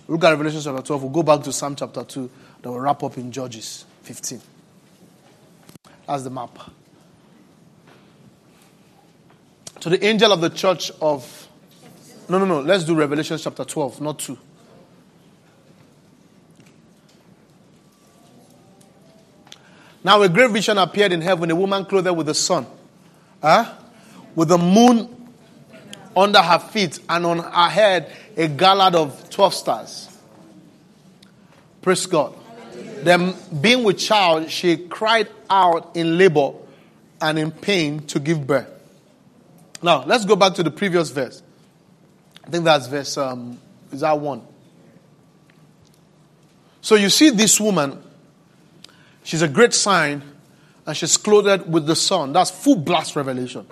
Look 0.08 0.24
at 0.24 0.30
Revelation 0.30 0.62
chapter 0.62 0.82
12. 0.82 1.04
We'll 1.04 1.12
go 1.12 1.24
back 1.24 1.44
to 1.44 1.52
Psalm 1.52 1.76
chapter 1.76 2.04
2. 2.04 2.30
Then 2.62 2.72
we'll 2.72 2.82
wrap 2.82 3.04
up 3.04 3.18
in 3.18 3.32
Judges 3.32 3.86
15. 4.04 4.42
That's 6.08 6.24
the 6.24 6.30
map. 6.30 6.58
To 9.80 9.90
the 9.90 10.04
angel 10.06 10.32
of 10.32 10.42
the 10.42 10.50
church 10.50 10.92
of. 11.02 11.48
No, 12.30 12.40
no, 12.40 12.46
no. 12.46 12.62
Let's 12.62 12.84
do 12.84 12.96
Revelation 12.96 13.38
chapter 13.38 13.64
12, 13.66 14.02
not 14.02 14.20
2. 14.20 14.38
Now 20.06 20.22
a 20.22 20.30
great 20.30 20.52
vision 20.52 20.78
appeared 20.78 21.14
in 21.14 21.22
heaven, 21.22 21.50
a 21.50 21.56
woman 21.56 21.84
clothed 21.84 22.16
with 22.16 22.28
the 22.28 22.36
sun, 22.36 22.68
huh? 23.42 23.74
with 24.36 24.50
the 24.50 24.58
moon 24.60 25.32
under 26.16 26.44
her 26.44 26.60
feet, 26.60 27.00
and 27.10 27.26
on 27.26 27.40
her 27.40 27.70
head 27.70 28.16
a 28.38 28.48
garland 28.48 28.96
of 28.96 29.32
12 29.32 29.54
stars. 29.56 30.08
Praise 31.82 32.06
God. 32.06 32.36
Then, 33.02 33.34
being 33.60 33.84
with 33.84 33.98
child, 33.98 34.52
she 34.52 34.78
cried 34.78 35.28
out 35.50 35.96
in 35.96 36.20
labor 36.20 36.52
and 37.20 37.40
in 37.40 37.50
pain 37.50 38.06
to 38.06 38.20
give 38.20 38.46
birth. 38.46 38.70
Now, 39.82 40.06
let's 40.06 40.24
go 40.24 40.36
back 40.36 40.54
to 40.54 40.62
the 40.62 40.70
previous 40.70 41.10
verse. 41.10 41.42
I 42.46 42.52
think 42.52 42.66
that's 42.66 42.86
verse, 42.86 43.18
um, 43.18 43.58
is 43.92 44.02
that 44.02 44.20
one? 44.20 44.44
So 46.82 46.94
you 46.94 47.10
see 47.10 47.32
this 47.32 47.60
woman, 47.60 48.04
she's 49.26 49.42
a 49.42 49.50
great 49.50 49.74
sign, 49.74 50.24
and 50.86 50.96
she's 50.96 51.18
clothed 51.18 51.68
with 51.68 51.86
the 51.86 51.98
sun. 51.98 52.32
That's 52.32 52.50
full 52.50 52.78
blast 52.78 53.18
revelation. 53.18 53.68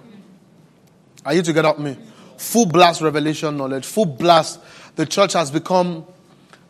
Are 1.26 1.34
you 1.34 1.42
together 1.42 1.72
with 1.72 1.80
me? 1.80 1.98
Full 2.36 2.66
blast 2.66 3.00
revelation 3.00 3.56
knowledge, 3.56 3.86
full 3.86 4.06
blast. 4.06 4.60
The 4.98 5.06
church 5.06 5.32
has 5.32 5.50
become, 5.50 6.06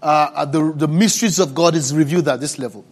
uh, 0.03 0.29
uh 0.35 0.45
the, 0.45 0.71
the 0.75 0.87
mysteries 0.87 1.39
of 1.39 1.55
God 1.55 1.73
is 1.73 1.95
revealed 1.95 2.27
at 2.27 2.39
this 2.39 2.59
level. 2.59 2.85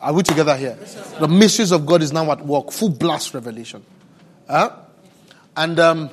Are 0.00 0.12
we 0.12 0.24
together 0.24 0.56
here? 0.56 0.76
the 1.20 1.28
mysteries 1.28 1.70
of 1.70 1.86
God 1.86 2.02
is 2.02 2.12
now 2.12 2.30
at 2.32 2.44
work. 2.44 2.72
Full 2.72 2.90
blast 2.90 3.34
revelation. 3.34 3.84
Huh? 4.48 4.72
and 5.58 5.80
um, 5.80 6.10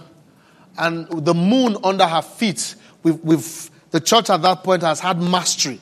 and 0.78 1.08
the 1.26 1.34
moon 1.34 1.78
under 1.84 2.06
her 2.06 2.22
feet. 2.22 2.76
We've, 3.04 3.20
we've, 3.24 3.70
the 3.92 4.02
church 4.02 4.30
at 4.30 4.42
that 4.42 4.64
point 4.64 4.82
has 4.82 5.00
had 5.00 5.22
mastery. 5.22 5.80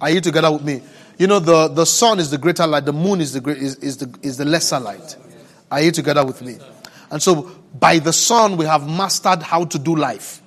Are 0.00 0.10
you 0.10 0.20
together 0.20 0.52
with 0.52 0.62
me? 0.62 0.82
You 1.18 1.26
know, 1.26 1.38
the, 1.38 1.68
the 1.68 1.86
sun 1.86 2.18
is 2.18 2.30
the 2.30 2.38
greater 2.38 2.66
light, 2.66 2.84
the 2.84 2.92
moon 2.92 3.20
is 3.20 3.32
the, 3.32 3.40
great, 3.40 3.58
is, 3.58 3.76
is, 3.76 3.96
the, 3.98 4.18
is 4.22 4.36
the 4.36 4.44
lesser 4.44 4.78
light. 4.78 5.16
Are 5.70 5.80
you 5.80 5.90
together 5.90 6.24
with 6.24 6.42
me? 6.42 6.58
And 7.10 7.22
so, 7.22 7.50
by 7.78 7.98
the 7.98 8.12
sun, 8.12 8.56
we 8.56 8.66
have 8.66 8.88
mastered 8.88 9.42
how 9.42 9.64
to 9.64 9.78
do 9.78 9.96
life. 9.96 10.42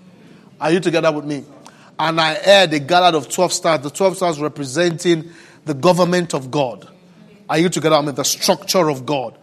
Are 0.62 0.72
you 0.72 0.80
together 0.80 1.12
with 1.12 1.26
me? 1.26 1.44
And 1.98 2.20
I 2.20 2.36
heard 2.36 2.74
a 2.74 2.80
gallon 2.80 3.16
of 3.16 3.30
12 3.30 3.54
stars, 3.54 3.82
the 3.82 3.90
12 3.90 4.18
stars 4.18 4.40
representing 4.40 5.32
the 5.66 5.74
government 5.74 6.34
of 6.34 6.52
God. 6.52 6.88
Are 7.50 7.58
you 7.58 7.70
together? 7.70 7.96
I 7.96 8.02
mean, 8.02 8.16
the 8.16 8.24
structure 8.24 8.90
of 8.90 9.06
God. 9.06 9.38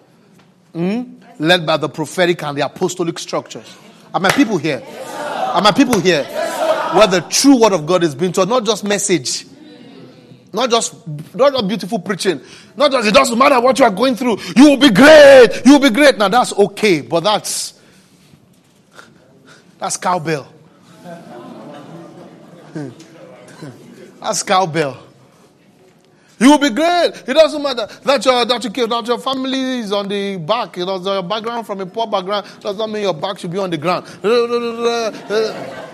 Mm? 0.75 1.17
led 1.39 1.67
by 1.67 1.77
the 1.77 1.89
prophetic 1.89 2.43
and 2.43 2.57
the 2.57 2.65
apostolic 2.65 3.19
structures. 3.19 3.77
Are 4.13 4.21
my 4.21 4.31
people 4.31 4.59
here? 4.59 4.83
Are 5.07 5.63
my 5.63 5.73
people 5.73 6.01
here? 6.01 6.25
Where 6.25 7.07
the 7.07 7.27
true 7.29 7.61
word 7.61 7.73
of 7.73 7.87
God 7.87 8.03
is 8.03 8.15
being 8.15 8.33
taught, 8.33 8.49
not 8.49 8.65
just 8.65 8.85
message. 8.85 9.46
Not 10.57 10.71
just, 10.71 11.07
not 11.35 11.53
just 11.53 11.69
beautiful 11.69 11.99
preaching. 11.99 12.41
Not 12.79 12.91
just, 12.91 13.07
it 13.07 13.13
doesn't 13.13 13.39
matter 13.39 13.61
what 13.61 13.79
you 13.79 13.85
are 13.85 13.91
going 13.91 14.17
through. 14.17 14.39
You 14.57 14.71
will 14.71 14.79
be 14.79 14.89
great. 14.89 15.61
You 15.67 15.73
will 15.73 15.81
be 15.81 15.91
great. 15.91 16.17
Now 16.17 16.29
that's 16.29 16.55
okay, 16.55 17.03
but 17.03 17.21
that's, 17.21 17.79
that's 19.79 19.99
cowbell. 19.99 20.51
that's 24.23 24.43
cowbell. 24.43 24.97
You 26.39 26.53
will 26.53 26.59
be 26.59 26.71
great. 26.71 27.13
It 27.27 27.35
doesn't 27.35 27.63
matter 27.63 27.87
that 28.05 28.25
your 28.25 28.47
that 28.47 28.65
you 28.65 28.87
that 28.87 29.07
your 29.07 29.19
family 29.19 29.81
is 29.81 29.93
on 29.93 30.09
the 30.09 30.39
back. 30.39 30.79
You 30.79 30.87
know, 30.87 30.97
your 31.03 31.23
background 31.23 31.67
from 31.67 31.83
a 31.83 31.87
poor 31.87 32.07
background 32.07 32.47
does 32.61 32.79
not 32.79 32.89
mean 32.89 33.03
your 33.03 33.13
back 33.13 33.39
should 33.39 33.51
be 33.51 33.59
on 33.59 33.69
the 33.69 33.77
ground. 33.77 34.07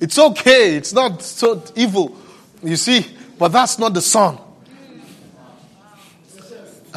It's 0.00 0.18
okay. 0.18 0.76
It's 0.76 0.92
not 0.92 1.22
so 1.22 1.62
evil. 1.76 2.16
You 2.62 2.76
see, 2.76 3.06
but 3.38 3.48
that's 3.48 3.78
not 3.78 3.94
the 3.94 4.00
sun. 4.00 4.38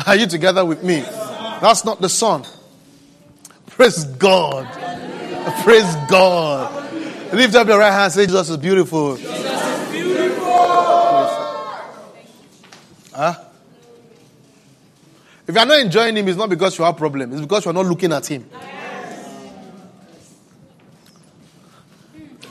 Are 0.07 0.15
you 0.15 0.25
together 0.25 0.65
with 0.65 0.83
me? 0.83 1.01
That's 1.01 1.85
not 1.85 2.01
the 2.01 2.09
sun. 2.09 2.45
Praise 3.67 4.05
God. 4.05 4.67
Praise 5.63 5.95
God. 6.09 7.33
Lift 7.33 7.55
up 7.55 7.67
your 7.67 7.79
right 7.79 7.91
hand 7.91 8.13
say, 8.13 8.25
Jesus 8.25 8.49
is 8.49 8.57
beautiful. 8.57 9.17
Jesus 9.17 9.31
is 9.31 9.91
beautiful. 9.91 10.45
Huh? 13.13 13.43
If 15.45 15.55
you 15.55 15.59
are 15.59 15.65
not 15.65 15.79
enjoying 15.79 16.15
him, 16.15 16.27
it's 16.27 16.37
not 16.37 16.49
because 16.49 16.77
you 16.77 16.85
have 16.85 16.95
a 16.95 16.97
problem. 16.97 17.31
It's 17.31 17.41
because 17.41 17.65
you 17.65 17.71
are 17.71 17.73
not 17.73 17.85
looking 17.85 18.13
at 18.13 18.25
him. 18.25 18.49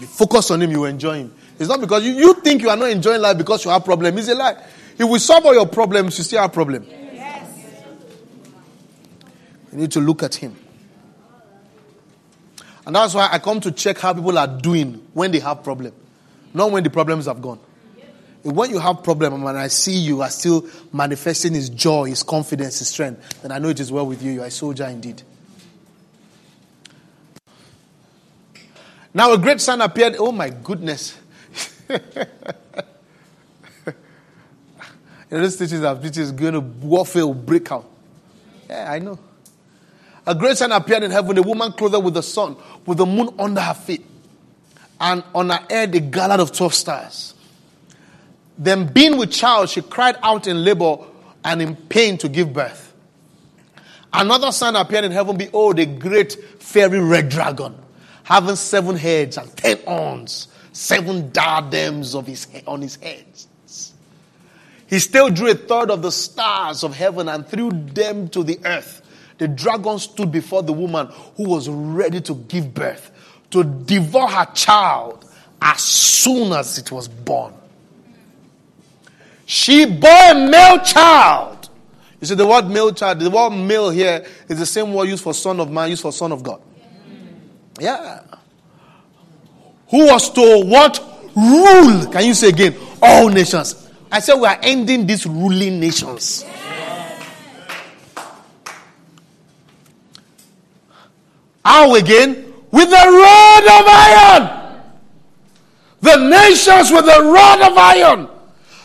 You 0.03 0.09
focus 0.09 0.51
on 0.51 0.61
him, 0.61 0.73
you 0.73 0.85
enjoy 0.85 1.19
him. 1.19 1.33
It's 1.61 1.69
not 1.69 1.81
because 1.81 2.05
you, 2.05 2.15
you 2.15 2.35
think 2.35 2.61
you 2.61 2.69
are 2.71 2.77
not 2.77 2.91
enjoying 2.91 3.21
life 3.21 3.39
because 3.39 3.65
you 3.65 3.71
have 3.71 3.85
problem. 3.85 4.19
It's 4.19 4.27
a 4.27 4.35
lie. 4.35 4.61
If 4.99 5.09
we 5.09 5.21
solve 5.21 5.47
all 5.47 5.55
your 5.55 5.69
problems, 5.69 6.19
you 6.19 6.25
still 6.25 6.43
have 6.43 6.53
problem. 6.53 6.85
You 9.71 9.79
need 9.79 9.93
to 9.93 10.01
look 10.01 10.25
at 10.25 10.35
him. 10.35 10.57
And 12.85 12.97
that's 12.97 13.15
why 13.15 13.29
I 13.31 13.39
come 13.39 13.61
to 13.61 13.71
check 13.71 13.99
how 13.99 14.13
people 14.13 14.37
are 14.37 14.49
doing 14.49 15.07
when 15.15 15.31
they 15.31 15.39
have 15.39 15.63
problem, 15.63 15.93
not 16.53 16.73
when 16.73 16.83
the 16.83 16.91
problems 16.91 17.27
have 17.27 17.41
gone. 17.41 17.61
When 18.43 18.71
you 18.71 18.81
have 18.81 19.05
problem 19.05 19.47
and 19.47 19.57
I 19.57 19.69
see 19.69 19.97
you 19.97 20.21
are 20.21 20.31
still 20.31 20.67
manifesting 20.93 21.55
his 21.55 21.69
joy, 21.71 22.07
his 22.07 22.25
confidence, 22.25 22.81
his 22.81 22.89
strength, 22.89 23.41
then 23.41 23.53
I 23.53 23.61
know 23.61 23.69
it 23.69 23.79
is 23.79 23.93
well 23.93 24.05
with 24.05 24.21
you. 24.21 24.33
You 24.33 24.43
are 24.43 24.47
a 24.47 24.51
soldier 24.51 24.87
indeed. 24.87 25.23
Now 29.15 29.33
a 29.33 29.39
great 29.39 29.61
sun 29.61 29.81
appeared. 29.81 30.17
Oh 30.19 30.33
my 30.33 30.51
goodness. 30.51 31.19
you 31.89 31.99
know, 35.31 35.41
this 35.41 35.57
teaches 35.57 35.81
that 35.81 36.05
is 36.17 36.33
going 36.33 36.55
to 36.55 36.61
warfare 36.61 37.33
break 37.33 37.71
out. 37.71 37.89
Yeah, 38.69 38.91
I 38.91 38.99
know. 38.99 39.19
A 40.27 40.35
great 40.35 40.57
sign 40.57 40.71
appeared 40.71 41.03
in 41.03 41.11
heaven, 41.11 41.37
a 41.37 41.43
woman 41.43 41.73
clothed 41.73 42.03
with 42.05 42.15
the 42.15 42.23
sun, 42.23 42.57
with 42.87 42.99
the 42.99 43.07
moon 43.07 43.35
under 43.39 43.61
her 43.61 43.75
feet, 43.75 44.07
and 45.01 45.25
on 45.35 45.51
her 45.51 45.67
head 45.69 45.95
a 45.95 46.01
garland 46.01 46.41
of 46.41 46.53
12 46.53 46.75
stars. 46.75 47.35
Then, 48.57 48.87
being 48.93 49.17
with 49.17 49.33
child, 49.33 49.69
she 49.69 49.83
cried 49.83 50.17
out 50.23 50.47
in 50.47 50.65
labor 50.65 50.99
and 51.45 51.61
in 51.61 51.75
pain 51.75 52.19
to 52.19 52.29
give 52.29 52.53
birth. 52.53 52.95
Another 54.13 54.53
sign 54.53 54.77
appeared 54.77 55.05
in 55.05 55.11
heaven 55.11 55.37
Behold, 55.37 55.79
a 55.81 55.87
great 55.87 56.33
fiery 56.61 57.01
red 57.01 57.29
dragon, 57.29 57.75
having 58.33 58.57
seven 58.57 58.97
heads 58.97 59.37
and 59.37 59.55
ten 59.57 59.79
horns, 59.85 60.49
seven 60.73 61.31
diadems 61.33 62.15
of 62.15 62.27
his, 62.27 62.47
on 62.67 62.81
his 62.81 62.97
heads. 62.97 63.49
He 64.87 64.99
still 64.99 65.31
drew 65.31 65.51
a 65.51 65.55
third 65.55 65.91
of 65.91 66.03
the 66.03 66.13
stars 66.13 66.85
of 66.85 66.95
heaven 66.95 67.29
and 67.29 67.47
threw 67.47 67.71
them 67.71 68.29
to 68.31 68.43
the 68.43 68.59
earth 68.65 69.03
the 69.43 69.49
dragon 69.49 69.99
stood 69.99 70.31
before 70.31 70.63
the 70.63 70.73
woman 70.73 71.09
who 71.37 71.49
was 71.49 71.69
ready 71.69 72.21
to 72.21 72.35
give 72.47 72.73
birth, 72.73 73.11
to 73.51 73.65
devour 73.65 74.29
her 74.29 74.47
child 74.55 75.29
as 75.61 75.83
soon 75.83 76.53
as 76.53 76.79
it 76.79 76.93
was 76.93 77.09
born. 77.09 77.53
She 79.45 79.85
bore 79.85 80.31
a 80.31 80.35
male 80.49 80.79
child. 80.85 81.71
You 82.21 82.29
see, 82.29 82.37
the 82.37 82.47
word 82.47 82.69
male 82.69 82.93
child, 82.93 83.19
the 83.19 83.31
word 83.31 83.51
male 83.51 83.91
here 83.91 84.25
is 84.49 84.61
the 84.61 84.67
same 84.67 84.95
word 84.95 85.09
used 85.09 85.25
for 85.25 85.35
son 85.35 85.59
of 85.59 85.73
man, 85.73 85.91
used 85.91 86.03
for 86.03 86.13
son 86.13 86.31
of 86.31 86.45
God. 86.45 86.63
Yeah. 87.83 88.21
Who 89.91 90.07
was 90.07 90.31
to 90.35 90.65
what? 90.65 91.03
Rule. 91.35 92.07
Can 92.13 92.27
you 92.27 92.35
say 92.35 92.51
again? 92.51 92.77
All 93.03 93.29
nations. 93.29 93.91
I 94.11 94.21
said 94.21 94.37
we 94.37 94.47
are 94.47 94.59
ending 94.63 95.05
these 95.05 95.27
ruling 95.27 95.81
nations. 95.81 96.45
How 101.65 101.93
again? 101.97 102.55
With 102.71 102.89
the 102.89 102.95
rod 102.95 103.65
of 103.65 103.87
iron. 103.89 104.85
The 106.03 106.17
nations 106.29 106.93
with 106.93 107.05
the 107.05 107.21
rod 107.35 107.63
of 107.63 107.77
iron. 107.77 108.29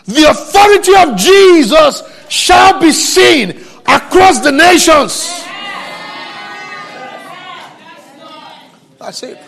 The 0.05 0.31
authority 0.31 0.95
of 0.95 1.15
Jesus 1.15 2.01
shall 2.29 2.81
be 2.81 2.91
seen 2.91 3.63
across 3.85 4.39
the 4.39 4.51
nations. 4.51 5.46
That's 9.07 9.23
it. 9.23 9.39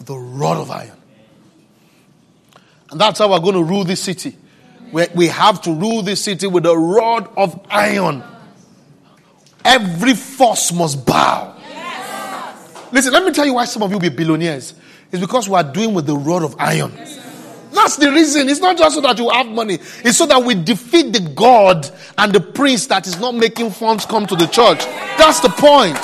The 0.00 0.14
rod 0.14 0.58
of 0.58 0.70
iron. 0.70 0.98
And 2.90 3.00
that's 3.00 3.20
how 3.20 3.30
we're 3.30 3.40
going 3.40 3.54
to 3.54 3.62
rule 3.62 3.84
this 3.84 4.02
city. 4.02 4.36
We 4.92 5.28
have 5.28 5.62
to 5.62 5.72
rule 5.72 6.02
this 6.02 6.22
city 6.22 6.46
with 6.46 6.66
a 6.66 6.76
rod 6.76 7.30
of 7.38 7.58
iron. 7.70 8.22
Every 9.64 10.12
force 10.12 10.70
must 10.74 11.06
bow. 11.06 11.56
Yes. 11.58 12.88
Listen, 12.92 13.14
let 13.14 13.24
me 13.24 13.32
tell 13.32 13.46
you 13.46 13.54
why 13.54 13.64
some 13.64 13.82
of 13.82 13.90
you 13.90 13.96
will 13.96 14.02
be 14.02 14.10
billionaires. 14.10 14.74
It's 15.10 15.22
because 15.22 15.48
we 15.48 15.54
are 15.54 15.64
doing 15.64 15.94
with 15.94 16.04
the 16.04 16.18
rod 16.18 16.42
of 16.42 16.54
iron. 16.58 16.92
That's 17.72 17.96
the 17.96 18.10
reason. 18.10 18.48
It's 18.48 18.60
not 18.60 18.76
just 18.76 18.96
so 18.96 19.00
that 19.02 19.18
you 19.18 19.28
have 19.30 19.46
money. 19.46 19.74
It's 19.74 20.18
so 20.18 20.26
that 20.26 20.42
we 20.42 20.54
defeat 20.54 21.12
the 21.12 21.20
God 21.20 21.88
and 22.18 22.32
the 22.32 22.40
prince 22.40 22.86
that 22.88 23.06
is 23.06 23.20
not 23.20 23.34
making 23.34 23.70
funds 23.70 24.04
come 24.06 24.26
to 24.26 24.36
the 24.36 24.46
church. 24.46 24.78
That's 25.18 25.40
the 25.40 25.48
point. 25.50 25.98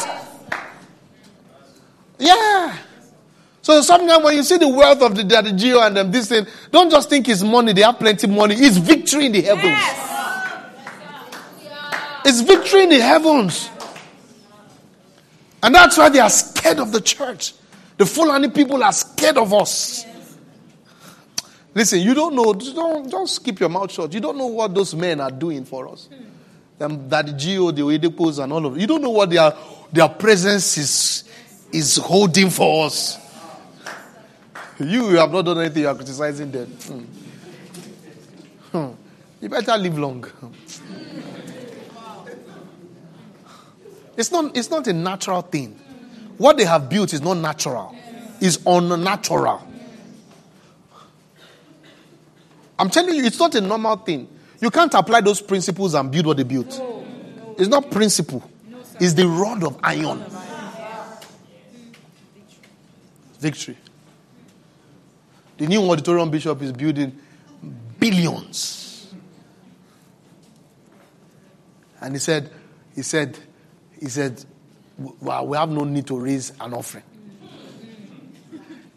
Yeah. 2.18 2.76
So 3.62 3.82
sometimes 3.82 4.22
when 4.24 4.36
you 4.36 4.42
see 4.44 4.58
the 4.58 4.68
wealth 4.68 5.02
of 5.02 5.16
the 5.16 5.24
Daddy 5.24 5.52
G.O. 5.52 5.80
and 5.84 5.96
them, 5.96 6.12
this 6.12 6.28
thing, 6.28 6.46
don't 6.70 6.90
just 6.90 7.10
think 7.10 7.28
it's 7.28 7.42
money. 7.42 7.72
They 7.72 7.82
have 7.82 7.98
plenty 7.98 8.28
of 8.28 8.32
money. 8.32 8.54
It's 8.54 8.76
victory 8.76 9.26
in 9.26 9.32
the 9.32 9.42
heavens. 9.42 9.64
Yes. 9.64 10.12
It's 12.24 12.40
victory 12.42 12.84
in 12.84 12.90
the 12.90 13.00
heavens. 13.00 13.68
And 15.62 15.74
that's 15.74 15.98
why 15.98 16.08
they 16.10 16.20
are 16.20 16.30
scared 16.30 16.78
of 16.78 16.92
the 16.92 17.00
church. 17.00 17.54
The 17.96 18.06
Fulani 18.06 18.50
people 18.50 18.84
are 18.84 18.92
scared 18.92 19.36
of 19.36 19.52
us. 19.52 20.06
Listen, 21.76 22.00
you 22.00 22.14
don't 22.14 22.34
know, 22.34 22.54
don't, 22.54 23.10
just 23.10 23.44
keep 23.44 23.60
your 23.60 23.68
mouth 23.68 23.92
shut. 23.92 24.10
You 24.14 24.20
don't 24.20 24.38
know 24.38 24.46
what 24.46 24.74
those 24.74 24.94
men 24.94 25.20
are 25.20 25.30
doing 25.30 25.66
for 25.66 25.90
us. 25.90 26.08
Them, 26.78 27.06
that 27.10 27.36
G.O., 27.36 27.70
the 27.70 27.82
Oyedepos, 27.82 28.42
and 28.42 28.50
all 28.50 28.64
of. 28.64 28.80
You 28.80 28.86
don't 28.86 29.02
know 29.02 29.10
what 29.10 29.28
their, 29.28 29.52
their 29.92 30.08
presence 30.08 30.78
is, 30.78 31.24
is 31.70 31.98
holding 31.98 32.48
for 32.48 32.86
us. 32.86 33.18
You, 34.78 35.10
you 35.10 35.16
have 35.16 35.30
not 35.30 35.42
done 35.42 35.60
anything, 35.60 35.82
you 35.82 35.88
are 35.88 35.94
criticizing 35.94 36.50
them. 36.50 36.66
Hmm. 36.66 37.04
Hmm. 38.72 38.92
You 39.42 39.48
better 39.50 39.76
live 39.76 39.98
long. 39.98 40.24
It's 44.16 44.32
not, 44.32 44.56
it's 44.56 44.70
not 44.70 44.86
a 44.86 44.94
natural 44.94 45.42
thing. 45.42 45.78
What 46.38 46.56
they 46.56 46.64
have 46.64 46.88
built 46.88 47.12
is 47.12 47.20
not 47.20 47.34
natural, 47.34 47.94
it's 48.40 48.60
unnatural. 48.64 49.65
I'm 52.78 52.90
telling 52.90 53.14
you, 53.14 53.24
it's 53.24 53.38
not 53.38 53.54
a 53.54 53.60
normal 53.60 53.96
thing. 53.96 54.28
You 54.60 54.70
can't 54.70 54.92
apply 54.94 55.20
those 55.20 55.40
principles 55.40 55.94
and 55.94 56.10
build 56.10 56.26
what 56.26 56.36
they 56.36 56.42
built. 56.42 56.80
It's 57.58 57.68
not 57.68 57.90
principle, 57.90 58.42
it's 59.00 59.14
the 59.14 59.26
rod 59.26 59.64
of 59.64 59.78
iron. 59.82 60.24
Victory. 63.38 63.76
The 65.58 65.66
new 65.66 65.90
auditorium 65.90 66.30
bishop 66.30 66.60
is 66.62 66.72
building 66.72 67.18
billions. 67.98 69.14
And 72.00 72.14
he 72.14 72.18
said, 72.18 72.50
he 72.94 73.02
said, 73.02 73.38
he 73.98 74.08
said, 74.08 74.44
well, 75.20 75.46
we 75.46 75.56
have 75.56 75.70
no 75.70 75.84
need 75.84 76.06
to 76.06 76.18
raise 76.18 76.52
an 76.60 76.74
offering. 76.74 77.04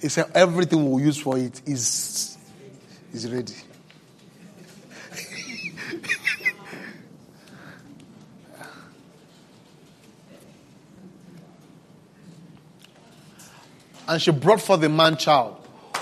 He 0.02 0.10
said, 0.10 0.32
everything 0.34 0.90
we'll 0.90 1.04
use 1.04 1.18
for 1.18 1.38
it 1.38 1.62
is, 1.66 2.38
is 3.14 3.30
ready. 3.32 3.56
And 14.10 14.22
she 14.22 14.32
brought 14.32 14.60
forth 14.60 14.82
the 14.82 14.90
man 14.90 15.16
child 15.16 15.56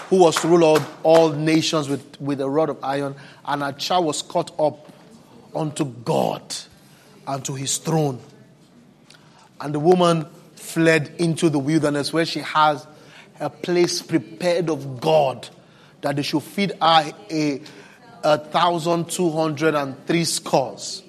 who 0.09 0.19
was 0.21 0.37
to 0.37 0.47
rule 0.47 0.63
all, 0.63 0.79
all 1.03 1.29
nations 1.33 1.89
with, 1.89 2.19
with 2.21 2.39
a 2.39 2.49
rod 2.49 2.69
of 2.69 2.81
iron, 2.81 3.13
and 3.45 3.61
her 3.61 3.73
child 3.73 4.05
was 4.05 4.21
caught 4.21 4.57
up 4.57 4.89
unto 5.53 5.83
God 5.83 6.55
and 7.27 7.43
to 7.43 7.53
his 7.53 7.77
throne. 7.77 8.19
And 9.59 9.75
the 9.75 9.79
woman 9.79 10.25
fled 10.55 11.15
into 11.19 11.49
the 11.49 11.59
wilderness 11.59 12.13
where 12.13 12.25
she 12.25 12.39
has 12.39 12.87
a 13.39 13.49
place 13.49 14.01
prepared 14.01 14.69
of 14.69 15.01
God 15.01 15.49
that 16.01 16.15
they 16.15 16.21
should 16.21 16.43
feed 16.43 16.71
her 16.81 17.13
a, 17.29 17.61
a 18.23 18.37
thousand 18.37 19.09
two 19.09 19.29
hundred 19.31 19.75
and 19.75 20.07
three 20.07 20.23
scores. 20.23 21.03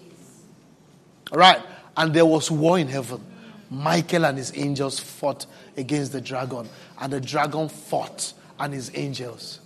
All 1.30 1.38
right. 1.38 1.62
And 1.96 2.12
there 2.12 2.26
was 2.26 2.50
war 2.50 2.78
in 2.78 2.88
heaven. 2.88 3.24
Michael 3.70 4.24
and 4.24 4.38
his 4.38 4.56
angels 4.56 4.98
fought 4.98 5.46
against 5.76 6.12
the 6.12 6.20
dragon, 6.20 6.68
and 7.00 7.12
the 7.12 7.20
dragon 7.20 7.68
fought 7.68 8.32
and 8.58 8.72
his 8.72 8.90
angels 8.94 9.60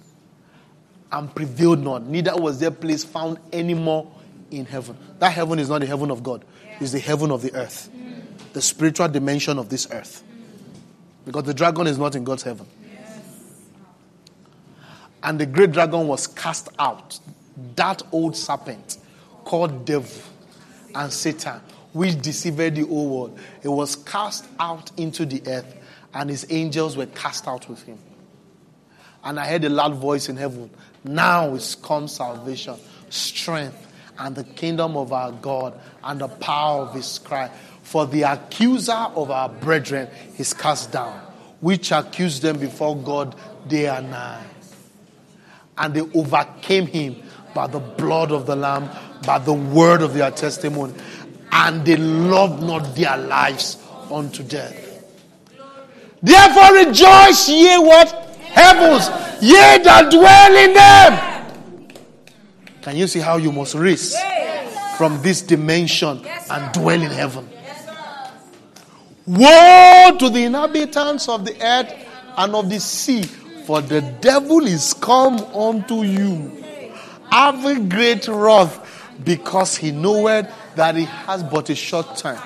and 1.12 1.32
prevailed 1.34 1.80
not. 1.80 2.06
Neither 2.06 2.36
was 2.36 2.58
their 2.58 2.70
place 2.70 3.04
found 3.04 3.38
anymore 3.52 4.10
in 4.50 4.64
heaven. 4.64 4.96
That 5.18 5.32
heaven 5.32 5.58
is 5.58 5.68
not 5.68 5.80
the 5.80 5.86
heaven 5.86 6.10
of 6.10 6.22
God, 6.22 6.44
it's 6.80 6.92
the 6.92 6.98
heaven 6.98 7.30
of 7.30 7.42
the 7.42 7.54
earth, 7.54 7.90
the 8.54 8.62
spiritual 8.62 9.08
dimension 9.08 9.58
of 9.58 9.68
this 9.68 9.86
earth. 9.92 10.24
Because 11.24 11.44
the 11.44 11.54
dragon 11.54 11.86
is 11.86 11.98
not 11.98 12.16
in 12.16 12.24
God's 12.24 12.42
heaven. 12.42 12.66
And 15.22 15.38
the 15.38 15.46
great 15.46 15.70
dragon 15.70 16.08
was 16.08 16.26
cast 16.26 16.68
out, 16.80 17.20
that 17.76 18.02
old 18.10 18.36
serpent 18.36 18.98
called 19.44 19.84
devil 19.84 20.22
and 20.94 21.12
Satan, 21.12 21.60
which 21.92 22.20
deceived 22.20 22.76
the 22.76 22.82
whole 22.82 23.08
world. 23.08 23.38
It 23.62 23.68
was 23.68 23.96
cast 23.96 24.46
out 24.58 24.90
into 24.96 25.26
the 25.26 25.42
earth, 25.46 25.76
and 26.14 26.30
his 26.30 26.46
angels 26.50 26.96
were 26.96 27.06
cast 27.06 27.46
out 27.46 27.68
with 27.68 27.82
him. 27.82 27.98
And 29.24 29.38
I 29.38 29.46
heard 29.46 29.64
a 29.64 29.68
loud 29.68 29.94
voice 29.94 30.28
in 30.28 30.36
heaven 30.36 30.70
Now 31.04 31.54
is 31.54 31.74
come 31.76 32.08
salvation, 32.08 32.76
strength, 33.08 33.88
and 34.18 34.34
the 34.34 34.44
kingdom 34.44 34.96
of 34.96 35.12
our 35.12 35.32
God, 35.32 35.78
and 36.02 36.20
the 36.20 36.28
power 36.28 36.82
of 36.82 36.94
his 36.94 37.18
Christ. 37.18 37.52
For 37.82 38.06
the 38.06 38.22
accuser 38.22 38.92
of 38.92 39.30
our 39.30 39.48
brethren 39.48 40.08
is 40.38 40.54
cast 40.54 40.92
down, 40.92 41.18
which 41.60 41.92
accused 41.92 42.42
them 42.42 42.58
before 42.58 42.96
God 42.96 43.34
day 43.68 43.86
and 43.86 44.10
night. 44.10 44.46
And 45.76 45.94
they 45.94 46.00
overcame 46.00 46.86
him 46.86 47.16
by 47.54 47.66
the 47.66 47.80
blood 47.80 48.32
of 48.32 48.46
the 48.46 48.56
Lamb, 48.56 48.88
by 49.26 49.38
the 49.38 49.52
word 49.52 50.02
of 50.02 50.14
their 50.14 50.30
testimony, 50.30 50.94
and 51.52 51.84
they 51.84 51.96
loved 51.96 52.62
not 52.62 52.96
their 52.96 53.16
lives 53.16 53.78
unto 54.10 54.42
death. 54.42 55.04
Therefore 56.22 56.74
rejoice 56.74 57.48
ye 57.48 57.78
what? 57.78 58.10
Heavens, 58.40 59.08
ye 59.42 59.78
that 59.82 60.10
dwell 60.10 60.56
in 60.56 60.72
them. 60.74 61.92
Can 62.80 62.96
you 62.96 63.06
see 63.06 63.20
how 63.20 63.36
you 63.36 63.52
must 63.52 63.74
race 63.74 64.16
from 64.96 65.20
this 65.22 65.42
dimension 65.42 66.24
and 66.50 66.72
dwell 66.72 67.00
in 67.00 67.10
heaven? 67.10 67.48
Woe 69.26 70.16
to 70.18 70.30
the 70.30 70.44
inhabitants 70.44 71.28
of 71.28 71.44
the 71.44 71.54
earth 71.64 71.94
and 72.36 72.54
of 72.54 72.68
the 72.68 72.80
sea, 72.80 73.22
for 73.22 73.80
the 73.80 74.00
devil 74.20 74.66
is 74.66 74.94
come 74.94 75.38
unto 75.54 76.02
you, 76.02 76.64
having 77.30 77.88
great 77.88 78.26
wrath, 78.26 78.80
because 79.24 79.76
he 79.76 79.92
knoweth 79.92 80.52
that 80.76 80.96
he 80.96 81.04
has 81.04 81.42
but 81.42 81.70
a 81.70 81.74
short 81.74 82.16
time. 82.16 82.40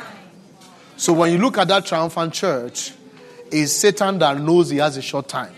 So 0.96 1.12
when 1.12 1.32
you 1.32 1.38
look 1.38 1.58
at 1.58 1.68
that 1.68 1.84
triumphant 1.86 2.32
church, 2.32 2.92
it's 3.50 3.72
Satan 3.72 4.18
that 4.18 4.40
knows 4.40 4.70
he 4.70 4.78
has 4.78 4.96
a 4.96 5.02
short 5.02 5.28
time. 5.28 5.52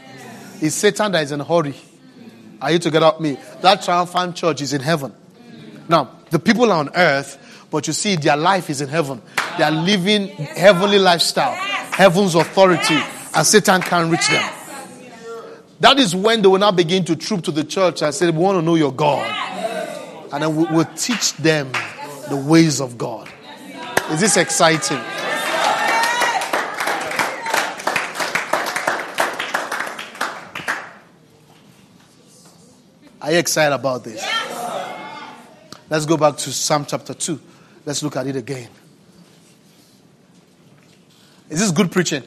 It's 0.61 0.75
Satan 0.75 1.13
that 1.13 1.23
is 1.23 1.33
in 1.33 1.41
a 1.41 1.45
hurry. 1.45 1.75
Are 2.61 2.73
you 2.73 2.79
together 2.79 3.13
with 3.13 3.21
me? 3.21 3.39
That 3.63 3.83
triumphant 3.83 4.37
church 4.37 4.61
is 4.63 4.73
in 4.73 4.81
heaven. 4.81 5.15
Now, 5.89 6.11
the 6.31 6.39
people 6.39 6.71
are 6.71 6.79
on 6.79 6.91
earth, 6.95 7.67
but 7.71 7.87
you 7.87 7.93
see, 7.93 8.17
their 8.17 8.37
life 8.37 8.69
is 8.69 8.81
in 8.81 8.89
heaven. 8.89 9.23
They 9.57 9.65
are 9.65 9.71
living 9.71 10.29
heavenly 10.29 10.99
lifestyle, 10.99 11.55
heaven's 11.55 12.35
authority, 12.35 12.99
and 13.35 13.47
Satan 13.47 13.81
can't 13.81 14.11
reach 14.11 14.29
them. 14.29 14.53
That 15.81 15.99
is 15.99 16.15
when 16.15 16.43
they 16.43 16.49
will 16.49 16.59
now 16.59 16.73
begin 16.73 17.05
to 17.05 17.15
troop 17.15 17.45
to 17.45 17.53
the 17.53 17.63
church 17.63 18.03
and 18.03 18.13
say, 18.13 18.31
We 18.31 18.39
want 18.39 18.59
to 18.59 18.63
know 18.63 18.75
your 18.75 18.93
God. 18.93 19.25
And 20.33 20.43
then 20.43 20.57
we'll 20.57 20.85
teach 20.97 21.35
them 21.35 21.73
the 22.29 22.37
ways 22.37 22.81
of 22.81 22.99
God. 22.99 23.29
Is 24.11 24.21
this 24.21 24.37
exciting? 24.37 24.99
Are 33.21 33.33
you 33.33 33.39
excited 33.39 33.75
about 33.75 34.05
this? 34.05 34.27
Let's 35.91 36.07
go 36.07 36.17
back 36.17 36.37
to 36.39 36.53
Psalm 36.53 36.87
chapter 36.87 37.15
2. 37.15 37.41
Let's 37.85 38.03
look 38.03 38.17
at 38.17 38.27
it 38.27 38.37
again. 38.37 38.69
Is 41.51 41.61
this 41.61 41.71
good 41.71 41.91
preaching? 41.91 42.23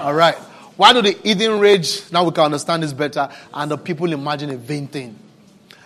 All 0.00 0.14
right. 0.14 0.36
Why 0.76 0.92
do 0.92 1.00
the 1.00 1.12
heathen 1.12 1.58
rage? 1.58 2.10
Now 2.12 2.24
we 2.24 2.32
can 2.32 2.44
understand 2.44 2.82
this 2.82 2.92
better. 2.92 3.30
And 3.52 3.70
the 3.70 3.78
people 3.78 4.12
imagine 4.12 4.50
a 4.50 4.56
vain 4.56 4.86
thing. 4.88 5.18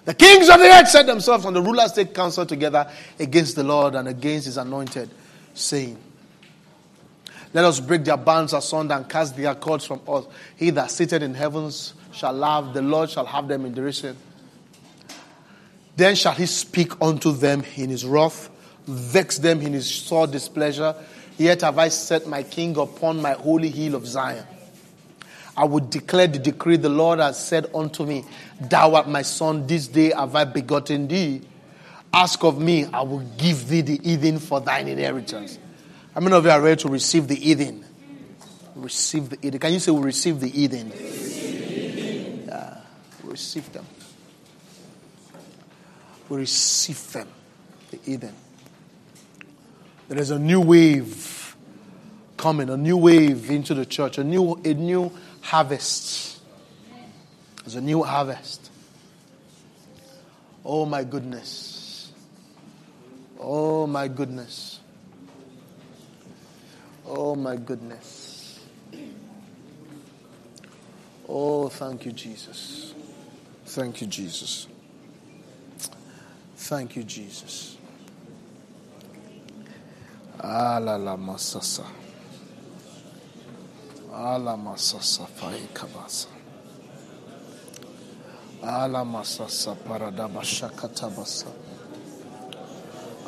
The 0.04 0.14
kings 0.14 0.48
of 0.48 0.58
the 0.58 0.66
earth 0.66 0.88
set 0.88 1.06
themselves 1.06 1.44
and 1.44 1.54
the 1.54 1.62
rulers 1.62 1.92
take 1.92 2.14
counsel 2.14 2.46
together 2.46 2.90
against 3.18 3.56
the 3.56 3.64
Lord 3.64 3.94
and 3.94 4.08
against 4.08 4.46
his 4.46 4.56
anointed, 4.56 5.10
saying, 5.54 5.98
Let 7.52 7.64
us 7.64 7.80
break 7.80 8.04
their 8.04 8.16
bands 8.16 8.52
asunder 8.52 8.94
and 8.94 9.08
cast 9.08 9.36
their 9.36 9.54
cords 9.54 9.84
from 9.84 10.00
us. 10.08 10.24
He 10.56 10.70
that 10.70 10.90
sitteth 10.90 11.22
in 11.22 11.34
heavens 11.34 11.94
shall 12.12 12.32
laugh, 12.32 12.72
the 12.72 12.82
Lord 12.82 13.10
shall 13.10 13.26
have 13.26 13.46
them 13.46 13.66
in 13.66 13.74
derision. 13.74 14.16
Then 15.96 16.14
shall 16.14 16.32
he 16.32 16.46
speak 16.46 16.92
unto 17.00 17.32
them 17.32 17.62
in 17.76 17.90
his 17.90 18.06
wrath 18.06 18.50
vex 18.90 19.38
them 19.38 19.60
in 19.60 19.72
his 19.72 19.88
sore 19.88 20.26
displeasure. 20.26 20.94
Yet 21.38 21.62
have 21.62 21.78
I 21.78 21.88
set 21.88 22.26
my 22.26 22.42
king 22.42 22.76
upon 22.76 23.22
my 23.22 23.32
holy 23.32 23.70
hill 23.70 23.94
of 23.94 24.06
Zion. 24.06 24.44
I 25.56 25.64
will 25.64 25.80
declare 25.80 26.26
the 26.26 26.38
decree 26.38 26.76
the 26.76 26.88
Lord 26.88 27.18
has 27.18 27.44
said 27.44 27.66
unto 27.74 28.04
me, 28.04 28.24
Thou 28.60 28.94
art 28.94 29.08
my 29.08 29.22
son, 29.22 29.66
this 29.66 29.88
day 29.88 30.10
have 30.10 30.34
I 30.34 30.44
begotten 30.44 31.08
thee. 31.08 31.42
Ask 32.12 32.42
of 32.44 32.60
me, 32.60 32.86
I 32.86 33.02
will 33.02 33.24
give 33.38 33.68
thee 33.68 33.82
the 33.82 33.98
heathen 34.02 34.38
for 34.38 34.60
thine 34.60 34.88
inheritance. 34.88 35.58
How 36.14 36.20
many 36.20 36.34
of 36.34 36.44
you 36.44 36.50
are 36.50 36.60
ready 36.60 36.80
to 36.82 36.88
receive 36.88 37.28
the 37.28 37.34
heathen? 37.34 37.84
Receive 38.74 39.30
the 39.30 39.38
heathen. 39.40 39.60
Can 39.60 39.72
you 39.72 39.80
say 39.80 39.92
we 39.92 40.02
receive 40.02 40.40
the 40.40 40.48
heathen? 40.48 40.92
Yeah, 42.46 42.80
we 43.22 43.30
receive 43.30 43.72
them. 43.72 43.86
We 46.28 46.38
receive 46.38 47.12
them, 47.12 47.28
the 47.90 47.96
heathen. 47.98 48.34
There 50.08 50.18
is 50.18 50.30
a 50.30 50.38
new 50.38 50.60
wave 50.60 51.56
coming, 52.36 52.70
a 52.70 52.76
new 52.76 52.96
wave 52.96 53.50
into 53.50 53.74
the 53.74 53.86
church, 53.86 54.18
a 54.18 54.24
new, 54.24 54.54
a 54.64 54.74
new 54.74 55.12
harvest. 55.40 56.40
There's 57.64 57.74
a 57.74 57.80
new 57.80 58.02
harvest. 58.02 58.70
Oh 60.64 60.86
my 60.86 61.04
goodness. 61.04 62.12
Oh 63.38 63.86
my 63.86 64.08
goodness. 64.08 64.80
Oh 67.06 67.34
my 67.34 67.56
goodness. 67.56 68.60
Oh, 71.28 71.68
thank 71.68 72.06
you, 72.06 72.12
Jesus. 72.12 72.94
Thank 73.66 74.00
you, 74.00 74.06
Jesus. 74.06 74.66
Thank 76.56 76.96
you, 76.96 77.04
Jesus. 77.04 77.76
Ala 80.42 80.98
la. 80.98 81.14
Ala 81.14 81.16
masasa 81.16 81.99
fai 85.26 85.68
kabasa. 85.72 86.28
Ala 88.62 89.04
masasa 89.04 89.74
paradaba 89.74 90.42
shakatabasa. 90.42 91.46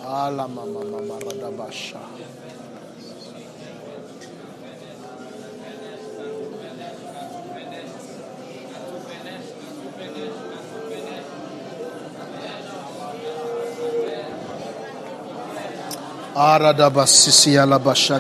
Ala 0.04 0.48
mama 0.48 0.84
mama 0.84 1.18
radabasha. 1.20 1.98
Aradabasisi 16.34 17.58
alabasha 17.58 18.18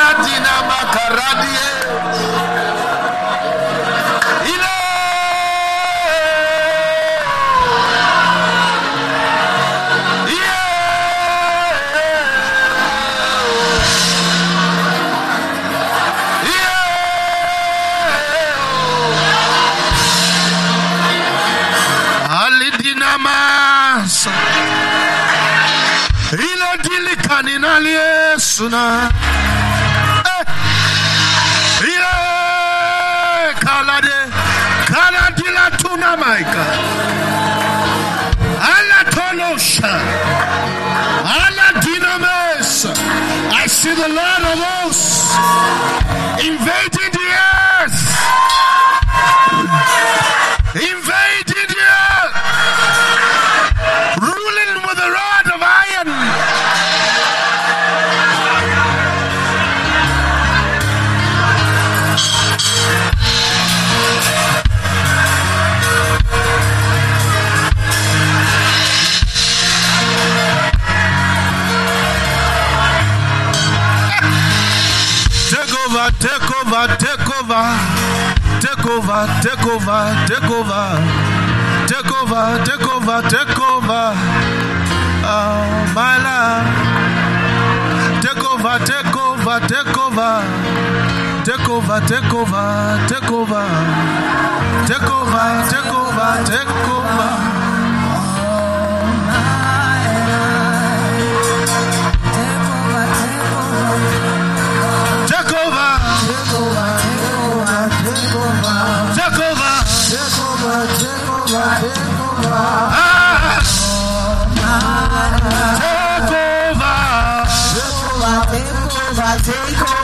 Isula 0.00 0.24
dina 0.24 0.24
dina 0.24 0.54
makaradie. 0.68 1.68
Ile. 4.52 4.70
Alidinamas. 22.50 24.26
Ile 26.32 26.70
dilikani 26.84 27.58
naliesuna. 27.58 29.10
Jamaica. 36.10 36.99
Take 79.42 79.66
over, 79.66 80.02
take 80.26 80.50
over, 80.50 80.84
take 81.86 82.10
over, 82.10 82.64
take 82.64 82.86
over, 82.88 83.22
take 83.28 83.60
over. 83.60 84.14
Oh, 85.22 85.92
my 85.94 86.16
love. 86.24 86.66
Take 88.22 88.44
over, 88.44 88.78
take 88.84 89.16
over, 89.16 89.60
take 89.68 89.98
over. 89.98 90.42
Take 91.44 91.68
over, 91.68 92.00
take 92.06 92.32
over, 92.34 93.06
take 93.08 93.30
over. 93.30 93.66
Take 94.86 95.10
over, 95.10 95.46
take 95.70 95.92
over, 95.92 96.44
take 96.46 96.70
over. 96.88 97.59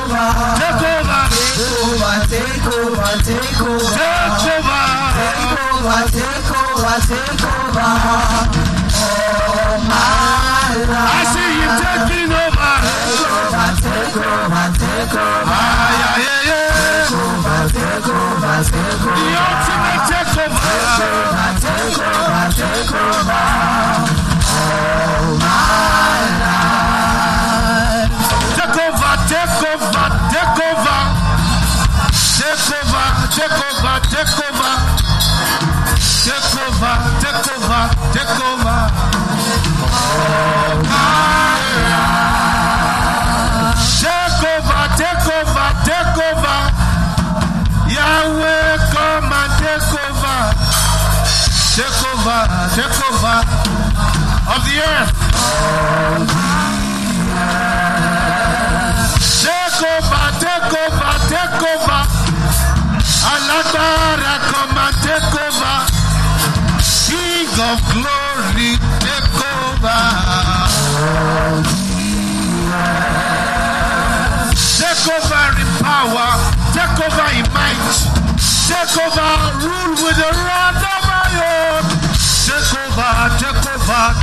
Take 0.06 0.86
over. 0.86 1.26
Take 1.26 1.90
over. 2.78 3.10
take 3.26 3.56
I 10.86 11.26
see 11.34 11.50
you 11.58 11.68
taking 11.82 12.30
over. 12.30 12.72
take 13.82 14.14
Ah, 15.46 15.90
yeah, 15.98 16.22
yeah, 16.22 16.46
yeah. 16.46 17.10
The 19.16 19.34
ultimate 19.42 20.02
takeover. 20.06 20.62
Take 21.60 22.25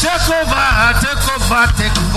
Take 0.00 0.30
over, 0.30 0.94
take 1.00 1.28
over, 1.34 1.66
take 1.76 1.98
over. 1.98 2.07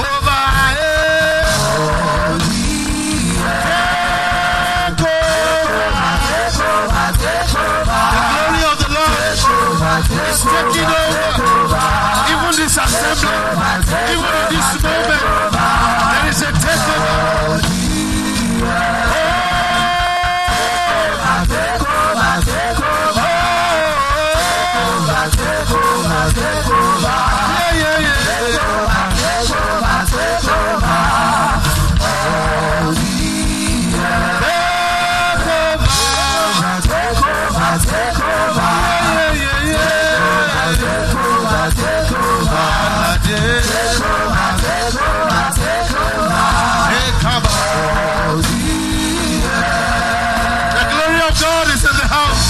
God 51.40 51.68
is 51.72 51.84
in 51.86 51.96
the 51.96 52.08
house. 52.08 52.48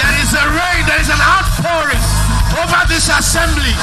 There 0.00 0.14
is 0.22 0.30
a 0.32 0.44
rain, 0.48 0.80
there 0.86 1.00
is 1.00 1.10
an 1.12 1.20
outpouring 1.20 2.00
over 2.56 2.80
this 2.88 3.10
assembly. 3.12 3.74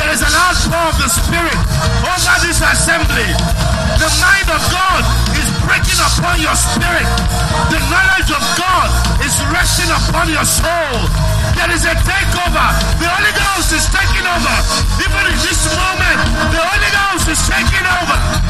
There 0.00 0.10
is 0.10 0.22
an 0.24 0.32
outpour 0.32 0.88
of 0.88 0.96
the 0.96 1.10
Spirit 1.12 1.60
over 2.00 2.34
this 2.40 2.64
assembly. 2.64 3.28
The 4.00 4.10
mind 4.18 4.48
of 4.50 4.62
God 4.72 5.02
is 5.36 5.46
breaking 5.68 6.00
upon 6.00 6.40
your 6.40 6.56
spirit. 6.56 7.08
The 7.68 7.80
knowledge 7.92 8.30
of 8.32 8.42
God 8.56 8.88
is 9.22 9.34
resting 9.52 9.90
upon 9.92 10.32
your 10.32 10.44
soul. 10.44 10.96
There 11.54 11.70
is 11.70 11.84
a 11.84 11.94
takeover. 12.02 12.66
The 12.98 13.06
Holy 13.06 13.32
Ghost 13.36 13.70
is 13.76 13.86
taking 13.92 14.26
over. 14.26 14.56
Even 14.98 15.24
in 15.28 15.38
this 15.44 15.68
moment, 15.76 16.18
the 16.50 16.60
Holy 16.60 16.90
Ghost 16.90 17.26
is 17.28 17.40
taking 17.46 17.84
over 17.84 18.43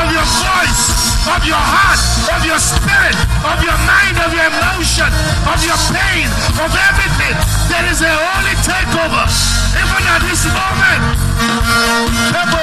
of 0.00 0.08
your 0.12 0.24
voice, 0.40 0.84
of 1.28 1.44
your 1.44 1.60
heart, 1.60 2.00
of 2.32 2.40
your 2.44 2.58
spirit, 2.58 3.16
of 3.44 3.58
your 3.60 3.76
mind, 3.84 4.16
of 4.24 4.32
your 4.32 4.48
emotion, 4.48 5.10
of 5.44 5.60
your 5.64 5.76
pain, 5.92 6.28
of 6.56 6.72
everything. 6.72 7.36
There 7.68 7.86
is 7.92 8.00
a 8.00 8.08
holy 8.08 8.56
takeover. 8.64 9.24
Even 9.76 10.02
at 10.08 10.20
this 10.24 10.44
moment. 10.48 11.02
Oh, 12.34 12.62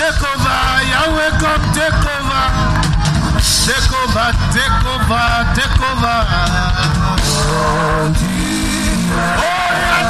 Take 0.00 0.24
over, 0.24 0.60
Yahweh 0.88 1.30
come 1.36 1.60
take 1.76 1.92
over. 1.92 2.44
Take 3.68 3.92
over, 4.00 4.32
take 4.48 4.80
over, 4.88 5.28
take 5.52 5.76
over. 5.76 6.18
Oh, 9.36 9.44
yeah. 9.44 10.09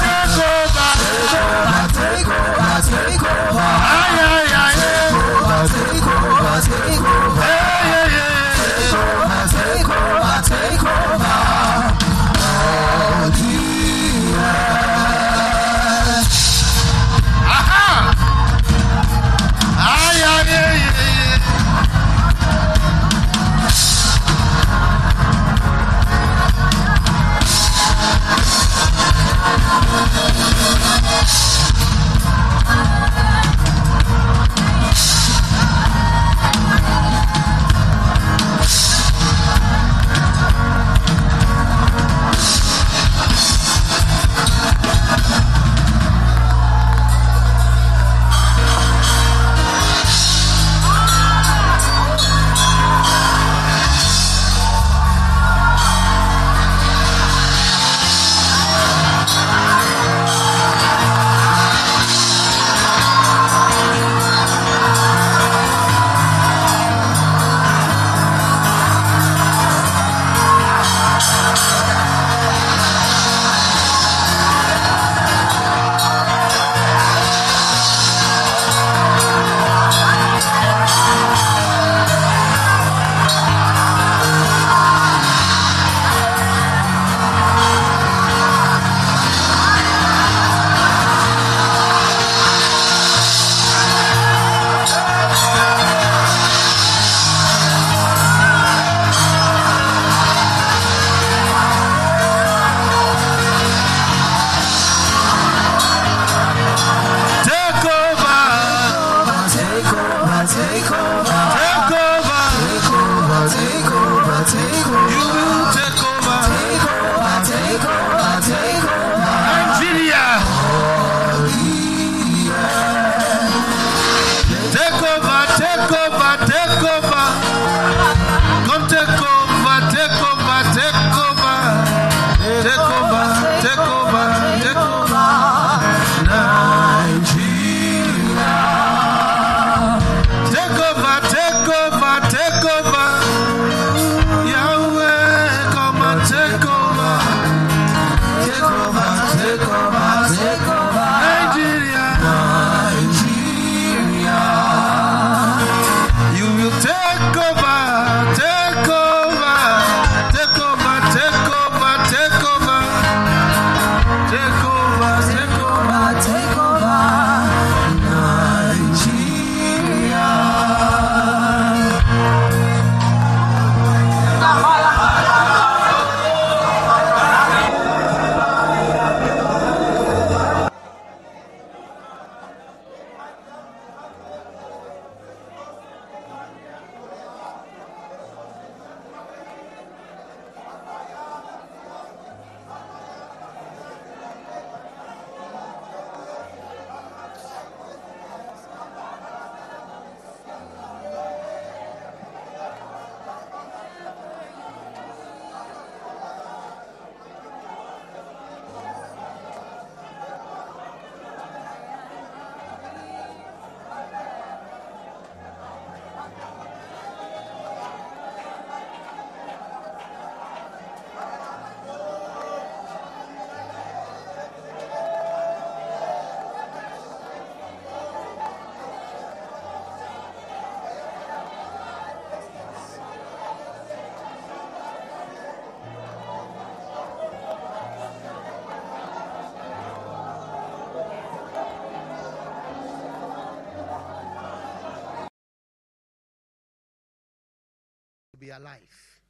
Be 248.51 248.57
alive 248.57 249.21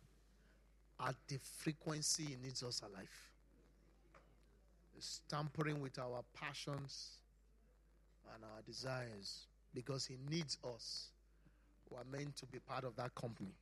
at 1.06 1.14
the 1.28 1.38
frequency 1.58 2.24
it 2.32 2.42
needs 2.42 2.62
us 2.62 2.82
alive. 2.82 3.08
It's 4.96 5.20
tampering 5.30 5.80
with 5.80 5.98
our 5.98 6.22
passions 6.34 7.18
and 8.34 8.44
our 8.44 8.62
desires 8.66 9.46
because 9.74 10.06
he 10.06 10.16
needs 10.30 10.58
us. 10.74 11.08
We 11.90 11.96
are 11.96 12.04
meant 12.10 12.36
to 12.36 12.46
be 12.46 12.58
part 12.58 12.84
of 12.84 12.96
that 12.96 13.14
company. 13.14 13.54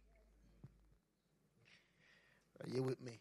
Are 2.62 2.68
you 2.68 2.82
with 2.82 3.00
me? 3.00 3.12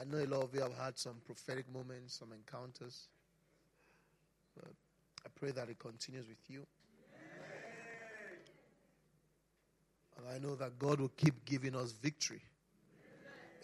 I 0.00 0.04
know 0.04 0.18
a 0.18 0.26
lot 0.26 0.44
of 0.44 0.54
you 0.54 0.60
have 0.60 0.76
had 0.76 0.98
some 0.98 1.16
prophetic 1.26 1.66
moments, 1.72 2.18
some 2.18 2.32
encounters. 2.32 3.08
But 4.56 4.72
I 5.26 5.28
pray 5.38 5.50
that 5.50 5.68
it 5.68 5.78
continues 5.78 6.26
with 6.26 6.38
you. 6.48 6.64
And 10.16 10.26
I 10.38 10.46
know 10.46 10.54
that 10.54 10.78
God 10.78 11.00
will 11.00 11.10
keep 11.16 11.44
giving 11.44 11.74
us 11.74 11.90
victory, 11.90 12.42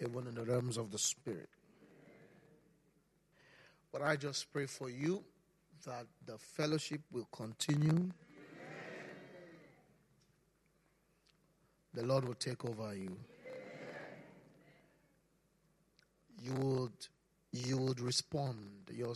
even 0.00 0.26
in 0.26 0.34
the 0.34 0.42
realms 0.42 0.76
of 0.76 0.90
the 0.90 0.98
Spirit. 0.98 1.48
But 3.92 4.02
I 4.02 4.16
just 4.16 4.52
pray 4.52 4.66
for 4.66 4.90
you 4.90 5.22
that 5.86 6.06
the 6.26 6.36
fellowship 6.36 7.00
will 7.12 7.28
continue. 7.30 8.10
The 11.92 12.02
Lord 12.04 12.26
will 12.26 12.34
take 12.34 12.64
over 12.64 12.92
you. 12.94 13.16
you 16.42 16.52
would 16.54 16.92
you 17.52 17.78
would 17.78 18.00
respond. 18.00 18.58
Your, 18.92 19.14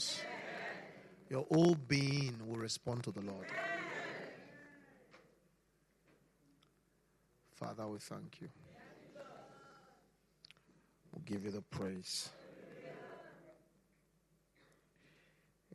your 1.29 1.45
whole 1.51 1.75
being 1.75 2.37
will 2.47 2.59
respond 2.59 3.03
to 3.03 3.11
the 3.11 3.21
Lord. 3.21 3.47
Father, 7.59 7.75
we 7.89 7.99
thank 7.99 8.41
you. 8.41 8.49
We'll 11.13 11.23
give 11.25 11.45
you 11.45 11.51
the 11.51 11.63
praise. 11.63 12.31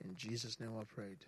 In 0.04 0.16
Jesus' 0.16 0.60
name 0.60 0.72
I 0.80 0.84
prayed. 0.84 1.26